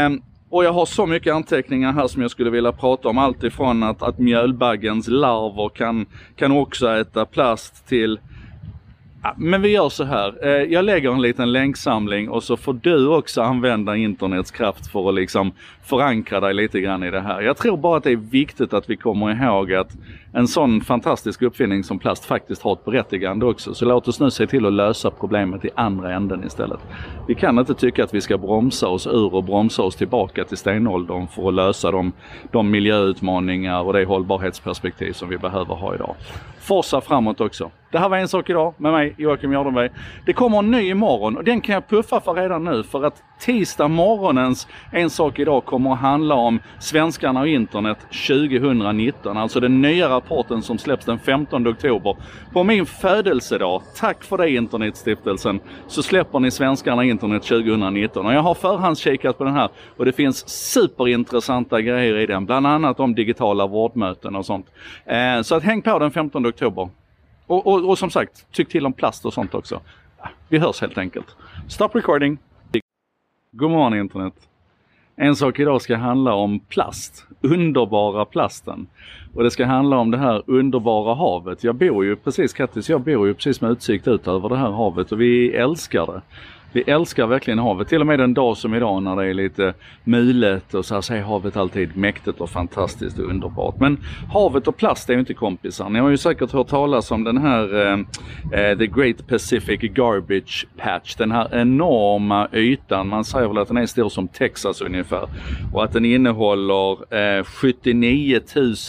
Um, 0.07 0.23
och 0.53 0.65
jag 0.65 0.73
har 0.73 0.87
så 0.87 1.07
mycket 1.07 1.35
anteckningar 1.35 1.93
här 1.93 2.07
som 2.07 2.23
jag 2.23 2.31
skulle 2.31 2.51
vilja 2.51 2.73
prata 2.73 3.09
om. 3.09 3.19
Allt 3.19 3.45
ifrån 3.45 3.83
att, 3.83 4.03
att 4.03 4.19
mjölbaggens 4.19 5.09
larver 5.09 5.69
kan, 5.69 6.07
kan 6.37 6.53
också 6.53 6.89
äta 6.89 7.25
plast 7.25 7.89
till 7.89 8.21
men 9.37 9.63
vi 9.63 9.69
gör 9.69 9.89
så 9.89 10.05
här. 10.05 10.47
Eh, 10.47 10.51
jag 10.51 10.85
lägger 10.85 11.13
en 11.13 11.23
liten 11.23 11.53
länksamling 11.53 12.29
och 12.29 12.43
så 12.43 12.57
får 12.57 12.73
du 12.73 13.09
också 13.09 13.43
använda 13.43 13.97
internets 13.97 14.51
kraft 14.51 14.87
för 14.87 15.09
att 15.09 15.15
liksom 15.15 15.53
förankra 15.83 16.41
dig 16.41 16.55
lite 16.55 16.81
grann 16.81 17.03
i 17.03 17.11
det 17.11 17.21
här. 17.21 17.41
Jag 17.41 17.57
tror 17.57 17.77
bara 17.77 17.97
att 17.97 18.05
det 18.05 18.11
är 18.11 18.17
viktigt 18.17 18.73
att 18.73 18.91
vi 18.91 18.97
kommer 18.97 19.45
ihåg 19.45 19.73
att 19.73 19.97
en 20.33 20.49
sån 20.49 20.81
fantastisk 20.81 21.43
uppfinning 21.43 21.85
som 21.85 21.99
plast 21.99 22.25
faktiskt 22.25 22.63
har 22.63 22.73
ett 22.73 22.85
berättigande 22.85 23.47
också. 23.47 23.75
Så 23.75 23.85
låt 23.85 24.09
oss 24.09 24.21
nu 24.21 24.31
se 24.31 24.47
till 24.47 24.67
att 24.67 24.73
lösa 24.73 25.11
problemet 25.11 25.65
i 25.65 25.71
andra 25.75 26.15
änden 26.15 26.45
istället. 26.47 26.81
Vi 27.29 27.35
kan 27.35 27.59
inte 27.59 27.75
tycka 27.75 28.05
att 28.05 28.15
vi 28.15 28.21
ska 28.21 28.39
bromsa 28.39 28.89
oss 28.89 29.07
ur 29.07 29.35
och 29.35 29.45
bromsa 29.45 29.83
oss 29.83 29.97
tillbaka 29.97 30.45
till 30.45 30.57
stenåldern 30.57 31.29
för 31.29 31.49
att 31.49 31.55
lösa 31.55 31.91
de, 31.91 32.13
de 32.53 32.71
miljöutmaningar 32.71 33.83
och 33.83 33.93
det 33.93 34.05
hållbarhetsperspektiv 34.05 35.13
som 35.13 35.29
vi 35.29 35.39
behöver 35.39 35.75
ha 35.75 35.95
idag. 35.95 36.15
Forsa 36.61 37.01
framåt 37.01 37.41
också. 37.41 37.71
Det 37.91 37.99
här 37.99 38.09
var 38.09 38.17
En 38.17 38.29
sak 38.29 38.51
idag 38.51 38.75
med 38.77 38.93
mig 38.93 39.15
Joakim 39.19 39.53
Jardenberg. 39.53 39.91
Det 40.27 40.33
kommer 40.33 40.59
en 40.59 40.71
ny 40.71 40.91
imorgon 40.91 41.37
och 41.37 41.45
den 41.45 41.61
kan 41.61 41.75
jag 41.75 41.89
puffa 41.89 42.21
för 42.21 42.35
redan 42.35 42.65
nu 42.65 42.83
för 42.83 43.05
att 43.05 43.23
tisdag 43.41 43.89
morgonens 43.89 44.69
En 44.93 45.11
sak 45.11 45.39
idag 45.39 45.65
kommer 45.73 45.93
att 45.93 45.99
handla 45.99 46.35
om 46.35 46.61
svenskarna 46.79 47.41
och 47.41 47.49
internet 47.49 47.99
2019. 48.29 49.37
Alltså 49.37 49.61
den 49.61 49.83
nya 49.83 50.09
rapporten 50.09 50.63
som 50.63 50.79
släpps 50.79 51.05
den 51.05 51.19
15 51.19 51.69
oktober. 51.69 52.17
På 52.53 52.65
min 52.65 52.87
födelsedag, 52.87 53.83
tack 53.97 54.25
för 54.25 54.39
det 54.39 54.51
Internetstiftelsen, 54.51 55.61
så 55.87 56.03
släpper 56.03 56.41
ni 56.41 56.51
svenskarna 56.51 56.97
och 56.97 57.05
internet 57.05 57.43
2019. 57.43 58.27
Och 58.27 58.35
jag 58.35 58.43
har 58.43 58.55
förhandskikat 58.55 59.39
på 59.39 59.45
den 59.45 59.55
här 59.55 59.69
och 59.97 60.05
det 60.05 60.13
finns 60.13 60.49
superintressanta 60.49 61.81
grejer 61.81 62.17
i 62.17 62.27
den. 62.27 62.47
Bland 62.47 62.67
annat 62.67 63.01
om 63.01 63.15
digitala 63.15 63.67
vårdmöten 63.67 64.37
och 64.37 64.47
sånt. 64.47 64.67
Eh, 65.05 65.43
så 65.43 65.55
att 65.55 65.63
häng 65.63 65.83
på 65.83 65.99
den 65.99 66.11
15 66.11 66.47
oktober. 66.47 66.89
Och, 67.47 67.67
och, 67.67 67.89
och, 67.89 67.99
som 67.99 68.11
sagt, 68.11 68.53
tyck 68.53 68.69
till 68.69 68.87
om 68.87 68.93
plast 68.93 69.27
och 69.27 69.33
sånt 69.33 69.55
också. 69.55 69.81
Vi 70.49 70.59
hörs 70.59 70.81
helt 70.81 70.99
enkelt. 70.99 71.37
Stop 71.69 71.89
recording! 71.93 72.39
God 73.53 73.71
morgon 73.71 73.95
internet! 73.95 74.52
En 75.17 75.37
sak 75.37 75.61
idag 75.61 75.83
ska 75.83 75.97
handla 75.97 76.35
om 76.35 76.61
plast, 76.61 77.27
underbara 77.41 78.25
plasten. 78.25 78.87
Och 79.35 79.43
det 79.43 79.51
ska 79.51 79.67
handla 79.67 79.99
om 79.99 80.11
det 80.11 80.19
här 80.19 80.43
underbara 80.47 81.15
havet. 81.15 81.65
Jag 81.65 81.75
bor 81.75 82.05
ju 82.05 82.17
precis, 82.17 82.53
Kattis, 82.53 82.89
jag 82.89 83.01
bor 83.01 83.27
ju 83.27 83.35
precis 83.35 83.61
med 83.61 83.71
utsikt 83.71 84.09
ut 84.09 84.29
över 84.29 84.49
det 84.49 84.57
här 84.57 84.71
havet 84.71 85.13
och 85.13 85.21
vi 85.21 85.53
älskar 85.53 86.07
det. 86.07 86.23
Vi 86.75 86.83
älskar 86.83 87.27
verkligen 87.27 87.59
havet. 87.59 87.89
Till 87.89 88.01
och 88.01 88.07
med 88.07 88.21
en 88.21 88.35
dag 88.35 88.57
som 88.57 88.75
idag 88.75 89.03
när 89.03 89.17
det 89.17 89.27
är 89.27 89.35
lite 89.35 89.75
mulet 90.05 90.75
och 90.75 90.85
så 90.85 90.95
här 90.95 91.01
så 91.01 91.15
är 91.15 91.23
havet 91.23 91.57
alltid 91.57 91.97
mäktigt 91.97 92.41
och 92.41 92.51
fantastiskt 92.51 93.19
och 93.19 93.25
underbart. 93.25 93.81
Men 93.81 93.99
havet 94.33 94.69
och 94.69 94.77
plast 94.77 95.11
är 95.11 95.15
ju 95.15 95.21
inte 95.21 95.35
kompisar. 95.35 95.89
Ni 95.89 95.99
har 95.99 96.09
ju 96.09 96.17
säkert 96.17 96.53
hört 96.53 96.69
talas 96.69 97.11
om 97.11 97.25
den 97.25 97.39
här 97.39 97.87
eh, 97.87 97.99
eh 98.61 98.79
The 98.79 98.87
Great 98.87 99.27
Pacific 99.27 99.81
Garbage 99.81 100.67
Patch. 100.77 101.15
Den 101.15 101.33
här 101.33 101.49
enorma 101.53 102.49
ytan. 102.53 103.09
Man 103.09 103.25
säger 103.25 103.49
väl 103.49 103.59
att 103.59 103.69
den 103.69 103.77
är 103.77 103.87
stor 103.87 104.09
som 104.09 104.29
Texas 104.29 104.81
ungefär. 104.81 105.29
Och 105.73 105.85
att 105.85 105.93
den 105.93 106.05
innehåller 106.05 107.15
eh, 107.39 107.45
79 107.45 108.41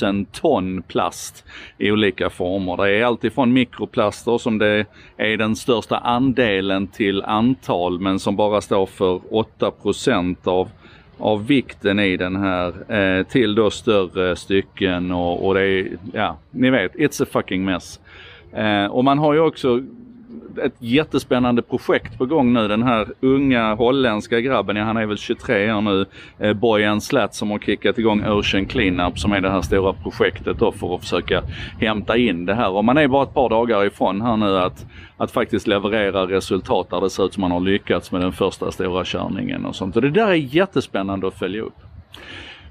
000 0.02 0.26
ton 0.26 0.84
plast 0.88 1.46
i 1.78 1.92
olika 1.92 2.30
former. 2.30 2.78
Det 2.78 2.98
är 2.98 3.06
alltifrån 3.06 3.54
mikroplaster 3.54 4.38
som 4.38 4.58
det 4.58 4.86
är 5.18 5.38
den 5.38 5.56
största 5.56 5.98
andelen 5.98 6.88
till 6.88 7.24
antal 7.24 7.73
tal 7.74 8.00
men 8.00 8.20
som 8.20 8.36
bara 8.36 8.62
står 8.62 8.86
för 8.86 9.22
8 9.30 9.72
av 10.44 10.70
av 11.18 11.48
vikten 11.48 12.00
i 12.00 12.18
den 12.18 12.36
här 12.36 12.92
eh, 12.92 13.24
till 13.24 13.56
då 13.56 13.70
större 13.70 14.36
stycken 14.36 15.12
och, 15.12 15.48
och 15.48 15.54
det 15.54 15.62
är, 15.62 15.88
ja, 16.14 16.38
ni 16.52 16.70
vet, 16.70 16.94
it's 16.96 17.24
a 17.24 17.26
fucking 17.32 17.66
mess. 17.66 18.00
Eh, 18.54 18.86
och 18.86 19.04
man 19.04 19.20
har 19.20 19.34
ju 19.34 19.40
också 19.40 19.84
ett 20.58 20.76
jättespännande 20.80 21.62
projekt 21.62 22.18
på 22.18 22.26
gång 22.26 22.54
nu. 22.54 22.68
Den 22.68 22.84
här 22.84 23.08
unga 23.20 23.76
holländska 23.76 24.40
grabben, 24.40 24.76
ja 24.76 24.84
han 24.84 24.98
är 24.98 25.06
väl 25.06 25.18
23 25.18 25.74
år 25.74 25.82
nu, 25.82 26.06
eh, 26.40 26.54
Bojan 26.54 27.02
Slat 27.02 27.36
som 27.36 27.52
har 27.52 27.60
kickat 27.60 27.98
igång 27.98 28.26
Ocean 28.26 28.66
Cleanup 28.66 29.20
som 29.20 29.34
är 29.34 29.42
det 29.42 29.50
här 29.50 29.62
stora 29.62 29.94
projektet 29.94 30.60
då 30.60 30.72
för 30.72 30.96
att 30.96 31.02
försöka 31.02 31.44
hämta 31.80 32.18
in 32.18 32.46
det 32.46 32.54
här. 32.54 32.70
Och 32.70 32.86
man 32.86 32.98
är 32.98 33.08
bara 33.08 33.24
ett 33.24 33.34
par 33.34 33.50
dagar 33.50 33.86
ifrån 33.86 34.22
här 34.22 34.38
nu 34.38 34.58
att, 34.58 34.86
att 35.18 35.32
faktiskt 35.32 35.68
leverera 35.68 36.28
resultat 36.28 36.90
där 36.90 37.02
det 37.02 37.10
ser 37.10 37.26
ut 37.26 37.34
som 37.34 37.42
man 37.42 37.52
har 37.52 37.60
lyckats 37.60 38.12
med 38.12 38.22
den 38.22 38.32
första 38.32 38.72
stora 38.72 39.04
körningen 39.06 39.66
och 39.66 39.76
sånt. 39.76 39.96
Och 39.96 40.02
det 40.02 40.10
där 40.10 40.28
är 40.28 40.56
jättespännande 40.56 41.28
att 41.28 41.40
följa 41.40 41.62
upp. 41.62 41.78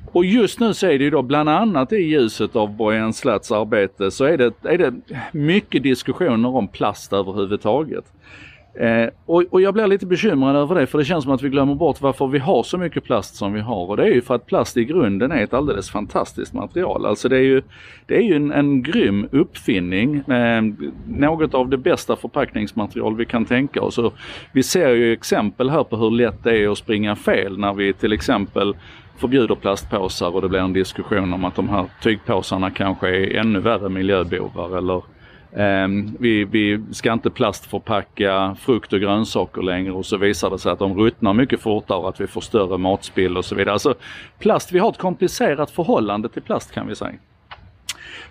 Och 0.06 0.24
just 0.24 0.60
nu 0.60 0.74
så 0.74 0.86
är 0.86 0.98
det 0.98 1.04
ju 1.04 1.10
då 1.10 1.22
bland 1.22 1.48
annat 1.48 1.92
i 1.92 1.96
ljuset 1.96 2.56
av 2.56 2.76
Bojan 2.76 3.12
Slats 3.12 3.52
arbete 3.52 4.10
så 4.10 4.24
är 4.24 4.36
det, 4.38 4.54
är 4.62 4.78
det 4.78 4.94
mycket 5.32 5.82
diskussioner 5.82 6.48
om 6.48 6.68
plast 6.68 7.12
överhuvudtaget. 7.12 8.04
Eh, 8.74 9.08
och, 9.26 9.44
och, 9.50 9.60
jag 9.60 9.74
blir 9.74 9.86
lite 9.86 10.06
bekymrad 10.06 10.56
över 10.56 10.74
det 10.74 10.86
för 10.86 10.98
det 10.98 11.04
känns 11.04 11.24
som 11.24 11.32
att 11.32 11.42
vi 11.42 11.48
glömmer 11.48 11.74
bort 11.74 12.00
varför 12.00 12.26
vi 12.26 12.38
har 12.38 12.62
så 12.62 12.78
mycket 12.78 13.04
plast 13.04 13.34
som 13.34 13.52
vi 13.52 13.60
har 13.60 13.86
och 13.86 13.96
det 13.96 14.02
är 14.02 14.14
ju 14.14 14.22
för 14.22 14.34
att 14.34 14.46
plast 14.46 14.76
i 14.76 14.84
grunden 14.84 15.32
är 15.32 15.42
ett 15.42 15.54
alldeles 15.54 15.90
fantastiskt 15.90 16.52
material. 16.52 17.06
Alltså 17.06 17.28
det 17.28 17.36
är 17.36 17.42
ju, 17.42 17.62
det 18.06 18.16
är 18.16 18.22
ju 18.22 18.36
en, 18.36 18.52
en 18.52 18.82
grym 18.82 19.28
uppfinning, 19.32 20.16
eh, 20.16 20.62
något 21.06 21.54
av 21.54 21.68
det 21.68 21.76
bästa 21.76 22.16
förpackningsmaterial 22.16 23.16
vi 23.16 23.24
kan 23.24 23.44
tänka 23.44 23.82
oss. 23.82 23.98
Och 23.98 24.14
vi 24.52 24.62
ser 24.62 24.88
ju 24.88 25.12
exempel 25.12 25.70
här 25.70 25.84
på 25.84 25.96
hur 25.96 26.10
lätt 26.10 26.44
det 26.44 26.58
är 26.58 26.68
att 26.68 26.78
springa 26.78 27.16
fel 27.16 27.58
när 27.58 27.72
vi 27.72 27.92
till 27.92 28.12
exempel 28.12 28.74
förbjuder 29.22 29.54
plastpåsar 29.54 30.34
och 30.34 30.42
det 30.42 30.48
blir 30.48 30.60
en 30.60 30.72
diskussion 30.72 31.32
om 31.32 31.44
att 31.44 31.54
de 31.54 31.68
här 31.68 31.86
tygpåsarna 32.02 32.70
kanske 32.70 33.08
är 33.08 33.36
ännu 33.36 33.60
värre 33.60 33.88
miljöbovar 33.88 34.78
eller 34.78 34.96
eh, 35.52 35.88
vi, 36.18 36.44
vi 36.44 36.84
ska 36.90 37.12
inte 37.12 37.30
plastförpacka 37.30 38.56
frukt 38.60 38.92
och 38.92 39.00
grönsaker 39.00 39.62
längre 39.62 39.92
och 39.92 40.06
så 40.06 40.16
visar 40.16 40.50
det 40.50 40.58
sig 40.58 40.72
att 40.72 40.78
de 40.78 40.98
ruttnar 40.98 41.32
mycket 41.32 41.60
fortare 41.60 41.98
och 41.98 42.08
att 42.08 42.20
vi 42.20 42.26
får 42.26 42.40
större 42.40 42.78
matspill 42.78 43.36
och 43.36 43.44
så 43.44 43.54
vidare. 43.54 43.72
Alltså 43.72 43.94
plast, 44.38 44.72
vi 44.72 44.78
har 44.78 44.90
ett 44.90 44.98
komplicerat 44.98 45.70
förhållande 45.70 46.28
till 46.28 46.42
plast 46.42 46.72
kan 46.72 46.88
vi 46.88 46.94
säga. 46.94 47.18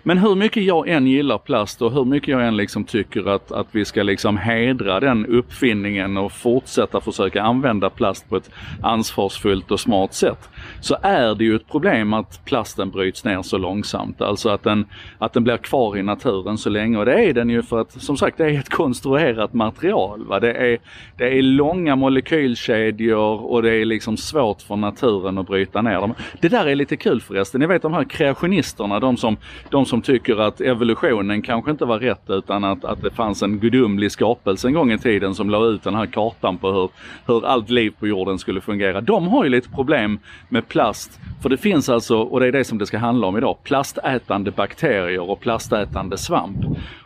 Men 0.04 0.18
hur 0.18 0.34
mycket 0.34 0.62
jag 0.62 0.88
än 0.88 1.06
gillar 1.06 1.38
plast 1.38 1.82
och 1.82 1.92
hur 1.92 2.04
mycket 2.04 2.28
jag 2.28 2.46
än 2.46 2.56
liksom 2.56 2.84
tycker 2.84 3.28
att, 3.28 3.52
att 3.52 3.66
vi 3.70 3.84
ska 3.84 4.02
liksom 4.02 4.36
hedra 4.36 5.00
den 5.00 5.26
uppfinningen 5.26 6.16
och 6.16 6.32
fortsätta 6.32 7.00
försöka 7.00 7.42
använda 7.42 7.90
plast 7.90 8.28
på 8.28 8.36
ett 8.36 8.50
ansvarsfullt 8.82 9.70
och 9.70 9.80
smart 9.80 10.14
sätt. 10.14 10.48
Så 10.80 10.96
är 11.02 11.34
det 11.34 11.44
ju 11.44 11.56
ett 11.56 11.68
problem 11.68 12.12
att 12.12 12.44
plasten 12.44 12.90
bryts 12.90 13.24
ner 13.24 13.42
så 13.42 13.58
långsamt. 13.58 14.20
Alltså 14.20 14.48
att 14.48 14.62
den, 14.62 14.86
att 15.18 15.32
den 15.32 15.44
blir 15.44 15.56
kvar 15.56 15.96
i 15.96 16.02
naturen 16.02 16.58
så 16.58 16.70
länge. 16.70 16.98
Och 16.98 17.04
det 17.04 17.24
är 17.24 17.32
den 17.32 17.50
ju 17.50 17.62
för 17.62 17.80
att 17.80 18.02
som 18.02 18.16
sagt 18.16 18.38
det 18.38 18.44
är 18.44 18.58
ett 18.58 18.68
konstruerat 18.68 19.52
material. 19.52 20.24
Va? 20.26 20.40
Det, 20.40 20.52
är, 20.52 20.78
det 21.16 21.38
är 21.38 21.42
långa 21.42 21.96
molekylkedjor 21.96 23.52
och 23.52 23.62
det 23.62 23.74
är 23.74 23.84
liksom 23.84 24.16
svårt 24.16 24.62
för 24.62 24.76
naturen 24.76 25.38
att 25.38 25.46
bryta 25.46 25.82
ner 25.82 26.00
dem. 26.00 26.14
Det 26.40 26.48
där 26.48 26.66
är 26.66 26.74
lite 26.74 26.96
kul 26.96 27.20
förresten. 27.20 27.60
Ni 27.60 27.66
vet 27.66 27.82
de 27.82 27.94
här 27.94 28.04
kreationisterna, 28.04 29.00
de 29.00 29.16
som, 29.16 29.36
de 29.70 29.86
som 29.86 29.91
som 29.92 30.02
tycker 30.02 30.36
att 30.36 30.60
evolutionen 30.60 31.42
kanske 31.42 31.70
inte 31.70 31.84
var 31.84 31.98
rätt 31.98 32.30
utan 32.30 32.64
att, 32.64 32.84
att 32.84 33.02
det 33.02 33.10
fanns 33.10 33.42
en 33.42 33.58
gudomlig 33.58 34.12
skapelse 34.12 34.68
en 34.68 34.74
gång 34.74 34.92
i 34.92 34.98
tiden 34.98 35.34
som 35.34 35.50
la 35.50 35.66
ut 35.66 35.82
den 35.82 35.94
här 35.94 36.06
kartan 36.06 36.58
på 36.58 36.72
hur, 36.72 36.90
hur 37.26 37.46
allt 37.46 37.70
liv 37.70 37.92
på 37.98 38.06
jorden 38.06 38.38
skulle 38.38 38.60
fungera. 38.60 39.00
De 39.00 39.28
har 39.28 39.44
ju 39.44 39.50
lite 39.50 39.68
problem 39.68 40.18
med 40.48 40.68
plast. 40.68 41.20
För 41.42 41.48
det 41.48 41.56
finns 41.56 41.88
alltså, 41.88 42.18
och 42.18 42.40
det 42.40 42.46
är 42.46 42.52
det 42.52 42.64
som 42.64 42.78
det 42.78 42.86
ska 42.86 42.98
handla 42.98 43.26
om 43.26 43.36
idag, 43.36 43.56
plastätande 43.62 44.50
bakterier 44.50 45.30
och 45.30 45.40
plastätande 45.40 46.18
svamp. 46.18 46.58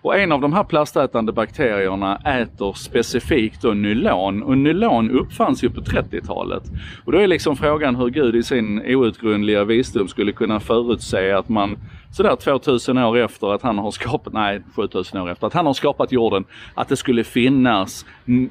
Och 0.07 0.19
en 0.19 0.33
av 0.33 0.41
de 0.41 0.53
här 0.53 0.65
plastätande 0.65 1.33
bakterierna 1.33 2.17
äter 2.17 2.73
specifikt 2.73 3.63
då 3.63 3.71
nylon 3.71 4.43
och 4.43 4.59
nylon 4.59 5.11
uppfanns 5.11 5.65
ju 5.65 5.71
på 5.71 5.81
30-talet. 5.81 6.63
Och 7.05 7.13
då 7.13 7.19
är 7.19 7.27
liksom 7.27 7.57
frågan 7.57 7.97
hur 7.97 8.09
Gud 8.09 8.37
i 8.37 8.43
sin 8.43 8.97
outgrundliga 8.97 9.65
visdom 9.65 10.09
skulle 10.09 10.33
kunna 10.33 10.61
förutse 10.61 11.33
att 11.33 11.49
man 11.49 11.79
sådär 12.13 12.37
2000 12.37 12.99
år 12.99 13.19
efter 13.19 13.55
att 13.55 13.63
han 13.63 13.79
har 13.79 13.91
skapat, 13.91 14.33
nej 14.33 14.63
7000 14.77 15.21
år 15.21 15.31
efter 15.31 15.47
att 15.47 15.55
han 15.55 15.67
har 15.67 15.75
skapat 15.75 16.13
jorden, 16.13 16.45
att 16.75 16.89
det 16.89 16.97
skulle 16.97 17.25
finnas 17.25 18.07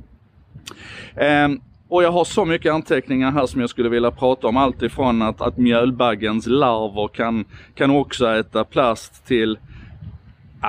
Um, 1.46 1.62
och 1.90 2.04
jag 2.04 2.12
har 2.12 2.26
så 2.26 2.46
mycket 2.46 2.74
anteckningar 2.74 3.32
här 3.32 3.46
som 3.46 3.62
jag 3.62 3.70
skulle 3.70 3.90
vilja 3.90 4.12
prata 4.12 4.48
om. 4.48 4.58
Allt 4.58 4.82
ifrån 4.82 5.22
att, 5.22 5.42
att 5.42 5.58
mjölbaggens 5.58 6.48
larver 6.48 7.08
kan, 7.08 7.46
kan 7.76 7.92
också 7.92 8.28
äta 8.28 8.64
plast 8.64 9.28
till 9.28 9.58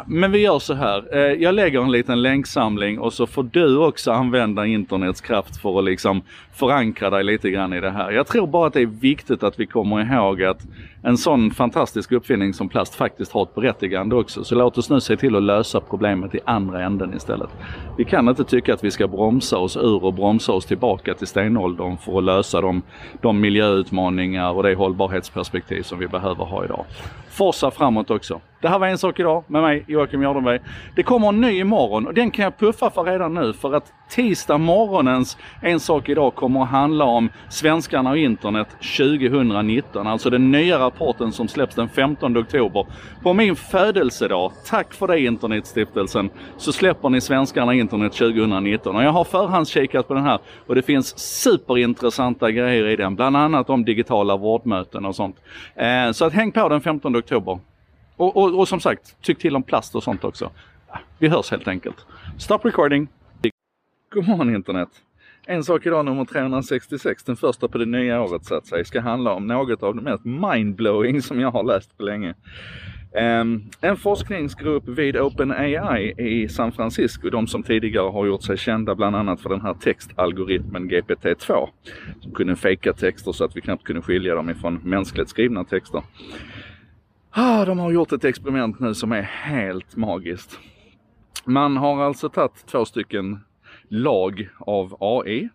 men 0.07 0.33
vi 0.33 0.39
gör 0.39 0.59
så 0.59 0.75
här. 0.75 1.17
Eh, 1.17 1.43
jag 1.43 1.55
lägger 1.55 1.83
en 1.83 1.93
liten 1.93 2.23
länksamling 2.23 2.99
och 2.99 3.13
så 3.13 3.27
får 3.27 3.43
du 3.43 3.77
också 3.79 4.13
använda 4.13 4.67
internets 4.67 5.21
kraft 5.21 5.57
för 5.63 5.79
att 5.79 5.85
liksom 5.85 6.23
förankra 6.61 7.11
dig 7.11 7.25
lite 7.25 7.51
grann 7.51 7.73
i 7.73 7.81
det 7.81 7.91
här. 7.91 8.11
Jag 8.11 8.27
tror 8.27 8.47
bara 8.47 8.67
att 8.67 8.73
det 8.73 8.81
är 8.81 8.87
viktigt 8.87 9.43
att 9.43 9.61
vi 9.61 9.67
kommer 9.67 10.15
ihåg 10.15 10.43
att 10.43 10.67
en 11.03 11.17
sån 11.17 11.51
fantastisk 11.51 12.13
uppfinning 12.13 12.55
som 12.55 12.69
plast 12.69 12.95
faktiskt 12.95 13.33
har 13.33 13.43
ett 13.43 13.55
berättigande 13.55 14.17
också. 14.17 14.45
Så 14.45 14.55
låt 14.55 14.79
oss 14.79 14.91
nu 14.91 15.01
se 15.01 15.17
till 15.17 15.37
att 15.37 15.43
lösa 15.43 15.81
problemet 15.81 16.35
i 16.35 16.41
andra 16.45 16.85
änden 16.85 17.15
istället. 17.15 17.51
Vi 17.99 18.05
kan 18.05 18.29
inte 18.29 18.45
tycka 18.45 18.75
att 18.75 18.85
vi 18.85 18.91
ska 18.91 19.09
bromsa 19.09 19.59
oss 19.59 19.77
ur 19.77 20.05
och 20.05 20.15
bromsa 20.15 20.53
oss 20.53 20.67
tillbaka 20.67 21.15
till 21.15 21.27
stenåldern 21.27 21.97
för 21.97 22.19
att 22.19 22.25
lösa 22.25 22.61
de, 22.61 22.83
de 23.23 23.41
miljöutmaningar 23.41 24.51
och 24.51 24.63
det 24.63 24.75
hållbarhetsperspektiv 24.75 25.83
som 25.83 25.99
vi 25.99 26.09
behöver 26.09 26.45
ha 26.45 26.65
idag. 26.65 26.85
Forsa 27.31 27.71
framåt 27.71 28.11
också. 28.11 28.41
Det 28.61 28.69
här 28.69 28.79
var 28.79 28.87
en 28.87 28.99
sak 28.99 29.21
idag 29.21 29.45
med 29.47 29.63
mig 29.63 29.85
Joakim 29.87 30.23
Jardenberg. 30.23 30.61
Det 30.97 31.03
kommer 31.03 31.29
en 31.29 31.41
ny 31.41 31.61
imorgon 31.61 32.07
och 32.07 32.15
den 32.15 32.31
kan 32.31 32.43
jag 32.43 32.59
puffa 32.59 32.91
för 32.91 33.05
redan 33.05 33.35
nu 33.35 33.53
för 33.53 33.75
att 33.75 33.93
tisdag 34.11 34.59
morgonens 34.59 35.39
En 35.63 35.81
sak 35.81 36.09
idag 36.09 36.35
kommer 36.35 36.50
kommer 36.51 36.65
att 36.65 36.71
handla 36.71 37.05
om 37.05 37.31
svenskarna 37.49 38.11
och 38.11 38.19
internet 38.19 38.69
2019. 38.99 40.07
Alltså 40.07 40.31
den 40.31 40.51
nya 40.51 40.79
rapporten 40.79 41.33
som 41.33 41.49
släpps 41.49 41.75
den 41.75 41.89
15 41.89 42.37
oktober. 42.37 42.87
På 43.23 43.33
min 43.33 43.57
födelsedag, 43.57 44.53
tack 44.67 44.95
för 44.95 45.07
det 45.07 45.21
Internetstiftelsen, 45.21 46.31
så 46.57 46.73
släpper 46.73 47.09
ni 47.09 47.21
svenskarna 47.21 47.75
internet 47.75 48.13
2019. 48.13 48.97
Och 48.97 49.03
jag 49.03 49.13
har 49.13 49.25
förhandskikat 49.25 50.09
på 50.09 50.15
den 50.15 50.23
här 50.23 50.39
och 50.67 50.75
det 50.75 50.83
finns 50.83 51.19
superintressanta 51.19 52.51
grejer 52.51 52.87
i 52.87 52.97
den. 52.97 53.15
Bland 53.17 53.37
annat 53.37 53.71
om 53.71 53.85
digitala 53.85 54.37
vårdmöten 54.37 55.05
och 55.05 55.17
sånt. 55.17 55.37
Eh, 55.75 56.13
så 56.13 56.25
att 56.25 56.33
häng 56.33 56.53
på 56.53 56.69
den 56.69 56.81
15 56.81 57.17
oktober. 57.17 57.59
Och, 58.17 58.37
och, 58.37 58.59
och 58.59 58.69
som 58.69 58.81
sagt, 58.81 59.23
tyck 59.23 59.39
till 59.39 59.57
om 59.57 59.63
plast 59.63 59.95
och 59.95 60.03
sånt 60.03 60.25
också. 60.25 60.51
Vi 61.19 61.29
hörs 61.29 61.51
helt 61.51 61.69
enkelt. 61.69 62.07
Stop 62.39 62.59
recording! 62.63 63.09
God 64.13 64.29
morgon 64.29 64.55
internet! 64.55 64.89
En 65.51 65.65
sak 65.65 65.87
idag 65.87 66.05
nummer 66.05 66.25
366, 66.25 67.25
den 67.25 67.37
första 67.37 67.69
på 67.69 67.79
det 67.79 67.87
nya 67.87 68.23
året 68.23 68.45
så 68.45 68.55
att 68.55 68.67
säga, 68.67 68.85
ska 68.85 69.01
handla 69.01 69.33
om 69.33 69.47
något 69.47 69.83
av 69.83 69.95
det 69.97 70.03
mest 70.03 70.25
mindblowing 70.25 71.23
som 71.23 71.41
jag 71.41 71.51
har 71.51 71.65
läst 71.65 71.99
på 71.99 72.03
länge. 72.03 72.35
Ehm, 73.15 73.63
en 73.81 73.97
forskningsgrupp 73.97 74.89
vid 74.89 75.17
OpenAI 75.17 76.15
i 76.19 76.49
San 76.49 76.73
Francisco, 76.73 77.31
de 77.31 77.47
som 77.47 77.63
tidigare 77.63 78.11
har 78.11 78.27
gjort 78.27 78.43
sig 78.43 78.57
kända 78.57 78.95
bland 78.95 79.17
annat 79.17 79.41
för 79.41 79.49
den 79.51 79.61
här 79.61 79.75
textalgoritmen 79.75 80.91
GPT-2, 80.91 81.69
som 82.21 82.33
kunde 82.33 82.57
fejka 82.57 82.93
texter 82.93 83.33
så 83.33 83.45
att 83.45 83.57
vi 83.57 83.61
knappt 83.61 83.85
kunde 83.85 84.03
skilja 84.03 84.35
dem 84.35 84.51
ifrån 84.51 84.81
mänskligt 84.85 85.29
skrivna 85.29 85.65
texter. 85.65 86.03
Ah, 87.31 87.65
de 87.65 87.79
har 87.79 87.91
gjort 87.91 88.13
ett 88.13 88.25
experiment 88.25 88.81
nu 88.81 88.95
som 88.95 89.13
är 89.13 89.23
helt 89.23 89.97
magiskt. 89.97 90.59
Man 91.45 91.77
har 91.77 92.03
alltså 92.03 92.29
tagit 92.29 92.67
två 92.67 92.85
stycken 92.85 93.41
lag 93.91 94.49
av 94.59 94.97
AI. 95.01 95.49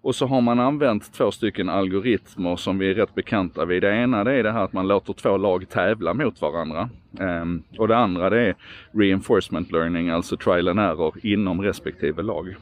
Och 0.00 0.14
så 0.14 0.26
har 0.26 0.40
man 0.40 0.60
använt 0.60 1.12
två 1.12 1.30
stycken 1.30 1.68
algoritmer 1.68 2.56
som 2.56 2.78
vi 2.78 2.90
är 2.90 2.94
rätt 2.94 3.14
bekanta 3.14 3.64
vid. 3.64 3.82
Det 3.82 3.96
ena 3.96 4.24
det 4.24 4.32
är 4.32 4.42
det 4.42 4.52
här 4.52 4.64
att 4.64 4.72
man 4.72 4.88
låter 4.88 5.12
två 5.12 5.36
lag 5.36 5.68
tävla 5.68 6.14
mot 6.14 6.40
varandra. 6.40 6.90
Um, 7.20 7.62
och 7.78 7.88
det 7.88 7.96
andra 7.96 8.30
det 8.30 8.40
är 8.40 8.54
reinforcement 8.92 9.72
learning, 9.72 10.10
alltså 10.10 10.36
trial 10.36 10.68
and 10.68 10.80
error 10.80 11.14
inom 11.22 11.62
respektive 11.62 12.22
lag. 12.22 12.56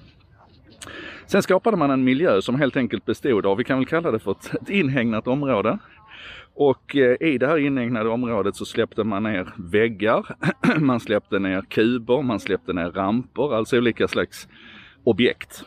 Sen 1.27 1.43
skapade 1.43 1.77
man 1.77 1.91
en 1.91 2.05
miljö 2.05 2.43
som 2.43 2.55
helt 2.55 2.77
enkelt 2.77 3.05
bestod 3.05 3.47
av, 3.47 3.57
vi 3.57 3.65
kan 3.65 3.79
väl 3.79 3.87
kalla 3.87 4.11
det 4.11 4.19
för 4.19 4.31
ett, 4.31 4.71
inhägnat 4.71 5.27
område. 5.27 5.79
Och 6.55 6.97
eh, 6.97 7.17
i 7.21 7.39
det 7.39 7.47
här 7.47 7.59
inhägnade 7.59 8.09
området 8.09 8.57
så 8.57 8.65
släppte 8.65 9.05
man 9.05 9.23
ner 9.23 9.53
väggar, 9.57 10.37
man 10.79 11.01
släppte 11.01 11.39
ner 11.39 11.63
kuber, 11.63 12.23
man 12.23 12.41
släppte 12.41 12.73
ner 12.73 12.91
ramper, 12.91 13.55
alltså 13.55 13.79
olika 13.79 14.09
slags 14.09 14.49
objekt. 15.05 15.65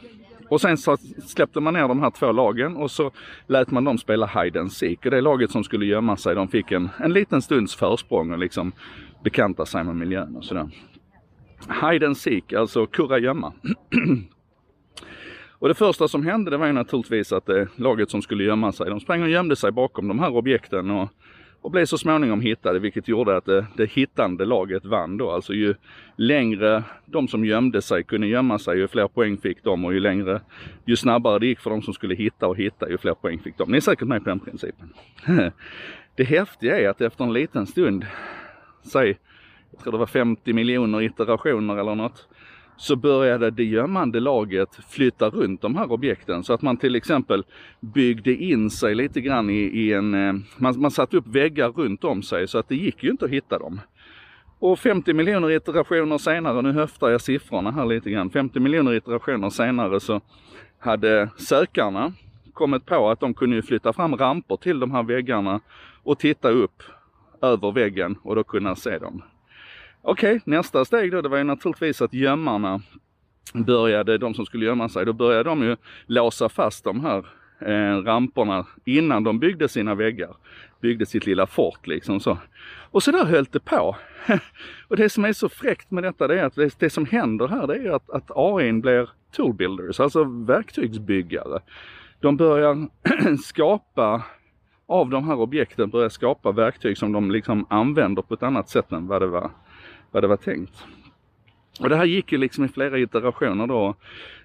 Och 0.50 0.62
sen 0.62 0.78
så 0.78 0.98
släppte 1.26 1.60
man 1.60 1.74
ner 1.74 1.88
de 1.88 2.00
här 2.00 2.12
två 2.12 2.32
lagen 2.32 2.76
och 2.76 2.92
så 2.92 3.12
lät 3.48 3.72
man 3.72 3.84
dem 3.84 3.98
spela 3.98 4.26
hide 4.26 4.60
and 4.60 4.72
seek. 4.72 5.06
Och 5.06 5.12
det 5.12 5.22
laget 5.22 5.52
som 5.52 5.64
skulle 5.64 5.86
gömma 5.86 6.18
sig, 6.18 6.36
de 6.36 6.48
fick 6.48 6.72
en, 6.72 6.90
en 7.00 7.14
liten 7.14 7.42
stunds 7.42 7.76
försprång 7.76 8.32
och 8.32 8.40
liksom 8.40 8.72
bekanta 9.24 9.66
sig 9.66 9.84
med 9.84 9.96
miljön 9.96 10.36
och 10.36 10.46
sådär. 10.46 10.70
Hide 11.82 12.06
and 12.06 12.18
seek, 12.18 12.54
alltså 12.54 12.86
kurragömma. 12.86 13.54
och 15.60 15.68
det 15.68 15.74
första 15.74 16.08
som 16.08 16.26
hände 16.26 16.52
det 16.52 16.58
var 16.58 16.68
ju 16.68 16.74
naturligtvis 16.74 17.32
att 17.32 17.46
det 17.46 17.68
laget 17.76 18.10
som 18.10 18.22
skulle 18.22 18.44
gömma 18.44 18.72
sig, 18.72 18.90
de 18.90 19.00
sprang 19.00 19.22
och 19.22 19.30
gömde 19.30 19.56
sig 19.56 19.72
bakom 19.72 20.08
de 20.08 20.20
här 20.20 20.36
objekten 20.36 20.92
och 20.92 21.10
och 21.62 21.72
blev 21.72 21.86
så 21.86 21.98
småningom 21.98 22.42
hittade 22.42 22.80
vilket 22.80 23.08
gjorde 23.08 23.38
att 23.38 23.46
det, 23.46 23.66
det 23.78 23.92
hittande 23.92 24.46
laget 24.46 24.86
vann 24.86 25.18
då. 25.18 25.32
Alltså 25.32 25.54
ju 25.54 25.76
längre 26.16 26.84
de 27.06 27.28
som 27.28 27.46
gömde 27.46 27.82
sig 27.82 28.04
kunde 28.04 28.28
gömma 28.28 28.60
sig 28.60 28.78
ju 28.78 28.88
fler 28.88 29.08
poäng 29.08 29.38
fick 29.38 29.64
de 29.64 29.86
och 29.86 29.94
ju 29.94 30.00
längre, 30.00 30.42
ju 30.86 30.96
snabbare 30.96 31.40
det 31.40 31.46
gick 31.46 31.60
för 31.60 31.70
de 31.70 31.82
som 31.82 31.94
skulle 31.94 32.16
hitta 32.16 32.48
och 32.48 32.58
hitta 32.58 32.90
ju 32.90 32.98
fler 32.98 33.14
poäng 33.14 33.40
fick 33.40 33.58
de. 33.58 33.72
Ni 33.72 33.78
är 33.78 33.82
säkert 33.82 34.08
med 34.08 34.24
på 34.24 34.30
den 34.30 34.40
principen. 34.40 34.94
det 36.16 36.24
häftiga 36.24 36.80
är 36.80 36.90
att 36.90 37.02
efter 37.02 37.24
en 37.24 37.34
liten 37.34 37.68
stund, 37.68 38.06
säg, 38.84 39.18
jag 39.72 39.80
tror 39.84 39.92
det 39.92 40.00
var 40.00 40.06
50 40.06 40.54
miljoner 40.54 41.02
iterationer 41.02 41.78
eller 41.78 41.96
något, 41.96 42.28
så 42.78 42.96
började 42.96 43.52
det 43.52 43.64
gömmande 43.64 44.20
laget 44.20 44.70
flytta 44.90 45.30
runt 45.30 45.62
de 45.62 45.76
här 45.76 45.92
objekten 45.92 46.44
så 46.44 46.54
att 46.54 46.62
man 46.62 46.78
till 46.78 46.96
exempel 46.96 47.44
byggde 47.80 48.36
in 48.36 48.70
sig 48.70 48.96
lite 48.96 49.22
grann 49.22 49.50
i, 49.50 49.60
i 49.60 49.94
en, 49.94 50.14
eh, 50.14 50.34
man, 50.58 50.82
man 50.82 50.92
satte 50.92 51.18
upp 51.18 51.28
väggar 51.28 51.70
runt 51.70 52.04
om 52.04 52.24
sig 52.24 52.48
så 52.48 52.58
att 52.58 52.70
det 52.70 52.76
gick 52.76 53.04
ju 53.04 53.10
inte 53.10 53.26
att 53.26 53.32
hitta 53.32 53.60
dem. 53.60 53.82
Och 54.60 54.80
50 54.80 55.14
miljoner 55.14 55.52
iterationer 55.52 56.18
senare, 56.18 56.62
nu 56.62 56.72
höftar 56.72 57.10
jag 57.10 57.22
siffrorna 57.22 57.72
här 57.72 57.86
lite 57.86 58.10
grann, 58.10 58.30
50 58.30 58.60
miljoner 58.60 58.94
iterationer 58.94 59.50
senare 59.50 60.00
så 60.00 60.22
hade 60.80 61.30
sökarna 61.38 62.14
kommit 62.54 62.86
på 62.86 63.10
att 63.10 63.20
de 63.20 63.34
kunde 63.34 63.62
flytta 63.62 63.94
fram 63.94 64.16
ramper 64.16 64.58
till 64.58 64.80
de 64.80 64.92
här 64.92 65.04
väggarna 65.04 65.60
och 66.04 66.20
titta 66.20 66.50
upp 66.50 66.84
över 67.42 67.72
väggen 67.72 68.18
och 68.24 68.36
då 68.36 68.44
kunna 68.44 68.76
se 68.76 68.98
dem. 68.98 69.22
Okej, 70.10 70.36
okay, 70.36 70.42
nästa 70.46 70.86
steg 70.86 71.12
då 71.12 71.22
det 71.22 71.30
var 71.30 71.38
ju 71.38 71.44
naturligtvis 71.44 72.02
att 72.02 72.14
gömmarna 72.14 72.82
började, 73.54 74.18
de 74.18 74.34
som 74.34 74.46
skulle 74.46 74.66
gömma 74.66 74.90
sig, 74.90 75.06
då 75.06 75.14
började 75.14 75.50
de 75.50 75.64
ju 75.64 75.76
låsa 76.06 76.50
fast 76.50 76.84
de 76.84 77.06
här 77.06 77.26
eh, 77.60 78.04
ramperna 78.04 78.66
innan 78.86 79.24
de 79.24 79.40
byggde 79.40 79.70
sina 79.70 79.96
väggar. 79.96 80.36
Byggde 80.82 81.06
sitt 81.06 81.26
lilla 81.26 81.48
fort 81.48 81.88
liksom 81.88 82.20
så. 82.20 82.38
Och 82.92 83.04
så 83.04 83.12
där 83.12 83.26
höll 83.26 83.46
det 83.46 83.60
på. 83.60 83.96
och 84.88 84.98
det 84.98 85.10
som 85.10 85.26
är 85.26 85.34
så 85.34 85.50
fräckt 85.50 85.92
med 85.92 86.04
detta 86.04 86.28
det 86.28 86.40
är 86.40 86.46
att 86.46 86.56
det, 86.56 86.80
det 86.80 86.90
som 86.90 87.06
händer 87.06 87.48
här 87.48 87.68
det 87.68 87.76
är 87.76 87.92
att, 87.92 88.10
att 88.10 88.32
AI 88.36 88.74
blir 88.74 89.10
toolbuilders, 89.32 90.00
alltså 90.00 90.24
verktygsbyggare. 90.24 91.60
De 92.20 92.38
börjar 92.38 92.88
skapa 93.44 94.24
av 94.86 95.10
de 95.10 95.28
här 95.28 95.40
objekten 95.40 95.90
börjar 95.90 96.10
skapa 96.10 96.52
verktyg 96.52 96.98
som 96.98 97.12
de 97.12 97.32
liksom 97.32 97.66
använder 97.70 98.22
på 98.22 98.34
ett 98.34 98.44
annat 98.44 98.70
sätt 98.70 98.92
än 98.92 99.08
vad 99.08 99.22
det 99.22 99.28
var 99.28 99.52
vad 100.12 100.24
det 100.24 100.28
var 100.28 100.38
tänkt. 100.38 100.84
Och 101.80 101.90
det 101.90 101.96
här 101.96 102.06
gick 102.06 102.32
ju 102.32 102.38
liksom 102.38 102.66
i 102.66 102.68
flera 102.68 103.00
iterationer 103.00 103.68
då. 103.68 103.96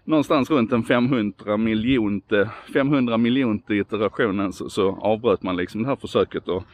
Någonstans 0.05 0.51
runt 0.51 0.73
en 0.73 0.83
500 0.83 1.57
miljonte, 1.57 2.51
500 2.73 3.17
miljonte 3.17 3.75
iterationen 3.75 4.53
så, 4.53 4.71
så 4.71 4.99
avbröt 5.01 5.43
man 5.43 5.57
liksom 5.57 5.83
det 5.83 5.89
här 5.89 5.97
försöket 5.97 6.49
och, 6.49 6.65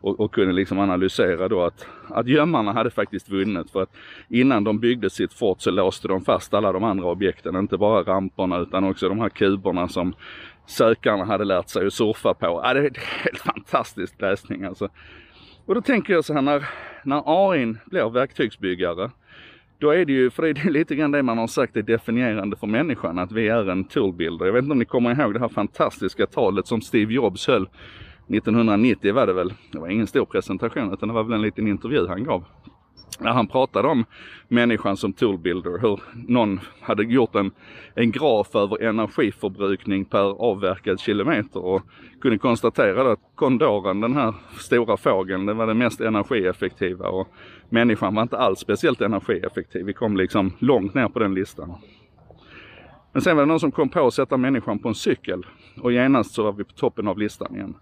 och, 0.00 0.20
och 0.20 0.34
kunde 0.34 0.52
liksom 0.52 0.78
analysera 0.78 1.48
då 1.48 1.62
att, 1.62 1.86
att 2.08 2.28
gömmarna 2.28 2.72
hade 2.72 2.90
faktiskt 2.90 3.28
vunnit 3.28 3.70
för 3.70 3.82
att 3.82 3.96
innan 4.28 4.64
de 4.64 4.78
byggde 4.78 5.10
sitt 5.10 5.32
fort 5.32 5.60
så 5.60 5.70
låste 5.70 6.08
de 6.08 6.24
fast 6.24 6.54
alla 6.54 6.72
de 6.72 6.84
andra 6.84 7.06
objekten, 7.06 7.56
inte 7.56 7.76
bara 7.78 8.02
ramperna 8.02 8.58
utan 8.58 8.84
också 8.84 9.08
de 9.08 9.20
här 9.20 9.28
kuberna 9.28 9.88
som 9.88 10.14
sökarna 10.66 11.24
hade 11.24 11.44
lärt 11.44 11.68
sig 11.68 11.86
att 11.86 11.92
surfa 11.92 12.34
på. 12.34 12.60
Ja, 12.64 12.74
det 12.74 12.80
är 12.80 13.22
helt 13.24 13.38
fantastisk 13.38 14.20
läsning 14.20 14.64
alltså. 14.64 14.88
Och 15.68 15.74
då 15.74 15.80
tänker 15.80 16.12
jag 16.12 16.24
så 16.24 16.34
här 16.34 16.42
när, 16.42 16.68
när 17.04 17.22
AI 17.26 17.74
blir 17.84 18.10
verktygsbyggare 18.10 19.10
då 19.78 19.90
är 19.90 20.04
det 20.04 20.12
ju, 20.12 20.30
för 20.30 20.42
det 20.42 20.48
är 20.48 20.70
lite 20.70 20.94
grann 20.94 21.10
det 21.10 21.22
man 21.22 21.38
har 21.38 21.46
sagt 21.46 21.76
är 21.76 21.82
definierande 21.82 22.56
för 22.56 22.66
människan, 22.66 23.18
att 23.18 23.32
vi 23.32 23.48
är 23.48 23.70
en 23.70 23.84
toolbuilder. 23.84 24.46
Jag 24.46 24.52
vet 24.52 24.62
inte 24.62 24.72
om 24.72 24.78
ni 24.78 24.84
kommer 24.84 25.20
ihåg 25.20 25.34
det 25.34 25.40
här 25.40 25.48
fantastiska 25.48 26.26
talet 26.26 26.66
som 26.66 26.80
Steve 26.80 27.14
Jobs 27.14 27.46
höll 27.46 27.68
1990 28.28 29.14
var 29.14 29.26
det 29.26 29.32
väl. 29.32 29.52
Det 29.72 29.78
var 29.78 29.88
ingen 29.88 30.06
stor 30.06 30.24
presentation 30.24 30.92
utan 30.92 31.08
det 31.08 31.14
var 31.14 31.24
väl 31.24 31.32
en 31.32 31.42
liten 31.42 31.68
intervju 31.68 32.06
han 32.06 32.24
gav. 32.24 32.44
När 33.18 33.30
han 33.30 33.46
pratade 33.46 33.88
om 33.88 34.04
människan 34.48 34.96
som 34.96 35.12
toolbuilder, 35.12 35.78
hur 35.78 36.00
någon 36.28 36.60
hade 36.80 37.04
gjort 37.04 37.34
en, 37.34 37.50
en 37.94 38.10
graf 38.10 38.56
över 38.56 38.82
energiförbrukning 38.82 40.04
per 40.04 40.42
avverkad 40.42 41.00
kilometer 41.00 41.64
och 41.64 41.82
kunde 42.20 42.38
konstatera 42.38 43.12
att 43.12 43.20
kondoren, 43.34 44.00
den 44.00 44.14
här 44.14 44.34
stora 44.58 44.96
fågeln, 44.96 45.46
den 45.46 45.56
var 45.56 45.66
den 45.66 45.78
mest 45.78 46.00
energieffektiva 46.00 47.08
och 47.08 47.28
människan 47.68 48.14
var 48.14 48.22
inte 48.22 48.38
alls 48.38 48.58
speciellt 48.58 49.00
energieffektiv. 49.00 49.86
Vi 49.86 49.92
kom 49.92 50.16
liksom 50.16 50.52
långt 50.58 50.94
ner 50.94 51.08
på 51.08 51.18
den 51.18 51.34
listan. 51.34 51.74
Men 53.12 53.22
sen 53.22 53.36
var 53.36 53.42
det 53.42 53.48
någon 53.48 53.60
som 53.60 53.72
kom 53.72 53.88
på 53.88 54.06
att 54.06 54.14
sätta 54.14 54.36
människan 54.36 54.78
på 54.78 54.88
en 54.88 54.94
cykel 54.94 55.46
och 55.80 55.92
genast 55.92 56.34
så 56.34 56.42
var 56.42 56.52
vi 56.52 56.64
på 56.64 56.72
toppen 56.72 57.08
av 57.08 57.18
listan 57.18 57.54
igen. 57.54 57.74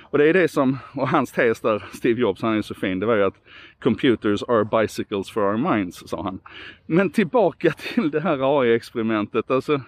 Och 0.00 0.18
det 0.18 0.28
är 0.28 0.32
det 0.32 0.48
som, 0.48 0.78
och 0.94 1.08
hans 1.08 1.32
tes 1.32 1.60
där, 1.60 1.84
Steve 1.92 2.20
Jobs, 2.20 2.42
han 2.42 2.58
är 2.58 2.62
så 2.62 2.74
fin, 2.74 3.00
det 3.00 3.06
var 3.06 3.16
ju 3.16 3.24
att 3.24 3.42
computers 3.82 4.42
are 4.42 4.64
bicycles 4.64 5.30
for 5.30 5.42
our 5.42 5.74
minds, 5.74 6.08
sa 6.08 6.22
han. 6.22 6.40
Men 6.86 7.10
tillbaka 7.10 7.70
till 7.94 8.10
det 8.10 8.20
här 8.20 8.60
AI-experimentet, 8.60 9.50
alltså. 9.50 9.80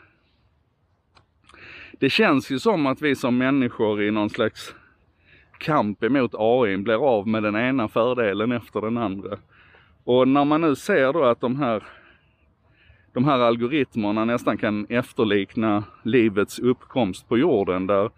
Det 1.92 2.10
känns 2.10 2.50
ju 2.50 2.58
som 2.58 2.86
att 2.86 3.02
vi 3.02 3.14
som 3.14 3.38
människor 3.38 4.02
i 4.02 4.10
någon 4.10 4.30
slags 4.30 4.74
kamp 5.58 6.04
emot 6.04 6.34
AI 6.34 6.76
blir 6.76 7.08
av 7.08 7.28
med 7.28 7.42
den 7.42 7.56
ena 7.56 7.88
fördelen 7.88 8.52
efter 8.52 8.80
den 8.80 8.98
andra. 8.98 9.38
Och 10.04 10.28
när 10.28 10.44
man 10.44 10.60
nu 10.60 10.76
ser 10.76 11.12
då 11.12 11.24
att 11.24 11.40
de 11.40 11.56
här 11.56 11.82
de 13.12 13.24
här 13.24 13.38
algoritmerna 13.38 14.24
nästan 14.24 14.58
kan 14.58 14.86
efterlikna 14.88 15.84
livets 16.02 16.58
uppkomst 16.58 17.28
på 17.28 17.38
jorden 17.38 17.86
där 17.86 18.10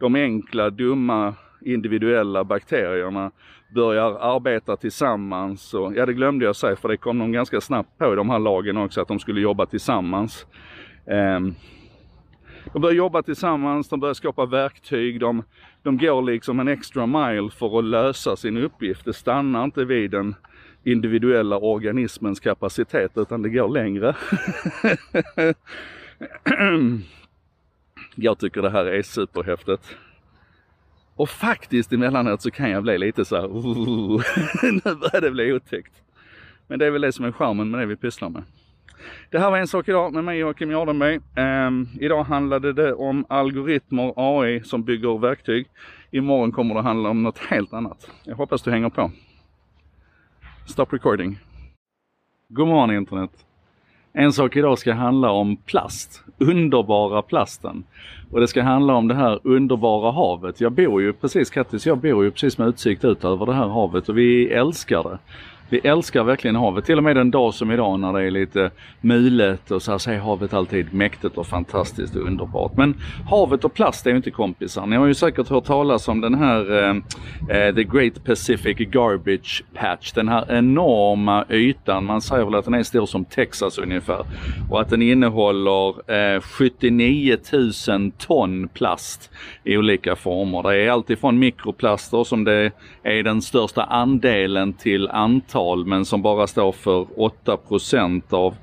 de 0.00 0.14
enkla, 0.14 0.70
dumma, 0.70 1.34
individuella 1.60 2.44
bakterierna 2.44 3.30
börjar 3.74 4.18
arbeta 4.20 4.76
tillsammans. 4.76 5.74
Och, 5.74 5.96
ja, 5.96 6.06
det 6.06 6.12
glömde 6.12 6.44
jag 6.44 6.56
säga 6.56 6.76
för 6.76 6.88
det 6.88 6.96
kom 6.96 7.18
de 7.18 7.32
ganska 7.32 7.60
snabbt 7.60 7.98
på 7.98 8.12
i 8.12 8.16
de 8.16 8.30
här 8.30 8.38
lagen 8.38 8.76
också 8.76 9.00
att 9.00 9.08
de 9.08 9.18
skulle 9.18 9.40
jobba 9.40 9.66
tillsammans. 9.66 10.46
Um, 11.36 11.54
de 12.72 12.82
börjar 12.82 12.96
jobba 12.96 13.22
tillsammans, 13.22 13.88
de 13.88 14.00
börjar 14.00 14.14
skapa 14.14 14.46
verktyg, 14.46 15.20
de, 15.20 15.42
de 15.82 15.98
går 15.98 16.22
liksom 16.22 16.60
en 16.60 16.68
extra 16.68 17.06
mile 17.06 17.50
för 17.50 17.78
att 17.78 17.84
lösa 17.84 18.36
sin 18.36 18.56
uppgift. 18.56 19.04
Det 19.04 19.12
stannar 19.12 19.64
inte 19.64 19.84
vid 19.84 20.10
den 20.10 20.34
individuella 20.84 21.58
organismens 21.58 22.40
kapacitet 22.40 23.12
utan 23.14 23.42
det 23.42 23.48
går 23.48 23.68
längre. 23.68 24.16
Ehm, 26.58 27.02
jag 28.14 28.38
tycker 28.38 28.62
det 28.62 28.70
här 28.70 28.84
är 28.86 29.02
superhäftigt. 29.02 29.96
Och 31.14 31.28
faktiskt 31.28 31.92
emellanåt 31.92 32.42
så 32.42 32.50
kan 32.50 32.70
jag 32.70 32.82
bli 32.82 32.98
lite 32.98 33.24
så 33.24 33.36
här, 33.36 33.48
nu 34.72 34.94
börjar 34.94 35.20
det 35.20 35.30
bli 35.30 35.52
otäckt. 35.52 35.92
Men 36.66 36.78
det 36.78 36.86
är 36.86 36.90
väl 36.90 37.02
det 37.02 37.12
som 37.12 37.24
är 37.24 37.32
charmen 37.32 37.70
med 37.70 37.80
det 37.80 37.86
vi 37.86 37.96
pysslar 37.96 38.28
med. 38.28 38.42
Det 39.30 39.38
här 39.38 39.50
var 39.50 39.58
En 39.58 39.66
sak 39.66 39.88
idag 39.88 40.12
med 40.12 40.24
mig 40.24 40.38
Joakim 40.38 40.70
Jardenberg. 40.70 41.20
Um, 41.36 41.88
idag 42.00 42.24
handlade 42.24 42.72
det 42.72 42.94
om 42.94 43.24
algoritmer, 43.28 44.12
AI 44.16 44.62
som 44.62 44.84
bygger 44.84 45.18
verktyg. 45.18 45.66
Imorgon 46.10 46.52
kommer 46.52 46.74
det 46.74 46.82
handla 46.82 47.10
om 47.10 47.22
något 47.22 47.38
helt 47.38 47.72
annat. 47.72 48.10
Jag 48.24 48.36
hoppas 48.36 48.62
du 48.62 48.70
hänger 48.70 48.88
på. 48.88 49.10
Stop 50.66 50.86
recording. 50.90 51.38
God 52.48 52.68
morgon 52.68 52.90
internet. 52.90 53.30
En 54.12 54.32
sak 54.32 54.56
idag 54.56 54.78
ska 54.78 54.92
handla 54.92 55.30
om 55.30 55.56
plast, 55.56 56.24
underbara 56.38 57.22
plasten. 57.22 57.84
Och 58.30 58.40
det 58.40 58.48
ska 58.48 58.62
handla 58.62 58.94
om 58.94 59.08
det 59.08 59.14
här 59.14 59.40
underbara 59.44 60.12
havet. 60.12 60.60
Jag 60.60 60.72
bor 60.72 61.02
ju 61.02 61.12
precis, 61.12 61.50
Kattis, 61.50 61.86
jag 61.86 61.98
bor 61.98 62.24
ju 62.24 62.30
precis 62.30 62.58
med 62.58 62.68
utsikt 62.68 63.04
ut 63.04 63.24
över 63.24 63.46
det 63.46 63.54
här 63.54 63.68
havet 63.68 64.08
och 64.08 64.18
vi 64.18 64.48
älskar 64.48 65.02
det. 65.02 65.18
Vi 65.72 65.78
älskar 65.78 66.24
verkligen 66.24 66.56
havet. 66.56 66.84
Till 66.84 66.98
och 66.98 67.04
med 67.04 67.16
en 67.16 67.30
dag 67.30 67.54
som 67.54 67.70
idag 67.70 68.00
när 68.00 68.12
det 68.12 68.22
är 68.22 68.30
lite 68.30 68.70
mulet 69.00 69.70
och 69.70 69.82
så 69.82 69.90
här 69.90 69.98
så 69.98 70.10
är 70.10 70.18
havet 70.18 70.54
alltid 70.54 70.94
mäktigt 70.94 71.38
och 71.38 71.46
fantastiskt 71.46 72.16
och 72.16 72.22
underbart. 72.22 72.76
Men 72.76 72.94
havet 73.30 73.64
och 73.64 73.74
plast 73.74 74.06
är 74.06 74.10
ju 74.10 74.16
inte 74.16 74.30
kompisar. 74.30 74.86
Ni 74.86 74.96
har 74.96 75.06
ju 75.06 75.14
säkert 75.14 75.48
hört 75.48 75.64
talas 75.64 76.08
om 76.08 76.20
den 76.20 76.34
här 76.34 76.82
eh, 76.82 76.96
eh 77.56 77.74
The 77.74 77.84
Great 77.84 78.24
Pacific 78.24 78.76
Garbage 78.78 79.64
Patch. 79.74 80.12
Den 80.12 80.28
här 80.28 80.44
enorma 80.48 81.44
ytan. 81.50 82.04
Man 82.04 82.20
säger 82.20 82.44
väl 82.44 82.54
att 82.54 82.64
den 82.64 82.74
är 82.74 82.82
stor 82.82 83.06
som 83.06 83.24
Texas 83.24 83.78
ungefär. 83.78 84.24
Och 84.70 84.80
att 84.80 84.90
den 84.90 85.02
innehåller 85.02 86.12
eh, 86.36 86.40
79 86.40 87.36
000 87.88 88.12
ton 88.18 88.68
plast 88.68 89.30
i 89.64 89.76
olika 89.76 90.16
former. 90.16 90.62
Det 90.62 90.76
är 90.76 90.90
alltifrån 90.90 91.38
mikroplaster 91.38 92.24
som 92.24 92.44
det 92.44 92.72
är 93.02 93.22
den 93.22 93.42
största 93.42 93.82
andelen 93.82 94.72
till 94.72 95.08
antal 95.08 95.59
tal 95.60 95.86
men 95.86 96.04
som 96.04 96.22
bara 96.22 96.46
står 96.46 96.72
för 96.72 97.06
8 97.16 97.58
av 98.30 98.54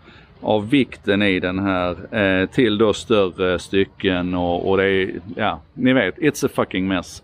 av 0.41 0.69
vikten 0.69 1.21
i 1.21 1.39
den 1.39 1.59
här 1.59 2.15
eh, 2.15 2.49
till 2.49 2.77
då 2.77 2.93
större 2.93 3.59
stycken 3.59 4.33
och, 4.33 4.69
och 4.69 4.77
det 4.77 4.83
är, 4.83 5.11
ja, 5.35 5.59
ni 5.73 5.93
vet, 5.93 6.17
it's 6.17 6.45
a 6.45 6.49
fucking 6.53 6.87
mess. 6.87 7.23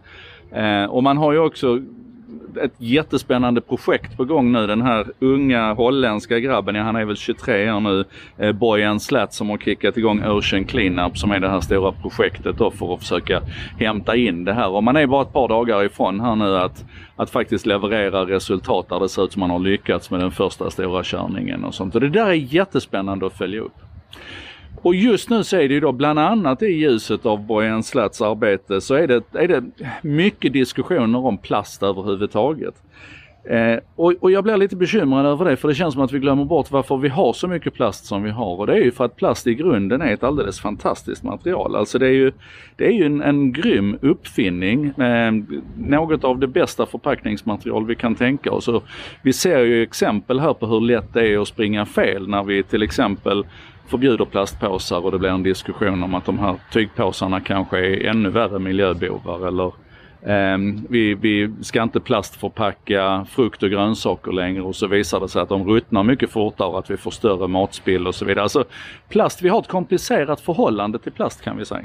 Eh, 0.52 0.86
och 0.86 1.04
man 1.04 1.18
har 1.18 1.34
ju 1.34 1.40
också 1.40 1.82
ett 2.62 2.74
jättespännande 2.78 3.62
projekt 3.62 4.18
på 4.18 4.26
gång 4.26 4.52
nu. 4.52 4.68
Den 4.68 4.82
här 4.82 5.08
unga 5.20 5.74
holländska 5.74 6.40
grabben, 6.40 6.76
ja 6.76 6.84
han 6.84 6.96
är 6.96 7.06
väl 7.06 7.16
23 7.16 7.72
år 7.72 7.80
nu, 7.80 8.06
eh, 8.38 8.52
Bojan 8.52 9.00
Slat 9.00 9.34
som 9.34 9.50
har 9.50 9.58
kickat 9.58 9.98
igång 9.98 10.24
Ocean 10.26 10.66
Cleanup 10.66 11.18
som 11.18 11.32
är 11.32 11.40
det 11.40 11.50
här 11.50 11.62
stora 11.62 11.92
projektet 11.92 12.58
då 12.58 12.72
för 12.72 12.94
att 12.94 13.00
försöka 13.00 13.42
hämta 13.80 14.16
in 14.16 14.46
det 14.46 14.54
här. 14.54 14.70
Och 14.70 14.84
man 14.84 14.96
är 14.96 15.08
bara 15.08 15.22
ett 15.22 15.34
par 15.34 15.48
dagar 15.48 15.84
ifrån 15.84 16.20
här 16.20 16.36
nu 16.36 16.58
att, 16.58 16.86
att 17.16 17.30
faktiskt 17.30 17.66
leverera 17.66 18.26
resultat 18.26 18.90
där 18.90 19.00
det 19.00 19.10
ser 19.10 19.24
ut 19.26 19.32
som 19.32 19.40
man 19.40 19.50
har 19.50 19.60
lyckats 19.60 20.12
med 20.12 20.20
den 20.20 20.32
första 20.32 20.70
stora 20.70 21.04
körningen 21.04 21.64
och 21.64 21.74
sånt. 21.74 21.96
Och 21.96 22.02
det 22.02 22.10
där 22.10 22.28
är 22.28 22.34
jättespännande 22.34 23.26
att 23.26 23.38
följa 23.38 23.62
upp. 23.62 23.78
Och 24.82 24.96
just 24.96 25.30
nu 25.30 25.44
så 25.44 25.56
är 25.56 25.68
det 25.68 25.74
ju 25.74 25.80
då 25.80 25.92
bland 25.92 26.20
annat 26.20 26.62
i 26.62 26.66
ljuset 26.66 27.26
av 27.26 27.46
Bojan 27.46 27.84
Slats 27.84 28.22
arbete 28.22 28.82
så 28.82 28.94
är 28.94 29.08
det, 29.08 29.24
är 29.34 29.48
det 29.48 29.64
mycket 30.02 30.54
diskussioner 30.54 31.26
om 31.26 31.38
plast 31.38 31.84
överhuvudtaget. 31.84 32.76
Eh, 33.50 33.80
och, 33.96 34.14
och, 34.20 34.32
jag 34.32 34.44
blir 34.44 34.58
lite 34.58 34.76
bekymrad 34.76 35.26
över 35.26 35.46
det 35.46 35.56
för 35.56 35.68
det 35.68 35.76
känns 35.76 35.94
som 35.94 36.04
att 36.04 36.12
vi 36.12 36.20
glömmer 36.20 36.46
bort 36.46 36.72
varför 36.72 36.98
vi 36.98 37.10
har 37.10 37.34
så 37.34 37.48
mycket 37.48 37.74
plast 37.74 38.06
som 38.06 38.24
vi 38.24 38.30
har 38.30 38.60
och 38.60 38.68
det 38.68 38.74
är 38.74 38.84
ju 38.84 38.92
för 38.92 39.06
att 39.06 39.16
plast 39.16 39.48
i 39.48 39.56
grunden 39.56 40.02
är 40.02 40.14
ett 40.14 40.24
alldeles 40.24 40.60
fantastiskt 40.60 41.24
material. 41.24 41.76
Alltså 41.76 42.00
det 42.00 42.08
är 42.08 42.12
ju, 42.12 42.32
det 42.76 42.86
är 42.88 42.92
ju 42.92 43.06
en, 43.06 43.22
en 43.22 43.54
grym 43.54 43.98
uppfinning, 44.02 44.86
eh, 44.86 45.32
något 45.78 46.24
av 46.24 46.40
det 46.40 46.48
bästa 46.48 46.86
förpackningsmaterial 46.86 47.86
vi 47.86 47.96
kan 47.96 48.16
tänka 48.16 48.52
oss. 48.52 48.68
Och 48.68 48.84
vi 49.22 49.34
ser 49.34 49.60
ju 49.60 49.84
exempel 49.84 50.40
här 50.40 50.54
på 50.54 50.66
hur 50.66 50.82
lätt 50.82 51.14
det 51.14 51.28
är 51.28 51.42
att 51.42 51.48
springa 51.48 51.86
fel 51.86 52.28
när 52.28 52.44
vi 52.44 52.64
till 52.64 52.84
exempel 52.84 53.46
förbjuder 53.94 54.26
plastpåsar 54.26 55.06
och 55.06 55.12
det 55.12 55.20
blir 55.20 55.30
en 55.30 55.44
diskussion 55.44 56.04
om 56.04 56.16
att 56.16 56.26
de 56.26 56.40
här 56.40 56.56
tygpåsarna 56.72 57.40
kanske 57.40 57.78
är 57.78 58.06
ännu 58.06 58.30
värre 58.30 58.60
miljöbovar 58.60 59.48
eller 59.48 59.66
eh, 60.22 60.58
vi, 60.90 61.14
vi 61.14 61.54
ska 61.62 61.84
inte 61.84 62.00
plastförpacka 62.00 63.26
frukt 63.30 63.64
och 63.64 63.70
grönsaker 63.70 64.32
längre 64.32 64.62
och 64.62 64.76
så 64.76 64.88
visar 64.88 65.20
det 65.20 65.30
sig 65.30 65.42
att 65.42 65.50
de 65.50 65.68
ruttnar 65.68 66.04
mycket 66.04 66.30
fortare 66.30 66.68
och 66.68 66.80
att 66.80 66.90
vi 66.90 66.98
får 66.98 67.12
större 67.12 67.48
matspill 67.48 68.08
och 68.08 68.16
så 68.16 68.26
vidare. 68.26 68.44
Alltså 68.44 68.64
plast, 69.10 69.42
vi 69.42 69.50
har 69.50 69.60
ett 69.60 69.68
komplicerat 69.68 70.42
förhållande 70.42 71.00
till 71.00 71.12
plast 71.12 71.42
kan 71.42 71.58
vi 71.58 71.66
säga. 71.66 71.84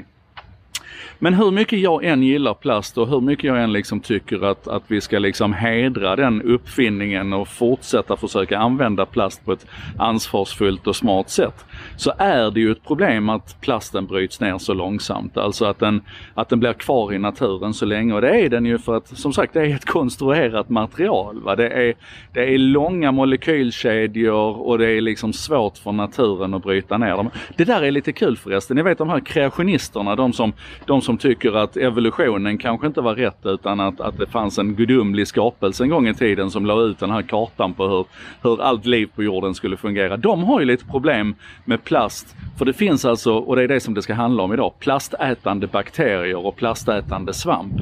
Men 1.19 1.33
hur 1.33 1.51
mycket 1.51 1.79
jag 1.79 2.03
än 2.03 2.23
gillar 2.23 2.53
plast 2.53 2.97
och 2.97 3.07
hur 3.07 3.21
mycket 3.21 3.43
jag 3.43 3.63
än 3.63 3.73
liksom 3.73 3.99
tycker 3.99 4.45
att, 4.45 4.67
att 4.67 4.83
vi 4.87 5.01
ska 5.01 5.19
liksom 5.19 5.53
hedra 5.53 6.15
den 6.15 6.41
uppfinningen 6.41 7.33
och 7.33 7.47
fortsätta 7.47 8.17
försöka 8.17 8.57
använda 8.57 9.05
plast 9.05 9.45
på 9.45 9.51
ett 9.51 9.65
ansvarsfullt 9.97 10.87
och 10.87 10.95
smart 10.95 11.29
sätt. 11.29 11.65
Så 11.95 12.13
är 12.17 12.51
det 12.51 12.59
ju 12.59 12.71
ett 12.71 12.83
problem 12.83 13.29
att 13.29 13.61
plasten 13.61 14.05
bryts 14.05 14.39
ner 14.39 14.57
så 14.57 14.73
långsamt. 14.73 15.37
Alltså 15.37 15.65
att 15.65 15.79
den, 15.79 16.01
att 16.33 16.49
den 16.49 16.59
blir 16.59 16.73
kvar 16.73 17.13
i 17.13 17.19
naturen 17.19 17.73
så 17.73 17.85
länge. 17.85 18.13
Och 18.13 18.21
det 18.21 18.45
är 18.45 18.49
den 18.49 18.65
ju 18.65 18.77
för 18.77 18.97
att 18.97 19.07
som 19.07 19.33
sagt 19.33 19.53
det 19.53 19.61
är 19.61 19.75
ett 19.75 19.85
konstruerat 19.85 20.69
material. 20.69 21.41
Va? 21.41 21.55
Det, 21.55 21.69
är, 21.69 21.93
det 22.33 22.53
är 22.53 22.57
långa 22.57 23.11
molekylkedjor 23.11 24.67
och 24.67 24.77
det 24.77 24.91
är 24.91 25.01
liksom 25.01 25.33
svårt 25.33 25.77
för 25.77 25.91
naturen 25.91 26.53
att 26.53 26.63
bryta 26.63 26.97
ner 26.97 27.17
dem. 27.17 27.29
Det 27.57 27.63
där 27.63 27.81
är 27.81 27.91
lite 27.91 28.11
kul 28.11 28.37
förresten. 28.37 28.77
Ni 28.77 28.83
vet 28.83 28.97
de 28.97 29.09
här 29.09 29.19
kreationisterna, 29.19 30.15
de 30.15 30.33
som, 30.33 30.53
de 30.89 31.01
som 31.01 31.17
tycker 31.17 31.51
att 31.51 31.77
evolutionen 31.77 32.57
kanske 32.57 32.87
inte 32.87 33.01
var 33.01 33.15
rätt 33.15 33.45
utan 33.45 33.79
att, 33.79 34.01
att 34.01 34.17
det 34.17 34.27
fanns 34.27 34.57
en 34.57 34.75
gudomlig 34.75 35.27
skapelse 35.27 35.83
en 35.83 35.89
gång 35.89 36.07
i 36.07 36.13
tiden 36.13 36.51
som 36.51 36.65
la 36.65 36.81
ut 36.81 36.99
den 36.99 37.11
här 37.11 37.21
kartan 37.21 37.73
på 37.73 37.87
hur, 37.87 38.05
hur 38.41 38.61
allt 38.61 38.85
liv 38.85 39.09
på 39.15 39.23
jorden 39.23 39.55
skulle 39.55 39.77
fungera. 39.77 40.17
De 40.17 40.43
har 40.43 40.59
ju 40.59 40.65
lite 40.65 40.85
problem 40.85 41.35
med 41.65 41.83
plast. 41.83 42.35
För 42.57 42.65
det 42.65 42.73
finns 42.73 43.05
alltså, 43.05 43.33
och 43.33 43.55
det 43.55 43.63
är 43.63 43.67
det 43.67 43.79
som 43.79 43.93
det 43.93 44.01
ska 44.01 44.13
handla 44.13 44.43
om 44.43 44.53
idag, 44.53 44.73
plastätande 44.79 45.67
bakterier 45.67 46.45
och 46.45 46.55
plastätande 46.55 47.33
svamp. 47.33 47.73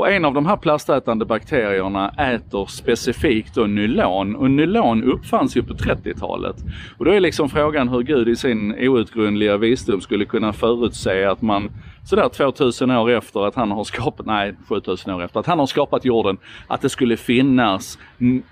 Och 0.00 0.12
en 0.12 0.24
av 0.24 0.34
de 0.34 0.46
här 0.46 0.56
plastätande 0.56 1.24
bakterierna 1.24 2.08
äter 2.10 2.66
specifikt 2.66 3.54
då 3.54 3.66
nylon 3.66 4.36
och 4.36 4.50
nylon 4.50 5.04
uppfanns 5.04 5.56
ju 5.56 5.62
på 5.62 5.74
30-talet. 5.74 6.56
Och 6.98 7.04
då 7.04 7.10
är 7.10 7.20
liksom 7.20 7.48
frågan 7.48 7.88
hur 7.88 8.02
Gud 8.02 8.28
i 8.28 8.36
sin 8.36 8.88
outgrundliga 8.88 9.56
visdom 9.56 10.00
skulle 10.00 10.24
kunna 10.24 10.52
förutse 10.52 11.24
att 11.24 11.42
man 11.42 11.70
sådär 12.04 12.28
2000 12.28 12.90
år 12.90 13.10
efter 13.10 13.46
att 13.46 13.54
han 13.54 13.70
har 13.70 13.84
skapat, 13.84 14.26
nej 14.26 14.54
7000 14.68 15.14
år 15.14 15.22
efter 15.22 15.40
att 15.40 15.46
han 15.46 15.58
har 15.58 15.66
skapat 15.66 16.04
jorden, 16.04 16.38
att 16.66 16.80
det 16.80 16.88
skulle 16.88 17.16
finnas 17.16 17.98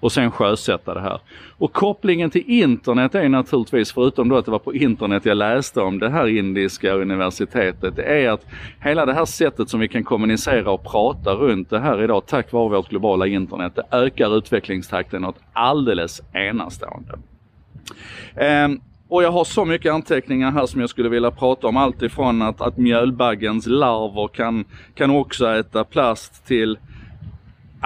och 0.00 0.12
sen 0.12 0.30
sjösätta 0.30 0.94
det 0.94 1.00
här. 1.00 1.20
Och 1.58 1.72
kopplingen 1.72 2.30
till 2.30 2.44
internet 2.46 3.14
är 3.14 3.28
naturligtvis, 3.28 3.92
förutom 3.92 4.28
då 4.28 4.36
att 4.36 4.44
det 4.44 4.50
var 4.50 4.58
på 4.58 4.74
internet 4.74 5.24
jag 5.24 5.36
läste 5.36 5.80
om 5.80 5.98
det 5.98 6.10
här 6.10 6.26
indiska 6.26 6.92
universitetet, 6.92 7.96
det 7.96 8.02
är 8.02 8.30
att 8.30 8.46
hela 8.80 9.06
det 9.06 9.14
här 9.14 9.24
sättet 9.24 9.68
som 9.68 9.80
vi 9.80 9.88
kan 9.88 10.04
kommunicera 10.04 10.70
och 10.70 10.84
prata 10.84 11.34
runt 11.34 11.70
det 11.70 11.80
här 11.80 12.02
idag 12.02 12.26
tack 12.26 12.52
vare 12.52 12.68
vårt 12.68 12.88
globala 12.88 13.26
internet, 13.26 13.72
det 13.74 13.96
ökar 13.96 14.36
utvecklingstakten 14.38 15.22
något 15.22 15.38
alldeles 15.52 16.22
enastående. 16.32 17.18
Um, 18.64 18.80
och 19.10 19.22
jag 19.22 19.32
har 19.32 19.44
så 19.44 19.64
mycket 19.64 19.92
anteckningar 19.92 20.50
här 20.50 20.66
som 20.66 20.80
jag 20.80 20.90
skulle 20.90 21.08
vilja 21.08 21.30
prata 21.30 21.66
om. 21.66 21.76
Allt 21.76 22.02
ifrån 22.02 22.42
att, 22.42 22.60
att 22.60 22.76
mjölbaggens 22.76 23.66
larver 23.66 24.28
kan, 24.28 24.64
kan 24.94 25.10
också 25.10 25.46
äta 25.46 25.84
plast 25.84 26.46
till 26.46 26.78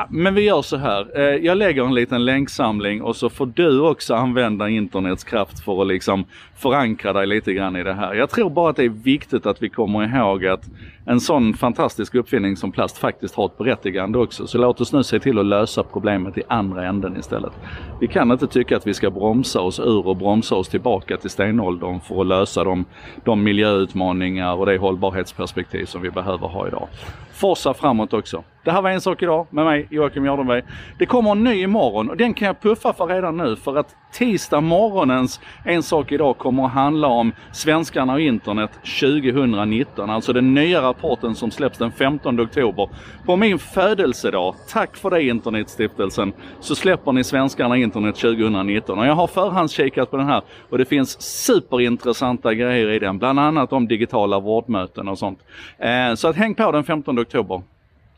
men 0.09 0.35
vi 0.35 0.43
gör 0.43 0.63
så 0.63 0.77
här. 0.77 1.19
Eh, 1.19 1.23
jag 1.23 1.59
lägger 1.59 1.85
en 1.85 1.95
liten 1.95 2.25
länksamling 2.25 3.03
och 3.03 3.17
så 3.17 3.31
får 3.31 3.47
du 3.47 3.81
också 3.81 4.15
använda 4.15 4.69
internets 4.69 5.25
kraft 5.25 5.65
för 5.65 5.83
att 5.83 5.89
liksom 5.89 6.25
förankra 6.57 7.13
dig 7.13 7.27
lite 7.27 7.53
grann 7.53 7.77
i 7.77 7.83
det 7.83 7.95
här. 7.95 8.15
Jag 8.15 8.31
tror 8.31 8.51
bara 8.51 8.71
att 8.71 8.77
det 8.77 8.85
är 8.85 8.89
viktigt 8.89 9.47
att 9.47 9.63
vi 9.63 9.69
kommer 9.69 10.17
ihåg 10.17 10.47
att 10.47 10.65
en 11.07 11.21
sån 11.21 11.55
fantastisk 11.55 12.15
uppfinning 12.15 12.57
som 12.57 12.73
plast 12.73 12.99
faktiskt 12.99 13.35
har 13.35 13.47
ett 13.47 13.59
berättigande 13.59 14.19
också. 14.19 14.47
Så 14.47 14.59
låt 14.59 14.81
oss 14.81 14.93
nu 14.93 15.03
se 15.03 15.21
till 15.21 15.39
att 15.39 15.47
lösa 15.47 15.83
problemet 15.83 16.39
i 16.39 16.43
andra 16.49 16.87
änden 16.87 17.17
istället. 17.17 17.53
Vi 18.01 18.07
kan 18.07 18.33
inte 18.33 18.47
tycka 18.47 18.77
att 18.77 18.87
vi 18.87 18.95
ska 18.95 19.11
bromsa 19.11 19.61
oss 19.61 19.81
ur 19.81 20.07
och 20.07 20.17
bromsa 20.17 20.55
oss 20.55 20.69
tillbaka 20.69 21.17
till 21.17 21.31
stenåldern 21.31 22.01
för 22.01 22.21
att 22.21 22.27
lösa 22.27 22.65
de, 22.65 22.85
de 23.25 23.43
miljöutmaningar 23.43 24.55
och 24.55 24.67
det 24.67 24.79
hållbarhetsperspektiv 24.79 25.85
som 25.85 26.03
vi 26.03 26.11
behöver 26.11 26.49
ha 26.49 26.69
idag. 26.69 26.89
Forsa 27.33 27.75
framåt 27.75 28.13
också. 28.13 28.45
Det 28.65 28.71
här 28.71 28.83
var 28.83 28.91
En 28.91 29.01
sak 29.01 29.23
idag 29.23 29.47
med 29.51 29.65
mig 29.65 29.87
Joakim 29.91 30.25
Jardenberg. 30.25 30.63
Det 30.99 31.07
kommer 31.07 31.31
en 31.31 31.45
ny 31.45 31.63
imorgon 31.63 32.11
och 32.11 32.17
den 32.17 32.35
kan 32.35 32.47
jag 32.47 32.61
puffa 32.61 32.93
för 32.93 33.07
redan 33.07 33.37
nu 33.37 33.57
för 33.57 33.77
att 33.77 33.97
tisdag 34.13 34.61
morgonens 34.61 35.41
En 35.65 35.83
sak 35.83 36.13
idag 36.13 36.39
kommer 36.45 36.65
att 36.65 36.73
handla 36.73 37.09
om 37.09 37.33
svenskarna 37.53 38.13
och 38.13 38.21
internet 38.21 38.71
2019. 39.01 40.11
Alltså 40.11 40.33
den 40.33 40.55
nya 40.55 40.83
rapporten 40.83 41.35
som 41.35 41.51
släpps 41.51 41.79
den 41.79 41.93
15 41.93 42.41
oktober. 42.41 42.89
På 43.27 43.37
min 43.37 43.59
födelsedag, 43.59 44.55
tack 44.69 44.97
för 44.97 45.11
det 45.11 45.23
Internetstiftelsen, 45.23 46.33
så 46.61 46.75
släpper 46.75 47.13
ni 47.13 47.25
svenskarna 47.25 47.77
internet 47.77 48.17
2019. 48.17 48.99
Och 48.99 49.07
jag 49.07 49.15
har 49.15 49.27
förhandskikat 49.27 50.11
på 50.11 50.17
den 50.17 50.27
här 50.27 50.43
och 50.71 50.79
det 50.79 50.85
finns 50.85 51.23
superintressanta 51.23 52.55
grejer 52.55 52.89
i 52.89 52.99
den. 52.99 53.19
Bland 53.19 53.41
annat 53.41 53.73
om 53.73 53.89
digitala 53.89 54.41
vårdmöten 54.41 55.09
och 55.09 55.19
sånt. 55.19 55.39
Eh, 55.79 56.15
så 56.15 56.29
att 56.29 56.37
häng 56.37 56.55
på 56.55 56.73
den 56.73 56.85
15 56.85 57.19
oktober. 57.19 57.63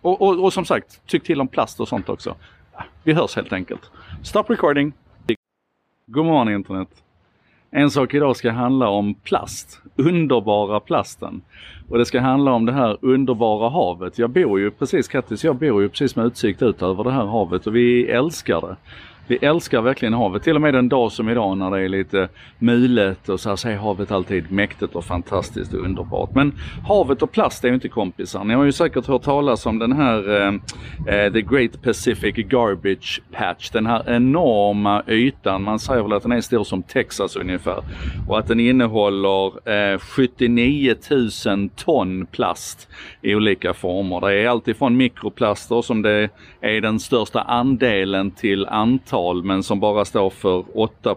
Och, 0.00 0.22
och, 0.22 0.44
och 0.44 0.52
som 0.52 0.64
sagt, 0.64 1.06
tyck 1.06 1.24
till 1.24 1.40
om 1.40 1.48
plast 1.48 1.80
och 1.80 1.88
sånt 1.88 2.08
också. 2.08 2.34
Vi 3.02 3.12
hörs 3.12 3.36
helt 3.36 3.52
enkelt. 3.52 3.90
Stop 4.22 4.44
recording! 4.48 4.92
God 6.06 6.24
morgon 6.24 6.48
internet! 6.48 7.05
En 7.70 7.90
sak 7.90 8.14
idag 8.14 8.36
ska 8.36 8.50
handla 8.50 8.88
om 8.88 9.14
plast, 9.14 9.82
underbara 9.96 10.80
plasten. 10.80 11.42
Och 11.88 11.98
det 11.98 12.04
ska 12.04 12.20
handla 12.20 12.52
om 12.52 12.66
det 12.66 12.72
här 12.72 12.98
underbara 13.00 13.68
havet. 13.68 14.18
Jag 14.18 14.30
bor 14.30 14.60
ju 14.60 14.70
precis, 14.70 15.08
Kattis, 15.08 15.44
jag 15.44 15.56
bor 15.56 15.82
ju 15.82 15.88
precis 15.88 16.16
med 16.16 16.26
utsikt 16.26 16.62
ut 16.62 16.82
över 16.82 17.04
det 17.04 17.10
här 17.10 17.26
havet 17.26 17.66
och 17.66 17.76
vi 17.76 18.06
älskar 18.06 18.60
det. 18.60 18.76
Vi 19.28 19.36
älskar 19.36 19.80
verkligen 19.80 20.14
havet. 20.14 20.42
Till 20.42 20.54
och 20.54 20.60
med 20.60 20.74
en 20.74 20.88
dag 20.88 21.12
som 21.12 21.28
idag 21.28 21.58
när 21.58 21.70
det 21.70 21.80
är 21.80 21.88
lite 21.88 22.28
mulet 22.58 23.28
och 23.28 23.40
så 23.40 23.48
här 23.48 23.56
så 23.56 23.68
är 23.68 23.76
havet 23.76 24.10
alltid 24.10 24.52
mäktigt 24.52 24.94
och 24.94 25.04
fantastiskt 25.04 25.74
och 25.74 25.80
underbart. 25.80 26.34
Men 26.34 26.52
havet 26.88 27.22
och 27.22 27.32
plast 27.32 27.64
är 27.64 27.68
ju 27.68 27.74
inte 27.74 27.88
kompisar. 27.88 28.44
Ni 28.44 28.54
har 28.54 28.64
ju 28.64 28.72
säkert 28.72 29.06
hört 29.06 29.22
talas 29.22 29.66
om 29.66 29.78
den 29.78 29.92
här 29.92 30.40
eh, 30.40 30.54
eh 31.14 31.32
The 31.32 31.42
Great 31.42 31.82
Pacific 31.82 32.34
Garbage 32.36 33.22
Patch. 33.32 33.70
Den 33.70 33.86
här 33.86 34.02
enorma 34.06 35.02
ytan. 35.08 35.62
Man 35.62 35.78
säger 35.78 36.02
väl 36.02 36.12
att 36.12 36.22
den 36.22 36.32
är 36.32 36.40
stor 36.40 36.64
som 36.64 36.82
Texas 36.82 37.36
ungefär. 37.36 37.82
Och 38.28 38.38
att 38.38 38.46
den 38.46 38.60
innehåller 38.60 39.70
eh, 39.70 39.98
79 39.98 40.94
000 41.46 41.68
ton 41.76 42.26
plast 42.26 42.88
i 43.22 43.34
olika 43.34 43.74
former. 43.74 44.20
Det 44.20 44.34
är 44.34 44.48
alltifrån 44.48 44.96
mikroplaster 44.96 45.82
som 45.82 46.02
det 46.02 46.28
är 46.60 46.80
den 46.80 47.00
största 47.00 47.40
andelen 47.40 48.30
till 48.30 48.66
antal 48.66 49.15
tal 49.16 49.42
men 49.42 49.62
som 49.62 49.80
bara 49.80 50.04
står 50.04 50.30
för 50.30 50.64
8 50.74 51.16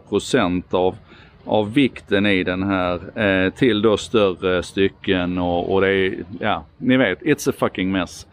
av 0.71 0.95
av 1.45 1.73
vikten 1.73 2.25
i 2.25 2.43
den 2.43 2.63
här 2.63 3.19
eh, 3.19 3.53
till 3.53 3.81
då 3.81 3.97
större 3.97 4.63
stycken 4.63 5.37
och, 5.37 5.73
och 5.73 5.81
det 5.81 5.87
är, 5.87 6.15
ja, 6.39 6.65
ni 6.77 6.97
vet, 6.97 7.21
it's 7.21 7.49
a 7.49 7.53
fucking 7.57 7.91
mess. 7.91 8.27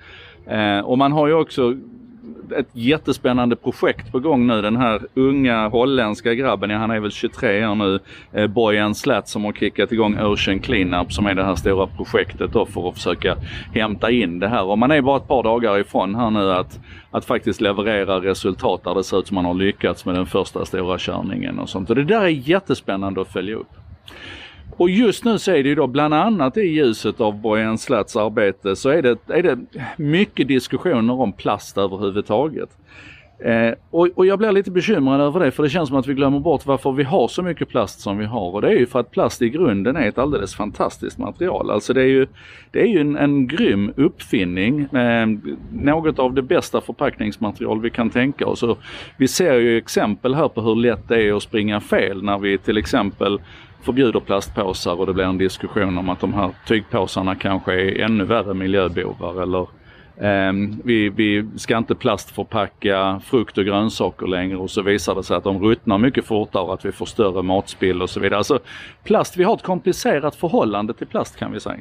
Eh, 0.47 0.79
och 0.79 0.99
man 0.99 1.13
har 1.13 1.27
ju 1.27 1.35
också 1.35 1.77
ett 2.53 2.69
jättespännande 2.73 3.57
projekt 3.57 4.13
på 4.13 4.21
gång 4.21 4.47
nu. 4.47 4.63
Den 4.63 4.77
här 4.77 5.01
unga 5.15 5.69
holländska 5.69 6.35
grabben, 6.35 6.71
ja, 6.71 6.79
han 6.79 6.91
är 6.91 7.01
väl 7.01 7.11
23 7.11 7.67
år 7.67 7.75
nu, 7.75 7.99
eh, 8.33 8.47
Bojan 8.47 8.95
Slat 8.95 9.29
som 9.29 9.45
har 9.45 9.53
kickat 9.53 9.93
igång 9.93 10.19
Ocean 10.19 10.61
Cleanup 10.61 11.13
som 11.13 11.27
är 11.27 11.35
det 11.35 11.45
här 11.45 11.55
stora 11.55 11.87
projektet 11.87 12.53
då 12.53 12.67
för 12.67 12.89
att 12.89 12.95
försöka 12.95 13.37
hämta 13.75 14.11
in 14.11 14.39
det 14.39 14.49
här. 14.49 14.65
Och 14.65 14.79
man 14.79 14.91
är 14.91 15.03
bara 15.03 15.17
ett 15.17 15.29
par 15.29 15.43
dagar 15.43 15.79
ifrån 15.79 16.15
här 16.15 16.31
nu 16.31 16.53
att, 16.53 16.81
att 17.11 17.25
faktiskt 17.25 17.61
leverera 17.61 18.21
resultat 18.21 18.85
där 18.85 18.95
det 18.95 19.05
ser 19.05 19.19
ut 19.19 19.27
som 19.27 19.35
man 19.35 19.45
har 19.45 19.55
lyckats 19.55 20.07
med 20.07 20.15
den 20.15 20.27
första 20.27 20.65
stora 20.65 20.99
körningen 20.99 21.59
och 21.59 21.69
sånt. 21.69 21.91
Och 21.91 21.97
det 21.97 22.05
där 22.05 22.21
är 22.21 22.29
jättespännande 22.29 23.21
att 23.21 23.33
följa 23.33 23.57
upp. 23.57 23.71
Och 24.71 24.91
just 24.91 25.25
nu 25.25 25.39
så 25.39 25.51
är 25.51 25.63
det 25.63 25.69
ju 25.69 25.75
då 25.75 25.87
bland 25.87 26.15
annat 26.15 26.57
i 26.57 26.61
ljuset 26.61 27.21
av 27.21 27.41
Bojan 27.41 27.79
Slats 27.79 28.17
arbete 28.17 28.77
så 28.77 28.89
är 28.89 29.03
det, 29.03 29.19
är 29.29 29.43
det 29.43 29.59
mycket 29.97 30.49
diskussioner 30.49 31.21
om 31.21 31.33
plast 31.33 31.79
överhuvudtaget. 31.79 32.71
Eh, 33.39 33.75
och, 33.91 34.09
och, 34.15 34.27
jag 34.27 34.39
blir 34.39 34.53
lite 34.53 34.71
bekymrad 34.71 35.21
över 35.21 35.41
det 35.41 35.51
för 35.51 35.63
det 35.63 35.69
känns 35.69 35.89
som 35.89 35.99
att 35.99 36.07
vi 36.07 36.15
glömmer 36.15 36.39
bort 36.39 36.67
varför 36.67 36.93
vi 36.93 37.03
har 37.03 37.29
så 37.29 37.43
mycket 37.43 37.69
plast 37.69 38.01
som 38.01 38.19
vi 38.19 38.25
har. 38.25 38.51
Och 38.51 38.63
det 38.63 38.69
är 38.69 38.79
ju 38.79 38.87
för 38.87 39.01
att 39.01 39.11
plast 39.11 39.43
i 39.43 39.49
grunden 39.49 39.97
är 39.97 40.09
ett 40.09 40.19
alldeles 40.19 40.55
fantastiskt 40.55 41.19
material. 41.19 41.71
Alltså 41.71 41.93
det 41.93 42.01
är 42.01 42.07
ju, 42.07 42.27
det 42.71 42.81
är 42.81 42.87
ju 42.87 43.01
en, 43.01 43.17
en 43.17 43.47
grym 43.47 43.93
uppfinning. 43.97 44.81
Eh, 44.81 45.27
något 45.73 46.19
av 46.19 46.35
det 46.35 46.43
bästa 46.43 46.81
förpackningsmaterial 46.81 47.81
vi 47.81 47.91
kan 47.91 48.11
tänka 48.11 48.47
oss. 48.47 48.63
Och 48.63 48.79
vi 49.17 49.29
ser 49.29 49.55
ju 49.55 49.79
exempel 49.79 50.35
här 50.35 50.49
på 50.49 50.61
hur 50.61 50.77
lätt 50.77 51.09
det 51.09 51.23
är 51.23 51.37
att 51.37 51.43
springa 51.43 51.81
fel 51.81 52.23
när 52.23 52.39
vi 52.39 52.59
till 52.59 52.79
exempel 52.79 53.41
förbjuder 53.87 54.21
plastpåsar 54.21 55.01
och 55.01 55.07
det 55.07 55.13
blir 55.13 55.25
en 55.25 55.39
diskussion 55.39 55.99
om 55.99 56.09
att 56.09 56.21
de 56.21 56.35
här 56.35 56.51
tygpåsarna 56.67 57.35
kanske 57.35 57.73
är 57.73 58.01
ännu 58.01 58.25
värre 58.25 58.55
miljöbovar 58.55 59.43
eller 59.43 59.67
Um, 60.19 60.81
vi, 60.85 61.09
vi, 61.09 61.47
ska 61.57 61.79
inte 61.79 61.95
plastförpacka 61.95 63.21
frukt 63.25 63.59
och 63.59 63.65
grönsaker 63.65 64.27
längre 64.27 64.57
och 64.57 64.71
så 64.71 64.83
visar 64.83 65.15
det 65.15 65.23
sig 65.23 65.37
att 65.37 65.45
de 65.45 65.63
ruttnar 65.63 65.99
mycket 65.99 66.25
fortare 66.25 66.63
och 66.63 66.75
att 66.75 66.85
vi 66.85 66.93
får 66.93 67.07
större 67.07 67.43
matspill 67.43 68.03
och 68.03 68.11
så 68.11 68.21
vidare. 68.21 68.39
Alltså 68.39 68.59
plast, 69.05 69.37
vi 69.37 69.45
har 69.45 69.55
ett 69.55 69.63
komplicerat 69.63 70.37
förhållande 70.37 70.95
till 70.95 71.07
plast 71.07 71.37
kan 71.37 71.53
vi 71.53 71.61
säga. 71.61 71.79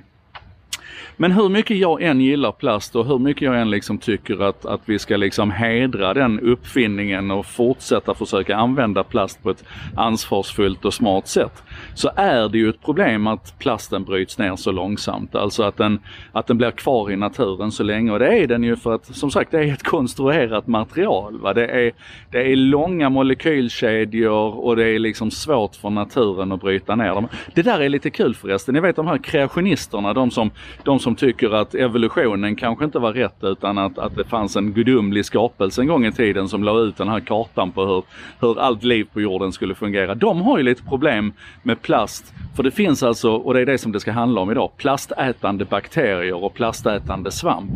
Men 1.17 1.31
hur 1.31 1.49
mycket 1.49 1.77
jag 1.77 2.01
än 2.01 2.21
gillar 2.21 2.51
plast 2.51 2.95
och 2.95 3.05
hur 3.05 3.19
mycket 3.19 3.41
jag 3.41 3.61
än 3.61 3.69
liksom 3.69 3.97
tycker 3.97 4.43
att, 4.43 4.65
att 4.65 4.81
vi 4.85 4.99
ska 4.99 5.17
liksom 5.17 5.51
hedra 5.51 6.13
den 6.13 6.39
uppfinningen 6.39 7.31
och 7.31 7.45
fortsätta 7.45 8.13
försöka 8.13 8.55
använda 8.55 9.03
plast 9.03 9.43
på 9.43 9.49
ett 9.49 9.63
ansvarsfullt 9.95 10.85
och 10.85 10.93
smart 10.93 11.27
sätt. 11.27 11.63
Så 11.93 12.09
är 12.15 12.49
det 12.49 12.57
ju 12.57 12.69
ett 12.69 12.81
problem 12.81 13.27
att 13.27 13.59
plasten 13.59 14.03
bryts 14.03 14.37
ner 14.37 14.55
så 14.55 14.71
långsamt. 14.71 15.35
Alltså 15.35 15.63
att 15.63 15.77
den, 15.77 15.99
att 16.31 16.47
den 16.47 16.57
blir 16.57 16.71
kvar 16.71 17.11
i 17.11 17.15
naturen 17.15 17.71
så 17.71 17.83
länge. 17.83 18.11
Och 18.11 18.19
det 18.19 18.27
är 18.27 18.47
den 18.47 18.63
ju 18.63 18.75
för 18.75 18.95
att 18.95 19.05
som 19.05 19.31
sagt 19.31 19.51
det 19.51 19.59
är 19.59 19.73
ett 19.73 19.83
konstruerat 19.83 20.67
material. 20.67 21.39
Va? 21.39 21.53
Det, 21.53 21.67
är, 21.67 21.91
det 22.31 22.51
är 22.51 22.55
långa 22.55 23.09
molekylkedjor 23.09 24.59
och 24.65 24.75
det 24.75 24.87
är 24.87 24.99
liksom 24.99 25.31
svårt 25.31 25.75
för 25.75 25.89
naturen 25.89 26.51
att 26.51 26.61
bryta 26.61 26.95
ner 26.95 27.13
dem. 27.13 27.27
Det 27.53 27.61
där 27.61 27.79
är 27.79 27.89
lite 27.89 28.09
kul 28.09 28.35
förresten. 28.35 28.73
Ni 28.73 28.79
vet 28.79 28.95
de 28.95 29.07
här 29.07 29.17
kreationisterna, 29.17 30.13
de 30.13 30.31
som, 30.31 30.51
de 30.85 30.99
som 30.99 31.15
tycker 31.15 31.51
att 31.55 31.75
evolutionen 31.75 32.55
kanske 32.55 32.85
inte 32.85 32.99
var 32.99 33.13
rätt 33.13 33.43
utan 33.43 33.77
att, 33.77 33.97
att 33.97 34.15
det 34.15 34.23
fanns 34.23 34.55
en 34.55 34.73
gudomlig 34.73 35.25
skapelse 35.25 35.81
en 35.81 35.87
gång 35.87 36.05
i 36.05 36.11
tiden 36.11 36.49
som 36.49 36.63
la 36.63 36.79
ut 36.79 36.97
den 36.97 37.07
här 37.07 37.19
kartan 37.19 37.71
på 37.71 37.85
hur, 37.85 38.03
hur 38.39 38.59
allt 38.59 38.83
liv 38.83 39.07
på 39.13 39.21
jorden 39.21 39.51
skulle 39.51 39.75
fungera. 39.75 40.15
De 40.15 40.41
har 40.41 40.57
ju 40.57 40.63
lite 40.63 40.83
problem 40.83 41.33
med 41.63 41.81
plast. 41.81 42.33
För 42.55 42.63
det 42.63 42.71
finns 42.71 43.03
alltså, 43.03 43.31
och 43.31 43.53
det 43.53 43.61
är 43.61 43.65
det 43.65 43.77
som 43.77 43.91
det 43.91 43.99
ska 43.99 44.11
handla 44.11 44.41
om 44.41 44.51
idag, 44.51 44.71
plastätande 44.77 45.65
bakterier 45.65 46.43
och 46.43 46.53
plastätande 46.53 47.31
svamp. 47.31 47.71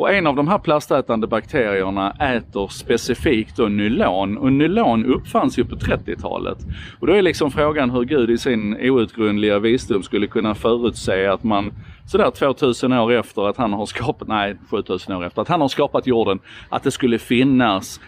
Och 0.00 0.12
en 0.12 0.26
av 0.26 0.36
de 0.36 0.48
här 0.48 0.58
plastätande 0.58 1.26
bakterierna 1.26 2.10
äter 2.10 2.68
specifikt 2.68 3.56
då 3.56 3.68
nylon 3.68 4.38
och 4.38 4.52
nylon 4.52 5.04
uppfanns 5.04 5.58
ju 5.58 5.64
på 5.64 5.76
30-talet. 5.76 6.58
Och 7.00 7.06
då 7.06 7.12
är 7.12 7.22
liksom 7.22 7.50
frågan 7.50 7.90
hur 7.90 8.04
Gud 8.04 8.30
i 8.30 8.38
sin 8.38 8.90
outgrundliga 8.90 9.58
visdom 9.58 10.02
skulle 10.02 10.26
kunna 10.26 10.54
förutse 10.54 11.26
att 11.26 11.44
man 11.44 11.72
sådär 12.06 12.30
2000 12.30 12.92
år 12.92 13.12
efter 13.12 13.48
att 13.48 13.56
han 13.56 13.72
har 13.72 13.86
skapat, 13.86 14.28
nej 14.28 14.56
7000 14.70 15.16
år 15.16 15.24
efter 15.24 15.42
att 15.42 15.48
han 15.48 15.60
har 15.60 15.68
skapat 15.68 16.06
jorden, 16.06 16.38
att 16.68 16.82
det 16.82 16.90
skulle 16.90 17.18
finnas 17.18 18.00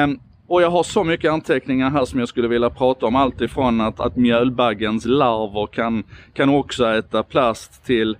Um, 0.03 0.19
och 0.47 0.61
jag 0.61 0.69
har 0.69 0.83
så 0.83 1.03
mycket 1.03 1.31
anteckningar 1.31 1.89
här 1.89 2.05
som 2.05 2.19
jag 2.19 2.29
skulle 2.29 2.47
vilja 2.47 2.69
prata 2.69 3.05
om. 3.05 3.15
Allt 3.15 3.41
ifrån 3.41 3.81
att, 3.81 3.99
att 3.99 4.15
mjölbaggens 4.15 5.05
larver 5.05 5.67
kan, 5.67 6.03
kan 6.33 6.49
också 6.49 6.85
äta 6.85 7.23
plast 7.23 7.85
till 7.85 8.17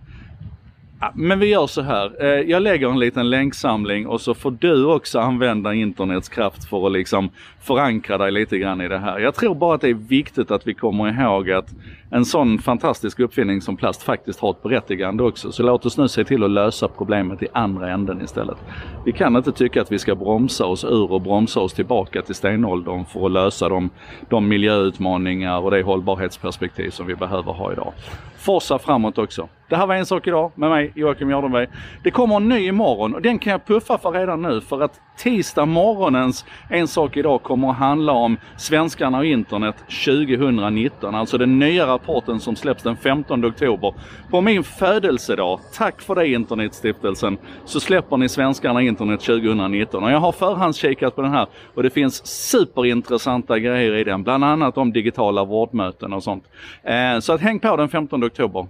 men 1.14 1.40
vi 1.40 1.46
gör 1.46 1.68
så 1.68 1.82
här. 1.82 2.24
Eh, 2.24 2.42
jag 2.42 2.62
lägger 2.62 2.90
en 2.90 3.00
liten 3.00 3.30
länksamling 3.30 4.08
och 4.08 4.22
så 4.22 4.34
får 4.34 4.52
du 4.52 4.86
också 4.86 5.20
använda 5.20 5.74
internets 5.74 6.30
kraft 6.30 6.70
för 6.70 6.86
att 6.86 6.92
liksom 6.92 7.30
förankra 7.68 8.18
dig 8.18 8.32
lite 8.32 8.58
grann 8.58 8.82
i 8.82 8.88
det 8.88 8.98
här. 8.98 9.20
Jag 9.20 9.36
tror 9.36 9.56
bara 9.56 9.76
att 9.76 9.82
det 9.82 9.90
är 9.90 9.94
viktigt 9.94 10.52
att 10.52 10.68
vi 10.68 10.74
kommer 10.74 11.22
ihåg 11.22 11.52
att 11.52 11.76
en 12.12 12.26
sån 12.26 12.60
fantastisk 12.60 13.20
uppfinning 13.20 13.62
som 13.62 13.78
plast 13.78 14.04
faktiskt 14.04 14.40
har 14.40 14.52
ett 14.52 14.64
berättigande 14.64 15.24
också. 15.24 15.52
Så 15.52 15.64
låt 15.64 15.86
oss 15.86 15.98
nu 15.98 16.08
se 16.08 16.24
till 16.24 16.44
att 16.44 16.52
lösa 16.52 16.88
problemet 16.88 17.44
i 17.44 17.48
andra 17.54 17.92
änden 17.92 18.22
istället. 18.22 18.58
Vi 19.06 19.12
kan 19.12 19.36
inte 19.36 19.52
tycka 19.52 19.82
att 19.82 19.92
vi 19.92 20.00
ska 20.00 20.16
bromsa 20.16 20.66
oss 20.66 20.84
ur 20.84 21.12
och 21.12 21.22
bromsa 21.22 21.60
oss 21.60 21.74
tillbaka 21.74 22.22
till 22.22 22.36
stenåldern 22.36 23.06
för 23.06 23.26
att 23.26 23.32
lösa 23.32 23.70
de, 23.70 23.90
de 24.30 24.48
miljöutmaningar 24.48 25.60
och 25.60 25.72
det 25.72 25.82
hållbarhetsperspektiv 25.82 26.90
som 26.90 27.08
vi 27.08 27.16
behöver 27.16 27.54
ha 27.54 27.72
idag. 27.72 27.94
Forsa 28.38 28.80
framåt 28.80 29.18
också. 29.18 29.48
Det 29.70 29.76
här 29.76 29.88
var 29.88 29.96
en 29.96 30.06
sak 30.06 30.28
idag 30.28 30.52
med 30.56 30.70
mig 30.70 30.92
Joakim 30.96 31.30
Jardenberg. 31.30 31.68
Det 32.04 32.12
kommer 32.12 32.36
en 32.36 32.50
ny 32.50 32.68
imorgon 32.68 33.16
och 33.16 33.22
den 33.22 33.40
kan 33.40 33.52
jag 33.52 33.66
puffa 33.66 33.98
för 33.98 34.12
redan 34.12 34.42
nu 34.42 34.62
för 34.62 34.82
att 34.82 35.02
tisdag 35.18 35.66
morgonens 35.66 36.46
En 36.70 36.88
sak 36.88 37.18
idag 37.18 37.44
kommer 37.44 37.57
kommer 37.58 37.72
att 37.72 37.78
handla 37.78 38.12
om 38.14 38.38
svenskarna 38.58 39.18
och 39.18 39.26
internet 39.26 39.76
2019. 40.06 41.16
Alltså 41.16 41.38
den 41.38 41.60
nya 41.60 41.88
rapporten 41.88 42.40
som 42.40 42.56
släpps 42.56 42.84
den 42.84 42.98
15 42.98 43.46
oktober. 43.46 43.94
På 44.30 44.42
min 44.42 44.64
födelsedag, 44.64 45.60
tack 45.74 46.02
för 46.02 46.16
det 46.16 46.28
Internetstiftelsen, 46.28 47.38
så 47.66 47.80
släpper 47.80 48.18
ni 48.18 48.30
svenskarna 48.30 48.74
och 48.74 48.82
internet 48.82 49.20
2019. 49.20 50.04
Och 50.04 50.12
jag 50.12 50.20
har 50.20 50.32
förhandskikat 50.32 51.16
på 51.16 51.22
den 51.22 51.32
här 51.32 51.48
och 51.76 51.84
det 51.84 51.90
finns 51.90 52.26
superintressanta 52.26 53.60
grejer 53.60 53.94
i 53.94 54.04
den. 54.04 54.24
Bland 54.24 54.44
annat 54.44 54.78
om 54.78 54.94
digitala 54.94 55.44
vårdmöten 55.44 56.14
och 56.14 56.24
sånt. 56.24 56.44
Eh, 56.84 57.20
så 57.20 57.34
att 57.34 57.42
häng 57.42 57.60
på 57.60 57.76
den 57.76 57.90
15 57.90 58.24
oktober. 58.24 58.68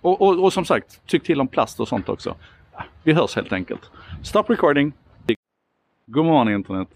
Och, 0.00 0.22
och, 0.22 0.44
och 0.44 0.52
som 0.52 0.64
sagt, 0.64 1.06
tyck 1.06 1.22
till 1.22 1.40
om 1.40 1.48
plast 1.48 1.80
och 1.80 1.88
sånt 1.88 2.08
också. 2.08 2.34
Vi 3.02 3.12
hörs 3.12 3.36
helt 3.36 3.52
enkelt. 3.52 3.90
Stop 4.22 4.44
recording! 4.48 4.92
God 6.06 6.24
morgon 6.24 6.48
internet! 6.48 6.88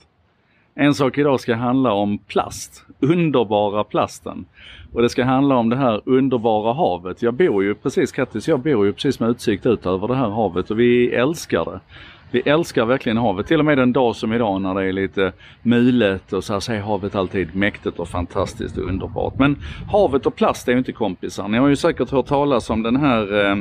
En 0.81 0.95
sak 0.95 1.19
idag 1.19 1.41
ska 1.41 1.55
handla 1.55 1.93
om 1.93 2.19
plast, 2.19 2.85
underbara 3.01 3.85
plasten. 3.85 4.45
Och 4.93 5.03
det 5.03 5.09
ska 5.09 5.25
handla 5.25 5.57
om 5.57 5.69
det 5.69 5.77
här 5.77 6.01
underbara 6.05 6.73
havet. 6.73 7.23
Jag 7.23 7.35
bor 7.35 7.65
ju 7.65 7.75
precis, 7.75 8.13
Kattis, 8.13 8.49
jag 8.49 8.61
bor 8.61 8.87
ju 8.87 8.93
precis 8.93 9.21
med 9.21 9.31
utsikt 9.31 9.67
ut 9.67 9.87
över 9.87 10.09
det 10.09 10.15
här 10.15 10.29
havet 10.29 10.71
och 10.71 10.81
vi 10.81 11.11
älskar 11.11 11.65
det. 11.65 11.81
Vi 12.31 12.41
älskar 12.41 12.85
verkligen 12.85 13.17
havet. 13.17 13.47
Till 13.47 13.59
och 13.59 13.65
med 13.65 13.79
en 13.79 13.93
dag 13.93 14.17
som 14.17 14.33
idag 14.33 14.61
när 14.61 14.75
det 14.75 14.85
är 14.85 14.93
lite 14.93 15.33
mulet 15.63 16.33
och 16.33 16.45
så 16.45 16.53
här 16.53 16.61
så 16.61 16.73
är 16.73 16.81
havet 16.81 17.15
alltid 17.15 17.57
mäktigt 17.57 17.99
och 17.99 18.09
fantastiskt 18.09 18.79
och 18.79 18.89
underbart. 18.89 19.39
Men 19.39 19.57
havet 19.93 20.27
och 20.27 20.37
plast 20.37 20.69
är 20.69 20.73
ju 20.73 20.79
inte 20.79 20.93
kompisar. 20.93 21.49
Ni 21.49 21.59
har 21.59 21.69
ju 21.69 21.77
säkert 21.77 22.11
hört 22.11 22.27
talas 22.27 22.71
om 22.71 22.83
den 22.83 22.97
här 22.97 23.45
eh, 23.45 23.59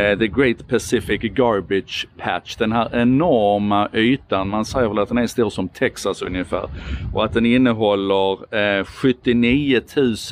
eh 0.00 0.18
The 0.18 0.26
Great 0.26 0.68
Pacific 0.68 1.20
Garbage 1.20 2.06
Patch. 2.18 2.56
Den 2.56 2.72
här 2.72 2.88
enorma 2.92 3.88
ytan. 3.92 4.48
Man 4.48 4.64
säger 4.64 4.88
väl 4.88 4.98
att 4.98 5.08
den 5.08 5.18
är 5.18 5.26
stor 5.26 5.50
som 5.50 5.68
Texas 5.68 6.22
ungefär. 6.22 6.68
Och 7.14 7.24
att 7.24 7.32
den 7.32 7.46
innehåller 7.46 8.54
eh, 8.56 8.84
79 8.84 9.80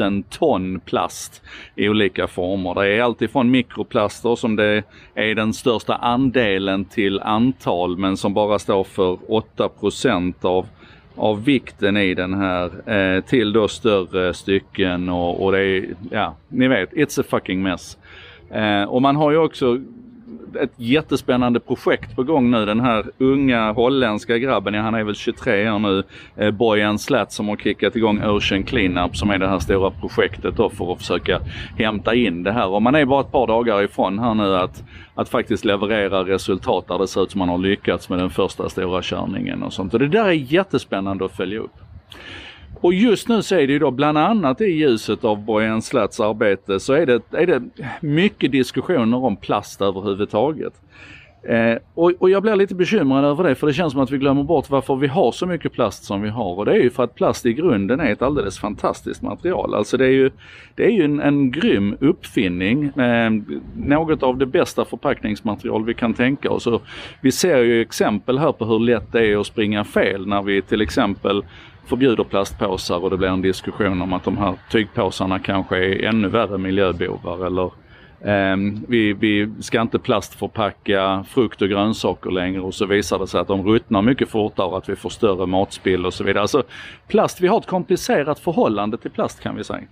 000 0.00 0.22
ton 0.30 0.80
plast 0.80 1.42
i 1.74 1.88
olika 1.88 2.26
former. 2.26 2.74
Det 2.74 2.88
är 2.88 3.02
alltifrån 3.02 3.50
mikroplaster 3.50 4.36
som 4.36 4.56
det 4.56 4.82
är 5.14 5.34
den 5.34 5.52
största 5.52 5.94
andelen 5.94 6.84
till 6.84 7.20
antal 7.20 7.67
men 7.98 8.16
som 8.16 8.34
bara 8.34 8.58
står 8.58 8.84
för 8.84 9.18
8 9.28 9.70
av 10.42 10.66
av 11.18 11.44
vikten 11.44 11.96
i 11.96 12.14
den 12.14 12.34
här 12.34 12.90
eh, 12.90 13.20
till 13.24 13.52
då 13.52 13.68
större 13.68 14.34
stycken 14.34 15.08
och, 15.08 15.44
och 15.44 15.52
det 15.52 15.60
är, 15.60 15.84
ja, 16.10 16.36
ni 16.48 16.68
vet, 16.68 16.92
it's 16.92 17.20
a 17.20 17.24
fucking 17.28 17.62
mess. 17.62 17.98
Eh, 18.50 18.82
och 18.82 19.02
man 19.02 19.16
har 19.16 19.30
ju 19.30 19.38
också 19.38 19.80
ett 20.60 20.72
jättespännande 20.76 21.60
projekt 21.60 22.16
på 22.16 22.22
gång 22.22 22.50
nu. 22.50 22.66
Den 22.66 22.80
här 22.80 23.04
unga 23.18 23.72
holländska 23.72 24.38
grabben, 24.38 24.74
ja, 24.74 24.82
han 24.82 24.94
är 24.94 25.04
väl 25.04 25.14
23 25.14 25.70
år 25.70 25.78
nu, 25.78 26.02
eh, 26.36 26.50
Bojan 26.50 26.98
Slat 26.98 27.32
som 27.32 27.48
har 27.48 27.56
kickat 27.56 27.96
igång 27.96 28.22
Ocean 28.24 28.62
Cleanup 28.62 29.16
som 29.16 29.30
är 29.30 29.38
det 29.38 29.48
här 29.48 29.58
stora 29.58 29.90
projektet 29.90 30.56
då 30.56 30.70
för 30.70 30.92
att 30.92 30.98
försöka 30.98 31.40
hämta 31.78 32.14
in 32.14 32.42
det 32.42 32.52
här. 32.52 32.68
Och 32.68 32.82
man 32.82 32.94
är 32.94 33.04
bara 33.04 33.20
ett 33.20 33.32
par 33.32 33.46
dagar 33.46 33.82
ifrån 33.82 34.18
här 34.18 34.34
nu 34.34 34.56
att, 34.56 34.82
att 35.14 35.28
faktiskt 35.28 35.64
leverera 35.64 36.24
resultat 36.24 36.88
där 36.88 36.98
det 36.98 37.08
ser 37.08 37.22
ut 37.22 37.30
som 37.30 37.38
man 37.38 37.48
har 37.48 37.58
lyckats 37.58 38.08
med 38.08 38.18
den 38.18 38.30
första 38.30 38.68
stora 38.68 39.02
körningen 39.02 39.62
och 39.62 39.72
sånt. 39.72 39.94
Och 39.94 40.00
det 40.00 40.08
där 40.08 40.24
är 40.24 40.32
jättespännande 40.32 41.24
att 41.24 41.36
följa 41.36 41.58
upp. 41.58 41.74
Och 42.80 42.94
just 42.94 43.28
nu 43.28 43.42
så 43.42 43.54
är 43.54 43.66
det 43.66 43.72
ju 43.72 43.78
då 43.78 43.90
bland 43.90 44.18
annat 44.18 44.60
i 44.60 44.64
ljuset 44.64 45.24
av 45.24 45.44
Bojan 45.44 45.82
Slats 45.82 46.20
arbete 46.20 46.80
så 46.80 46.92
är 46.92 47.06
det, 47.06 47.22
är 47.32 47.46
det 47.46 47.62
mycket 48.00 48.52
diskussioner 48.52 49.24
om 49.24 49.36
plast 49.36 49.82
överhuvudtaget. 49.82 50.72
Eh, 51.42 51.78
och, 51.94 52.12
och, 52.18 52.30
jag 52.30 52.42
blir 52.42 52.56
lite 52.56 52.74
bekymrad 52.74 53.24
över 53.24 53.44
det 53.44 53.54
för 53.54 53.66
det 53.66 53.72
känns 53.72 53.92
som 53.92 54.02
att 54.02 54.10
vi 54.10 54.18
glömmer 54.18 54.42
bort 54.42 54.70
varför 54.70 54.96
vi 54.96 55.06
har 55.06 55.32
så 55.32 55.46
mycket 55.46 55.72
plast 55.72 56.04
som 56.04 56.22
vi 56.22 56.28
har. 56.28 56.54
Och 56.54 56.64
det 56.64 56.72
är 56.72 56.82
ju 56.82 56.90
för 56.90 57.04
att 57.04 57.14
plast 57.14 57.46
i 57.46 57.52
grunden 57.52 58.00
är 58.00 58.12
ett 58.12 58.22
alldeles 58.22 58.58
fantastiskt 58.58 59.22
material. 59.22 59.74
Alltså 59.74 59.96
det 59.96 60.04
är 60.04 60.10
ju, 60.10 60.30
det 60.74 60.84
är 60.84 60.90
ju 60.90 61.04
en, 61.04 61.20
en 61.20 61.50
grym 61.50 61.96
uppfinning. 62.00 62.84
Eh, 62.84 63.30
något 63.76 64.22
av 64.22 64.38
det 64.38 64.46
bästa 64.46 64.84
förpackningsmaterial 64.84 65.84
vi 65.84 65.94
kan 65.94 66.14
tänka 66.14 66.50
oss. 66.50 66.66
Och 66.66 66.82
vi 67.20 67.32
ser 67.32 67.58
ju 67.58 67.80
exempel 67.80 68.38
här 68.38 68.52
på 68.52 68.64
hur 68.64 68.78
lätt 68.78 69.12
det 69.12 69.26
är 69.26 69.40
att 69.40 69.46
springa 69.46 69.84
fel 69.84 70.26
när 70.26 70.42
vi 70.42 70.62
till 70.62 70.80
exempel 70.80 71.42
förbjuder 71.88 72.24
plastpåsar 72.24 73.04
och 73.04 73.10
det 73.10 73.16
blir 73.16 73.28
en 73.28 73.42
diskussion 73.42 74.02
om 74.02 74.12
att 74.12 74.24
de 74.24 74.38
här 74.38 74.54
tygpåsarna 74.70 75.38
kanske 75.38 75.76
är 75.76 76.04
ännu 76.04 76.28
värre 76.28 76.58
miljöbovar 76.58 77.46
eller 77.46 77.64
eh, 78.20 78.56
vi, 78.88 79.12
vi 79.12 79.52
ska 79.60 79.80
inte 79.80 79.98
plastförpacka 79.98 81.24
frukt 81.28 81.62
och 81.62 81.68
grönsaker 81.68 82.30
längre 82.30 82.60
och 82.60 82.74
så 82.74 82.86
visar 82.86 83.18
det 83.18 83.26
sig 83.26 83.40
att 83.40 83.48
de 83.48 83.66
ruttnar 83.66 84.02
mycket 84.02 84.28
fortare 84.28 84.66
och 84.66 84.78
att 84.78 84.88
vi 84.88 84.96
får 84.96 85.10
större 85.10 85.46
matspill 85.46 86.06
och 86.06 86.14
så 86.14 86.24
vidare. 86.24 86.42
Alltså 86.42 86.62
plast, 87.06 87.40
vi 87.40 87.48
har 87.48 87.58
ett 87.58 87.66
komplicerat 87.66 88.38
förhållande 88.38 88.96
till 88.98 89.10
plast 89.10 89.40
kan 89.40 89.56
vi 89.56 89.64
säga. 89.64 89.82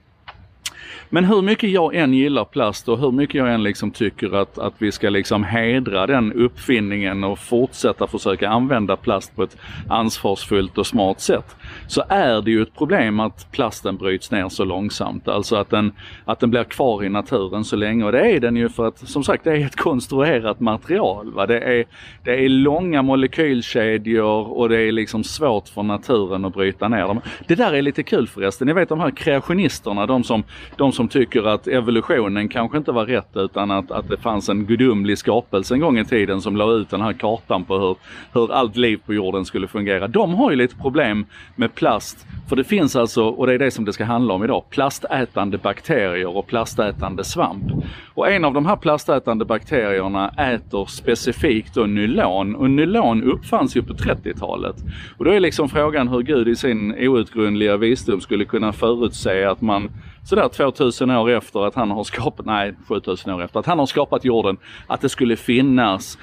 Men 1.10 1.24
hur 1.24 1.42
mycket 1.42 1.70
jag 1.70 1.94
än 1.94 2.14
gillar 2.14 2.44
plast 2.44 2.88
och 2.88 2.98
hur 2.98 3.12
mycket 3.12 3.34
jag 3.34 3.54
än 3.54 3.62
liksom 3.62 3.90
tycker 3.90 4.36
att, 4.36 4.58
att 4.58 4.74
vi 4.78 4.92
ska 4.92 5.10
liksom 5.10 5.44
hedra 5.44 6.06
den 6.06 6.32
uppfinningen 6.32 7.24
och 7.24 7.38
fortsätta 7.38 8.06
försöka 8.06 8.48
använda 8.48 8.96
plast 8.96 9.36
på 9.36 9.42
ett 9.42 9.56
ansvarsfullt 9.88 10.78
och 10.78 10.86
smart 10.86 11.20
sätt. 11.20 11.56
Så 11.86 12.02
är 12.08 12.42
det 12.42 12.50
ju 12.50 12.62
ett 12.62 12.74
problem 12.74 13.20
att 13.20 13.52
plasten 13.52 13.96
bryts 13.96 14.30
ner 14.30 14.48
så 14.48 14.64
långsamt. 14.64 15.28
Alltså 15.28 15.56
att 15.56 15.70
den, 15.70 15.92
att 16.24 16.40
den 16.40 16.50
blir 16.50 16.64
kvar 16.64 17.04
i 17.04 17.08
naturen 17.08 17.64
så 17.64 17.76
länge. 17.76 18.04
Och 18.04 18.12
det 18.12 18.30
är 18.30 18.40
den 18.40 18.56
ju 18.56 18.68
för 18.68 18.88
att 18.88 18.98
som 18.98 19.24
sagt 19.24 19.44
det 19.44 19.50
är 19.50 19.66
ett 19.66 19.76
konstruerat 19.76 20.60
material. 20.60 21.32
Va? 21.32 21.46
Det, 21.46 21.60
är, 21.60 21.84
det 22.24 22.44
är 22.44 22.48
långa 22.48 23.02
molekylkedjor 23.02 24.58
och 24.58 24.68
det 24.68 24.80
är 24.80 24.92
liksom 24.92 25.24
svårt 25.24 25.68
för 25.68 25.82
naturen 25.82 26.44
att 26.44 26.54
bryta 26.54 26.88
ner 26.88 27.06
dem. 27.06 27.20
Det 27.46 27.54
där 27.54 27.72
är 27.72 27.82
lite 27.82 28.02
kul 28.02 28.28
förresten. 28.28 28.66
Ni 28.66 28.72
vet 28.72 28.88
de 28.88 29.00
här 29.00 29.10
kreationisterna, 29.10 30.06
de 30.06 30.24
som, 30.24 30.44
de 30.76 30.92
som 30.96 31.08
tycker 31.08 31.48
att 31.48 31.66
evolutionen 31.66 32.48
kanske 32.48 32.78
inte 32.78 32.92
var 32.92 33.06
rätt 33.06 33.36
utan 33.36 33.70
att, 33.70 33.90
att 33.90 34.08
det 34.08 34.16
fanns 34.16 34.48
en 34.48 34.66
gudomlig 34.66 35.18
skapelse 35.18 35.74
en 35.74 35.80
gång 35.80 35.98
i 35.98 36.04
tiden 36.04 36.40
som 36.40 36.56
la 36.56 36.72
ut 36.72 36.90
den 36.90 37.00
här 37.00 37.12
kartan 37.12 37.64
på 37.64 37.78
hur, 37.78 37.96
hur 38.32 38.52
allt 38.52 38.76
liv 38.76 39.00
på 39.06 39.14
jorden 39.14 39.44
skulle 39.44 39.68
fungera. 39.68 40.08
De 40.08 40.34
har 40.34 40.50
ju 40.50 40.56
lite 40.56 40.76
problem 40.76 41.26
med 41.56 41.74
plast. 41.74 42.26
För 42.48 42.56
det 42.56 42.64
finns 42.64 42.96
alltså, 42.96 43.24
och 43.24 43.46
det 43.46 43.54
är 43.54 43.58
det 43.58 43.70
som 43.70 43.84
det 43.84 43.92
ska 43.92 44.04
handla 44.04 44.34
om 44.34 44.44
idag, 44.44 44.64
plastätande 44.70 45.58
bakterier 45.58 46.36
och 46.36 46.46
plastätande 46.46 47.24
svamp. 47.24 47.64
Och 48.14 48.30
en 48.30 48.44
av 48.44 48.54
de 48.54 48.66
här 48.66 48.76
plastätande 48.76 49.44
bakterierna 49.44 50.28
äter 50.28 50.86
specifikt 50.86 51.74
då 51.74 51.82
nylon 51.82 52.54
och 52.54 52.70
nylon 52.70 53.22
uppfanns 53.22 53.76
ju 53.76 53.82
på 53.82 53.94
30-talet. 53.94 54.76
Och 55.18 55.24
då 55.24 55.30
är 55.30 55.40
liksom 55.40 55.68
frågan 55.68 56.08
hur 56.08 56.22
Gud 56.22 56.48
i 56.48 56.56
sin 56.56 57.08
outgrundliga 57.08 57.76
visdom 57.76 58.20
skulle 58.20 58.44
kunna 58.44 58.72
förutse 58.72 59.44
att 59.44 59.60
man 59.60 59.90
sådär 60.26 60.48
2000 60.48 61.10
år 61.10 61.30
efter 61.30 61.66
att 61.66 61.74
han 61.74 61.90
har 61.90 62.04
skapat, 62.04 62.46
nej 62.46 62.74
7000 62.88 63.32
år 63.32 63.42
efter 63.42 63.60
att 63.60 63.66
han 63.66 63.78
har 63.78 63.86
skapat 63.86 64.24
jorden, 64.24 64.56
att 64.86 65.00
det 65.00 65.08
skulle 65.08 65.36
finnas 65.36 66.18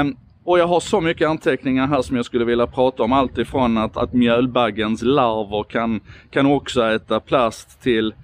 Um, 0.00 0.16
och 0.44 0.58
jag 0.58 0.66
har 0.66 0.80
så 0.80 1.00
mycket 1.00 1.28
anteckningar 1.28 1.86
här 1.86 2.02
som 2.02 2.16
jag 2.16 2.24
skulle 2.24 2.44
vilja 2.44 2.66
prata 2.66 3.02
om. 3.02 3.12
Allt 3.12 3.38
ifrån 3.38 3.78
att, 3.78 3.96
att 3.96 4.12
mjölbaggens 4.12 5.02
larver 5.02 5.62
kan, 5.62 6.00
kan 6.30 6.46
också 6.46 6.82
äta 6.82 7.20
plast 7.20 7.82
till 7.82 8.14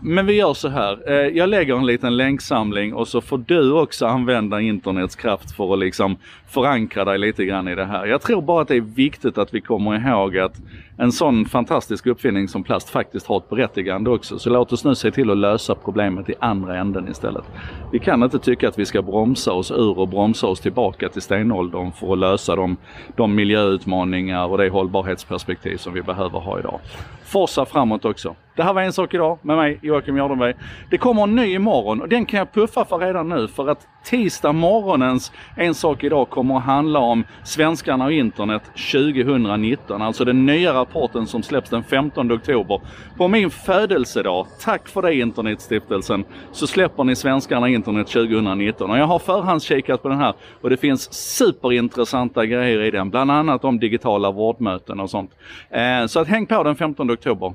men 0.00 0.26
vi 0.26 0.32
gör 0.32 0.54
så 0.54 0.68
här. 0.68 1.10
Eh, 1.10 1.14
jag 1.14 1.48
lägger 1.48 1.76
en 1.76 1.86
liten 1.86 2.16
länksamling 2.16 2.94
och 2.94 3.08
så 3.08 3.20
får 3.20 3.38
du 3.38 3.72
också 3.72 4.06
använda 4.06 4.60
internets 4.60 5.16
kraft 5.16 5.56
för 5.56 5.72
att 5.72 5.78
liksom 5.78 6.16
förankra 6.52 7.04
dig 7.04 7.18
lite 7.18 7.44
grann 7.44 7.68
i 7.68 7.74
det 7.74 7.84
här. 7.84 8.06
Jag 8.06 8.22
tror 8.22 8.42
bara 8.42 8.62
att 8.62 8.68
det 8.68 8.76
är 8.76 8.80
viktigt 8.80 9.38
att 9.38 9.54
vi 9.54 9.60
kommer 9.60 10.08
ihåg 10.08 10.38
att 10.38 10.60
en 10.96 11.12
sån 11.12 11.44
fantastisk 11.44 12.06
uppfinning 12.06 12.48
som 12.48 12.62
plast 12.62 12.90
faktiskt 12.90 13.26
har 13.26 13.36
ett 13.36 13.50
berättigande 13.50 14.10
också. 14.10 14.38
Så 14.38 14.50
låt 14.50 14.72
oss 14.72 14.84
nu 14.84 14.94
se 14.94 15.10
till 15.10 15.30
att 15.30 15.36
lösa 15.36 15.74
problemet 15.74 16.30
i 16.30 16.34
andra 16.40 16.78
änden 16.78 17.08
istället. 17.08 17.44
Vi 17.92 17.98
kan 17.98 18.22
inte 18.22 18.38
tycka 18.38 18.68
att 18.68 18.78
vi 18.78 18.86
ska 18.86 19.02
bromsa 19.02 19.52
oss 19.52 19.70
ur 19.70 19.98
och 19.98 20.08
bromsa 20.08 20.46
oss 20.46 20.60
tillbaka 20.60 21.08
till 21.08 21.22
stenåldern 21.22 21.92
för 21.92 22.12
att 22.12 22.18
lösa 22.18 22.56
de, 22.56 22.76
de 23.16 23.34
miljöutmaningar 23.34 24.46
och 24.46 24.58
det 24.58 24.68
hållbarhetsperspektiv 24.68 25.76
som 25.76 25.92
vi 25.92 26.02
behöver 26.02 26.38
ha 26.38 26.58
idag. 26.58 26.80
Forsa 27.24 27.64
framåt 27.64 28.04
också. 28.04 28.34
Det 28.56 28.62
här 28.62 28.72
var 28.72 28.82
En 28.82 28.92
sak 28.92 29.14
idag 29.14 29.38
med 29.42 29.56
mig 29.56 29.78
Joakim 29.82 30.16
Jardenberg. 30.16 30.54
Det 30.90 30.98
kommer 30.98 31.22
en 31.22 31.36
ny 31.36 31.54
imorgon 31.54 32.02
och 32.02 32.08
den 32.08 32.26
kan 32.26 32.38
jag 32.38 32.52
puffa 32.52 32.84
för 32.84 32.98
redan 32.98 33.28
nu 33.28 33.48
för 33.48 33.68
att 33.68 33.88
tisdag 34.04 34.52
morgonens 34.52 35.32
En 35.56 35.74
sak 35.74 36.04
idag 36.04 36.30
kommer 36.30 36.56
att 36.56 36.62
handla 36.62 36.98
om 36.98 37.24
svenskarna 37.44 38.04
och 38.04 38.12
internet 38.12 38.62
2019. 38.92 40.02
Alltså 40.02 40.24
den 40.24 40.46
nya 40.46 40.74
rapporten 40.74 41.26
som 41.26 41.42
släpps 41.42 41.70
den 41.70 41.84
15 41.84 42.32
oktober. 42.32 42.80
På 43.16 43.28
min 43.28 43.50
födelsedag, 43.50 44.46
tack 44.60 44.88
för 44.88 45.02
det 45.02 45.14
Internetstiftelsen, 45.14 46.24
så 46.52 46.66
släpper 46.66 47.04
ni 47.04 47.16
svenskarna 47.16 47.68
internet 47.68 48.06
2019. 48.06 48.90
Och 48.90 48.98
jag 48.98 49.06
har 49.06 49.18
förhandskikat 49.18 50.02
på 50.02 50.08
den 50.08 50.18
här 50.18 50.34
och 50.60 50.70
det 50.70 50.76
finns 50.76 51.12
superintressanta 51.12 52.46
grejer 52.46 52.80
i 52.82 52.90
den. 52.90 53.10
Bland 53.10 53.30
annat 53.30 53.64
om 53.64 53.78
digitala 53.78 54.30
vårdmöten 54.30 55.00
och 55.00 55.10
sånt. 55.10 55.30
Eh, 55.70 56.06
så 56.06 56.20
att 56.20 56.28
häng 56.28 56.46
på 56.46 56.62
den 56.62 56.76
15 56.76 57.10
oktober. 57.10 57.54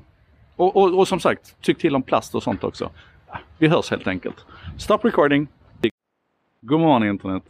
Och, 0.56 0.76
och, 0.76 1.00
och 1.00 1.08
som 1.08 1.20
sagt, 1.20 1.62
tyck 1.62 1.78
till 1.78 1.96
om 1.96 2.02
plast 2.02 2.36
och 2.36 2.44
sånt 2.44 2.64
också. 2.64 2.90
Vi 3.58 3.68
hörs 3.68 3.92
helt 3.92 4.08
enkelt. 4.08 4.46
Stop 4.78 5.00
recording. 5.04 5.48
God 6.68 6.80
morgon 6.80 7.04
internet. 7.04 7.44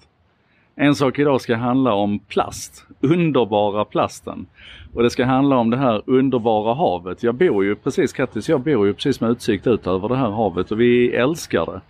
En 0.75 0.95
sak 0.95 1.19
idag 1.19 1.41
ska 1.41 1.55
handla 1.55 1.93
om 1.93 2.19
plast. 2.19 2.85
Underbara 3.01 3.85
plasten. 3.85 4.45
Och 4.93 5.03
det 5.03 5.09
ska 5.09 5.25
handla 5.25 5.57
om 5.57 5.69
det 5.69 5.77
här 5.77 6.01
underbara 6.05 6.73
havet. 6.73 7.23
Jag 7.23 7.35
bor 7.35 7.65
ju 7.65 7.75
precis, 7.75 8.13
Kattis, 8.13 8.49
jag 8.49 8.61
bor 8.61 8.87
ju 8.87 8.93
precis 8.93 9.21
med 9.21 9.29
utsikt 9.29 9.67
ut 9.67 9.87
över 9.87 10.09
det 10.09 10.15
här 10.15 10.29
havet 10.29 10.71
och 10.71 10.81
vi 10.81 11.11
älskar 11.11 11.65
det. 11.65 11.81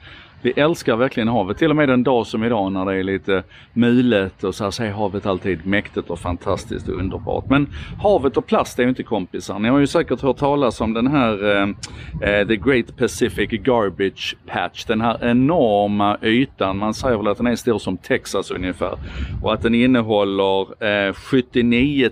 Vi 0.41 0.51
älskar 0.51 0.95
verkligen 0.95 1.27
havet. 1.27 1.57
Till 1.57 1.69
och 1.69 1.75
med 1.75 1.89
en 1.89 2.03
dag 2.03 2.27
som 2.27 2.43
idag 2.43 2.71
när 2.71 2.85
det 2.85 2.95
är 2.95 3.03
lite 3.03 3.43
mulet 3.73 4.43
och 4.43 4.55
så 4.55 4.63
här 4.63 4.71
så 4.71 4.83
är 4.83 4.91
havet 4.91 5.25
alltid 5.25 5.65
mäktigt 5.65 6.09
och 6.09 6.19
fantastiskt 6.19 6.89
och 6.89 6.99
underbart. 6.99 7.49
Men 7.49 7.67
havet 8.01 8.37
och 8.37 8.45
plast 8.45 8.79
är 8.79 8.83
ju 8.83 8.89
inte 8.89 9.03
kompisar. 9.03 9.59
Ni 9.59 9.69
har 9.69 9.79
ju 9.79 9.87
säkert 9.87 10.21
hört 10.21 10.37
talas 10.37 10.81
om 10.81 10.93
den 10.93 11.07
här 11.07 11.55
eh, 11.55 11.69
eh 12.29 12.47
The 12.47 12.55
Great 12.55 12.97
Pacific 12.97 13.49
Garbage 13.49 14.35
Patch. 14.47 14.85
Den 14.85 15.01
här 15.01 15.17
enorma 15.21 16.17
ytan. 16.21 16.77
Man 16.77 16.93
säger 16.93 17.17
väl 17.17 17.27
att 17.27 17.37
den 17.37 17.47
är 17.47 17.55
stor 17.55 17.79
som 17.79 17.97
Texas 17.97 18.51
ungefär. 18.51 18.97
Och 19.43 19.53
att 19.53 19.61
den 19.61 19.75
innehåller 19.75 20.83
eh, 21.07 21.13
79 21.13 22.09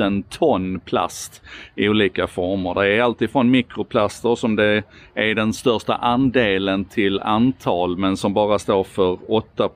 000 0.00 0.22
ton 0.22 0.80
plast 0.80 1.42
i 1.74 1.88
olika 1.88 2.26
former. 2.26 2.74
Det 2.74 2.88
är 2.88 3.02
alltifrån 3.02 3.50
mikroplaster 3.50 4.34
som 4.34 4.56
det 4.56 4.82
är 5.14 5.34
den 5.34 5.52
största 5.52 5.94
andelen 5.94 6.84
till 6.84 7.20
antal 7.20 7.65
tal 7.66 7.96
men 7.96 8.16
som 8.16 8.34
bara 8.34 8.58
står 8.58 8.84
för 8.84 9.18
8 9.28 9.70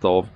av 0.00 0.26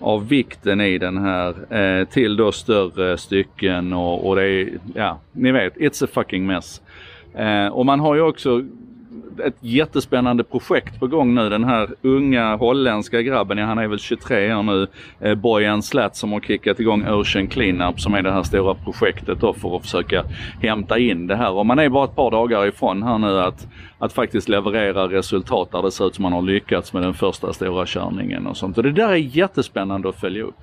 av 0.00 0.28
vikten 0.28 0.80
i 0.80 0.98
den 0.98 1.18
här 1.18 1.74
eh, 1.74 2.04
till 2.04 2.36
då 2.36 2.52
större 2.52 3.18
stycken 3.18 3.92
och, 3.92 4.28
och 4.28 4.36
det 4.36 4.42
är, 4.42 4.68
ja, 4.94 5.20
ni 5.32 5.52
vet, 5.52 5.76
it's 5.76 6.04
a 6.04 6.08
fucking 6.12 6.46
mess. 6.46 6.82
Eh, 7.34 7.66
och 7.66 7.86
man 7.86 8.00
har 8.00 8.14
ju 8.14 8.20
också 8.20 8.62
ett 9.40 9.56
jättespännande 9.60 10.44
projekt 10.44 11.00
på 11.00 11.06
gång 11.06 11.34
nu. 11.34 11.48
Den 11.48 11.64
här 11.64 11.88
unga 12.02 12.56
holländska 12.56 13.22
grabben, 13.22 13.58
ja, 13.58 13.64
han 13.64 13.78
är 13.78 13.86
väl 13.86 13.98
23 13.98 14.54
år 14.54 14.62
nu, 14.62 14.86
eh, 15.20 15.34
Bojan 15.34 15.82
Slat 15.82 16.16
som 16.16 16.32
har 16.32 16.40
kickat 16.40 16.80
igång 16.80 17.08
Ocean 17.08 17.46
Cleanup 17.46 18.00
som 18.00 18.14
är 18.14 18.22
det 18.22 18.32
här 18.32 18.42
stora 18.42 18.74
projektet 18.74 19.40
då 19.40 19.52
för 19.52 19.76
att 19.76 19.82
försöka 19.82 20.24
hämta 20.62 20.98
in 20.98 21.26
det 21.26 21.36
här. 21.36 21.50
Och 21.50 21.66
man 21.66 21.78
är 21.78 21.88
bara 21.88 22.04
ett 22.04 22.16
par 22.16 22.30
dagar 22.30 22.66
ifrån 22.66 23.02
här 23.02 23.18
nu 23.18 23.40
att, 23.40 23.66
att 23.98 24.12
faktiskt 24.12 24.48
leverera 24.48 25.08
resultat 25.08 25.72
där 25.72 25.82
det 25.82 25.90
ser 25.90 26.06
ut 26.06 26.14
som 26.14 26.22
man 26.22 26.32
har 26.32 26.42
lyckats 26.42 26.92
med 26.92 27.02
den 27.02 27.14
första 27.14 27.52
stora 27.52 27.86
körningen 27.86 28.46
och 28.46 28.56
sånt. 28.56 28.76
Och 28.76 28.82
det 28.82 28.92
där 28.92 29.08
är 29.08 29.16
jättespännande 29.16 30.08
att 30.08 30.20
följa 30.20 30.42
upp. 30.42 30.58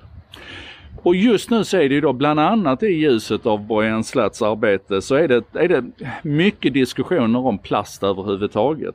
Och 1.02 1.16
just 1.16 1.50
nu 1.50 1.64
så 1.64 1.76
är 1.76 1.88
det 1.88 1.94
ju 1.94 2.00
då 2.00 2.12
bland 2.12 2.40
annat 2.40 2.82
i 2.82 2.86
ljuset 2.86 3.46
av 3.46 3.66
Bojan 3.66 4.04
Slats 4.04 4.42
arbete 4.42 5.02
så 5.02 5.14
är 5.14 5.28
det, 5.28 5.44
är 5.52 5.68
det 5.68 5.84
mycket 6.22 6.74
diskussioner 6.74 7.46
om 7.46 7.58
plast 7.58 8.02
överhuvudtaget. 8.02 8.94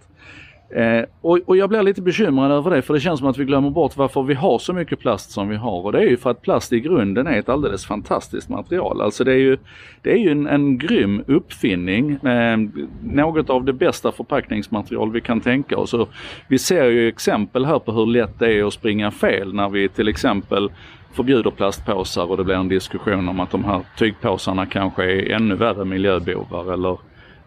Eh, 0.76 1.06
och, 1.22 1.40
och, 1.46 1.58
jag 1.58 1.70
blir 1.70 1.84
lite 1.84 2.02
bekymrad 2.02 2.52
över 2.52 2.72
det 2.72 2.82
för 2.82 2.94
det 2.94 3.00
känns 3.00 3.20
som 3.20 3.28
att 3.28 3.38
vi 3.38 3.46
glömmer 3.46 3.70
bort 3.70 3.98
varför 3.98 4.24
vi 4.24 4.34
har 4.34 4.60
så 4.60 4.74
mycket 4.74 5.00
plast 5.00 5.32
som 5.32 5.50
vi 5.50 5.56
har. 5.56 5.86
Och 5.86 5.92
det 5.92 6.00
är 6.00 6.10
ju 6.10 6.18
för 6.18 6.30
att 6.30 6.42
plast 6.42 6.74
i 6.74 6.80
grunden 6.80 7.28
är 7.28 7.40
ett 7.40 7.50
alldeles 7.50 7.86
fantastiskt 7.86 8.50
material. 8.50 9.02
Alltså 9.02 9.24
det 9.24 9.32
är 9.32 9.38
ju, 9.38 9.58
det 10.02 10.12
är 10.12 10.18
ju 10.18 10.32
en, 10.32 10.48
en 10.48 10.78
grym 10.78 11.24
uppfinning. 11.28 12.12
Eh, 12.12 12.58
något 13.04 13.50
av 13.50 13.66
det 13.66 13.74
bästa 13.74 14.12
förpackningsmaterial 14.12 15.12
vi 15.12 15.22
kan 15.22 15.42
tänka 15.42 15.78
oss. 15.78 15.94
Och 15.94 16.10
vi 16.48 16.60
ser 16.60 16.86
ju 16.86 17.08
exempel 17.08 17.66
här 17.66 17.80
på 17.80 17.92
hur 17.92 18.06
lätt 18.06 18.40
det 18.40 18.54
är 18.54 18.68
att 18.68 18.74
springa 18.74 19.12
fel 19.12 19.54
när 19.54 19.70
vi 19.70 19.90
till 19.90 20.08
exempel 20.08 20.70
förbjuder 21.14 21.52
plastpåsar 21.52 22.32
och 22.32 22.38
det 22.38 22.44
blir 22.44 22.56
en 22.56 22.68
diskussion 22.68 23.30
om 23.30 23.40
att 23.40 23.52
de 23.52 23.64
här 23.64 23.82
tygpåsarna 23.98 24.66
kanske 24.66 25.04
är 25.04 25.32
ännu 25.32 25.56
värre 25.56 25.86
miljöbovar 25.86 26.74
eller 26.74 26.92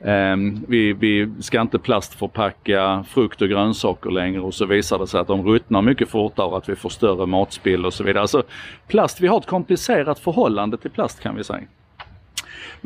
eh, 0.01 0.37
vi, 0.69 0.93
vi 0.93 1.33
ska 1.41 1.61
inte 1.61 1.79
plastförpacka 1.79 3.05
frukt 3.09 3.43
och 3.43 3.49
grönsaker 3.49 4.11
längre 4.11 4.41
och 4.41 4.55
så 4.55 4.67
visar 4.67 4.99
det 4.99 5.07
sig 5.07 5.21
att 5.21 5.27
de 5.27 5.47
ruttnar 5.47 5.83
mycket 5.83 6.09
fortare 6.09 6.47
och 6.47 6.57
att 6.59 6.69
vi 6.69 6.77
får 6.77 6.89
större 6.89 7.27
matspill 7.27 7.87
och 7.87 7.95
så 7.95 8.05
vidare. 8.05 8.23
Alltså 8.23 8.43
plast, 8.87 9.21
vi 9.21 9.27
har 9.27 9.39
ett 9.39 9.47
komplicerat 9.47 10.19
förhållande 10.19 10.77
till 10.77 10.91
plast 10.91 11.21
kan 11.21 11.37
vi 11.37 11.45
säga. 11.45 11.65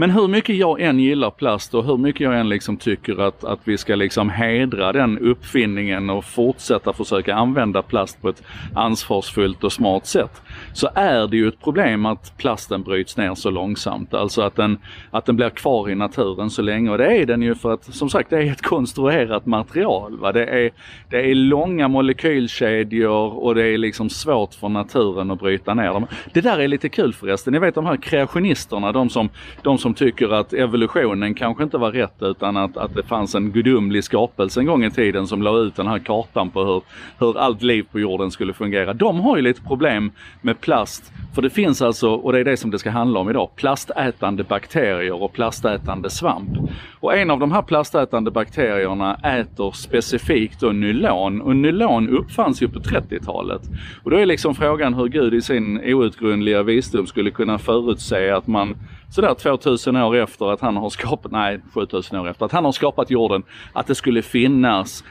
Men 0.00 0.10
hur 0.10 0.28
mycket 0.28 0.56
jag 0.56 0.80
än 0.80 1.00
gillar 1.00 1.30
plast 1.30 1.74
och 1.74 1.84
hur 1.84 1.96
mycket 1.96 2.20
jag 2.20 2.40
än 2.40 2.48
liksom 2.48 2.76
tycker 2.76 3.20
att, 3.20 3.44
att 3.44 3.58
vi 3.64 3.78
ska 3.78 3.94
liksom 3.94 4.30
hedra 4.30 4.92
den 4.92 5.18
uppfinningen 5.18 6.10
och 6.10 6.24
fortsätta 6.24 6.92
försöka 6.92 7.34
använda 7.34 7.82
plast 7.82 8.22
på 8.22 8.28
ett 8.28 8.42
ansvarsfullt 8.74 9.64
och 9.64 9.72
smart 9.72 10.06
sätt. 10.06 10.42
Så 10.72 10.88
är 10.94 11.26
det 11.26 11.36
ju 11.36 11.48
ett 11.48 11.60
problem 11.60 12.06
att 12.06 12.38
plasten 12.38 12.82
bryts 12.82 13.16
ner 13.16 13.34
så 13.34 13.50
långsamt. 13.50 14.14
Alltså 14.14 14.42
att 14.42 14.56
den, 14.56 14.78
att 15.10 15.26
den 15.26 15.36
blir 15.36 15.50
kvar 15.50 15.90
i 15.90 15.94
naturen 15.94 16.50
så 16.50 16.62
länge. 16.62 16.90
Och 16.90 16.98
det 16.98 17.16
är 17.16 17.26
den 17.26 17.42
ju 17.42 17.54
för 17.54 17.72
att 17.72 17.94
som 17.94 18.10
sagt 18.10 18.30
det 18.30 18.36
är 18.36 18.52
ett 18.52 18.62
konstruerat 18.62 19.46
material. 19.46 20.18
Va? 20.18 20.32
Det, 20.32 20.46
är, 20.46 20.70
det 21.10 21.30
är 21.30 21.34
långa 21.34 21.88
molekylkedjor 21.88 23.44
och 23.44 23.54
det 23.54 23.66
är 23.66 23.78
liksom 23.78 24.10
svårt 24.10 24.54
för 24.54 24.68
naturen 24.68 25.30
att 25.30 25.40
bryta 25.40 25.74
ner 25.74 25.92
dem. 25.92 26.06
Det 26.32 26.40
där 26.40 26.58
är 26.58 26.68
lite 26.68 26.88
kul 26.88 27.12
förresten. 27.12 27.52
Ni 27.52 27.58
vet 27.58 27.74
de 27.74 27.86
här 27.86 27.96
kreationisterna, 27.96 28.92
de 28.92 29.10
som, 29.10 29.28
de 29.62 29.78
som 29.78 29.89
tycker 29.94 30.28
att 30.28 30.52
evolutionen 30.52 31.34
kanske 31.34 31.62
inte 31.62 31.78
var 31.78 31.92
rätt 31.92 32.16
utan 32.20 32.56
att, 32.56 32.76
att 32.76 32.94
det 32.94 33.02
fanns 33.02 33.34
en 33.34 33.50
gudomlig 33.50 34.04
skapelse 34.04 34.60
en 34.60 34.66
gång 34.66 34.84
i 34.84 34.90
tiden 34.90 35.26
som 35.26 35.42
la 35.42 35.58
ut 35.58 35.76
den 35.76 35.86
här 35.86 35.98
kartan 35.98 36.50
på 36.50 36.64
hur, 36.64 36.82
hur 37.18 37.38
allt 37.38 37.62
liv 37.62 37.86
på 37.92 38.00
jorden 38.00 38.30
skulle 38.30 38.52
fungera. 38.52 38.92
De 38.92 39.20
har 39.20 39.36
ju 39.36 39.42
lite 39.42 39.62
problem 39.62 40.12
med 40.40 40.60
plast. 40.60 41.12
För 41.34 41.42
det 41.42 41.50
finns 41.50 41.82
alltså, 41.82 42.10
och 42.10 42.32
det 42.32 42.38
är 42.38 42.44
det 42.44 42.56
som 42.56 42.70
det 42.70 42.78
ska 42.78 42.90
handla 42.90 43.20
om 43.20 43.30
idag, 43.30 43.50
plastätande 43.56 44.44
bakterier 44.44 45.22
och 45.22 45.32
plastätande 45.32 46.10
svamp. 46.10 46.50
Och 47.00 47.16
en 47.16 47.30
av 47.30 47.38
de 47.38 47.52
här 47.52 47.62
plastätande 47.62 48.30
bakterierna 48.30 49.14
äter 49.14 49.70
specifikt 49.70 50.60
då 50.60 50.68
nylon 50.68 51.40
och 51.40 51.56
nylon 51.56 52.08
uppfanns 52.08 52.62
ju 52.62 52.68
på 52.68 52.78
30-talet. 52.78 53.62
Och 54.04 54.10
då 54.10 54.16
är 54.16 54.26
liksom 54.26 54.54
frågan 54.54 54.94
hur 54.94 55.06
Gud 55.08 55.34
i 55.34 55.40
sin 55.40 55.94
outgrundliga 55.94 56.62
visdom 56.62 57.06
skulle 57.06 57.30
kunna 57.30 57.58
förutse 57.58 58.30
att 58.30 58.46
man 58.46 58.76
sådär 59.10 59.34
2000 59.34 59.96
år 59.96 60.16
efter 60.16 60.52
att 60.52 60.60
han 60.60 60.76
har 60.76 60.90
skapat, 60.90 61.32
nej 61.32 61.60
7000 61.74 62.18
år 62.18 62.28
efter 62.28 62.46
att 62.46 62.52
han 62.52 62.64
har 62.64 62.72
skapat 62.72 63.10
jorden, 63.10 63.42
att 63.72 63.86
det 63.86 63.94
skulle 63.94 64.22
finnas 64.22 65.04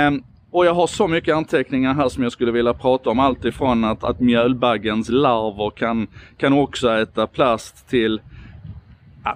Um, 0.07 0.23
och 0.51 0.65
jag 0.65 0.73
har 0.73 0.87
så 0.87 1.07
mycket 1.07 1.35
anteckningar 1.35 1.93
här 1.93 2.09
som 2.09 2.23
jag 2.23 2.31
skulle 2.31 2.51
vilja 2.51 2.73
prata 2.73 3.09
om. 3.09 3.19
Allt 3.19 3.45
ifrån 3.45 3.83
att, 3.83 4.03
att 4.03 4.19
mjölbaggens 4.19 5.09
larver 5.09 5.69
kan, 5.69 6.07
kan 6.37 6.53
också 6.53 6.89
äta 6.89 7.27
plast 7.27 7.89
till 7.89 8.21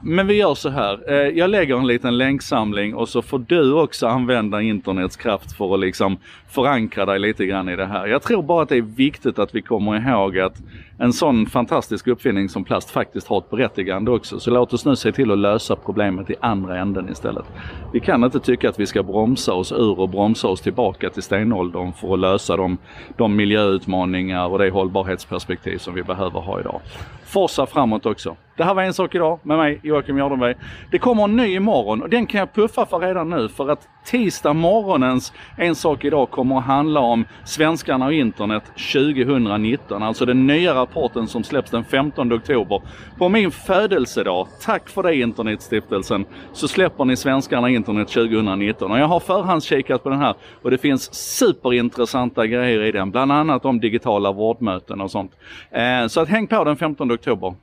men 0.02 0.28
vi 0.28 0.34
gör 0.34 0.56
så 0.56 0.70
här. 0.70 1.12
Eh, 1.12 1.16
jag 1.16 1.50
lägger 1.50 1.78
en 1.78 1.88
liten 1.88 2.18
länksamling 2.18 2.96
och 2.96 3.10
så 3.10 3.22
får 3.22 3.40
du 3.40 3.74
också 3.74 4.08
använda 4.08 4.62
internets 4.62 5.16
kraft 5.16 5.58
för 5.58 5.74
att 5.74 5.80
liksom 5.80 6.18
förankra 6.52 7.06
dig 7.06 7.20
lite 7.20 7.46
grann 7.46 7.70
i 7.70 7.76
det 7.76 7.86
här. 7.86 8.08
Jag 8.08 8.22
tror 8.22 8.44
bara 8.44 8.64
att 8.64 8.70
det 8.70 8.78
är 8.78 8.82
viktigt 8.82 9.40
att 9.40 9.56
vi 9.56 9.62
kommer 9.62 10.10
ihåg 10.10 10.40
att 10.40 10.62
en 10.98 11.14
sån 11.14 11.46
fantastisk 11.46 12.08
uppfinning 12.08 12.50
som 12.50 12.64
plast 12.64 12.90
faktiskt 12.90 13.28
har 13.28 13.38
ett 13.38 13.50
berättigande 13.50 14.12
också. 14.12 14.40
Så 14.40 14.52
låt 14.52 14.74
oss 14.74 14.86
nu 14.86 14.96
se 14.96 15.12
till 15.12 15.32
att 15.32 15.38
lösa 15.38 15.76
problemet 15.76 16.30
i 16.30 16.36
andra 16.42 16.80
änden 16.80 17.10
istället. 17.10 17.46
Vi 17.94 18.00
kan 18.00 18.24
inte 18.24 18.40
tycka 18.40 18.70
att 18.70 18.80
vi 18.80 18.86
ska 18.86 19.04
bromsa 19.04 19.54
oss 19.54 19.72
ur 19.72 20.00
och 20.00 20.10
bromsa 20.10 20.48
oss 20.48 20.62
tillbaka 20.62 21.10
till 21.10 21.24
stenåldern 21.24 21.94
för 21.94 22.14
att 22.14 22.20
lösa 22.20 22.58
de, 22.58 22.78
de 23.18 23.36
miljöutmaningar 23.36 24.48
och 24.48 24.60
det 24.60 24.70
hållbarhetsperspektiv 24.70 25.78
som 25.78 25.94
vi 25.94 26.04
behöver 26.04 26.40
ha 26.40 26.60
idag. 26.60 26.82
Forsa 27.26 27.66
framåt 27.66 28.06
också. 28.06 28.36
Det 28.58 28.64
här 28.64 28.74
var 28.74 28.84
En 28.84 28.94
sak 28.94 29.16
idag 29.16 29.40
med 29.44 29.58
mig 29.58 29.80
Joakim 29.84 30.18
Jardenberg. 30.18 30.56
Det 30.92 31.00
kommer 31.00 31.24
en 31.24 31.36
ny 31.36 31.56
imorgon 31.56 32.02
och 32.02 32.10
den 32.10 32.26
kan 32.26 32.40
jag 32.40 32.54
puffa 32.54 32.86
för 32.86 33.00
redan 33.00 33.30
nu 33.30 33.50
för 33.50 33.70
att 33.70 33.88
tisdag 34.06 34.54
morgonens 34.54 35.34
En 35.58 35.76
sak 35.76 36.06
idag 36.06 36.32
kommer 36.42 36.58
att 36.58 36.64
handla 36.64 37.00
om 37.00 37.26
svenskarna 37.46 38.06
och 38.06 38.14
internet 38.14 38.64
2019. 38.94 40.04
Alltså 40.04 40.26
den 40.26 40.48
nya 40.48 40.76
rapporten 40.76 41.28
som 41.28 41.44
släpps 41.44 41.72
den 41.72 41.84
15 41.84 42.34
oktober. 42.34 42.82
På 43.18 43.30
min 43.30 43.52
födelsedag, 43.52 44.48
tack 44.62 44.90
för 44.90 45.04
det 45.04 45.16
Internetstiftelsen, 45.16 46.26
så 46.54 46.68
släpper 46.68 47.06
ni 47.06 47.16
svenskarna 47.16 47.70
internet 47.70 48.08
2019. 48.08 48.92
Och 48.92 49.00
jag 49.00 49.08
har 49.08 49.20
förhandskikat 49.20 50.04
på 50.04 50.10
den 50.10 50.20
här 50.20 50.36
och 50.62 50.72
det 50.72 50.78
finns 50.78 51.14
superintressanta 51.14 52.48
grejer 52.48 52.82
i 52.82 52.92
den. 52.92 53.12
Bland 53.12 53.32
annat 53.32 53.66
om 53.66 53.80
digitala 53.80 54.32
vårdmöten 54.32 55.02
och 55.02 55.12
sånt. 55.12 55.32
Eh, 55.72 56.08
så 56.08 56.22
att 56.22 56.30
häng 56.30 56.48
på 56.48 56.64
den 56.64 56.78
15 56.78 57.12
oktober. 57.12 57.54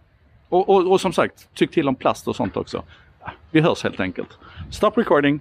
Och, 0.48 0.68
och, 0.68 0.92
och 0.92 1.00
som 1.00 1.12
sagt, 1.12 1.54
tyck 1.54 1.70
till 1.70 1.88
om 1.88 1.94
plast 1.94 2.28
och 2.28 2.36
sånt 2.36 2.56
också. 2.56 2.82
Vi 3.50 3.60
hörs 3.60 3.82
helt 3.82 4.00
enkelt. 4.00 4.38
Stop 4.70 4.92
recording. 4.94 5.40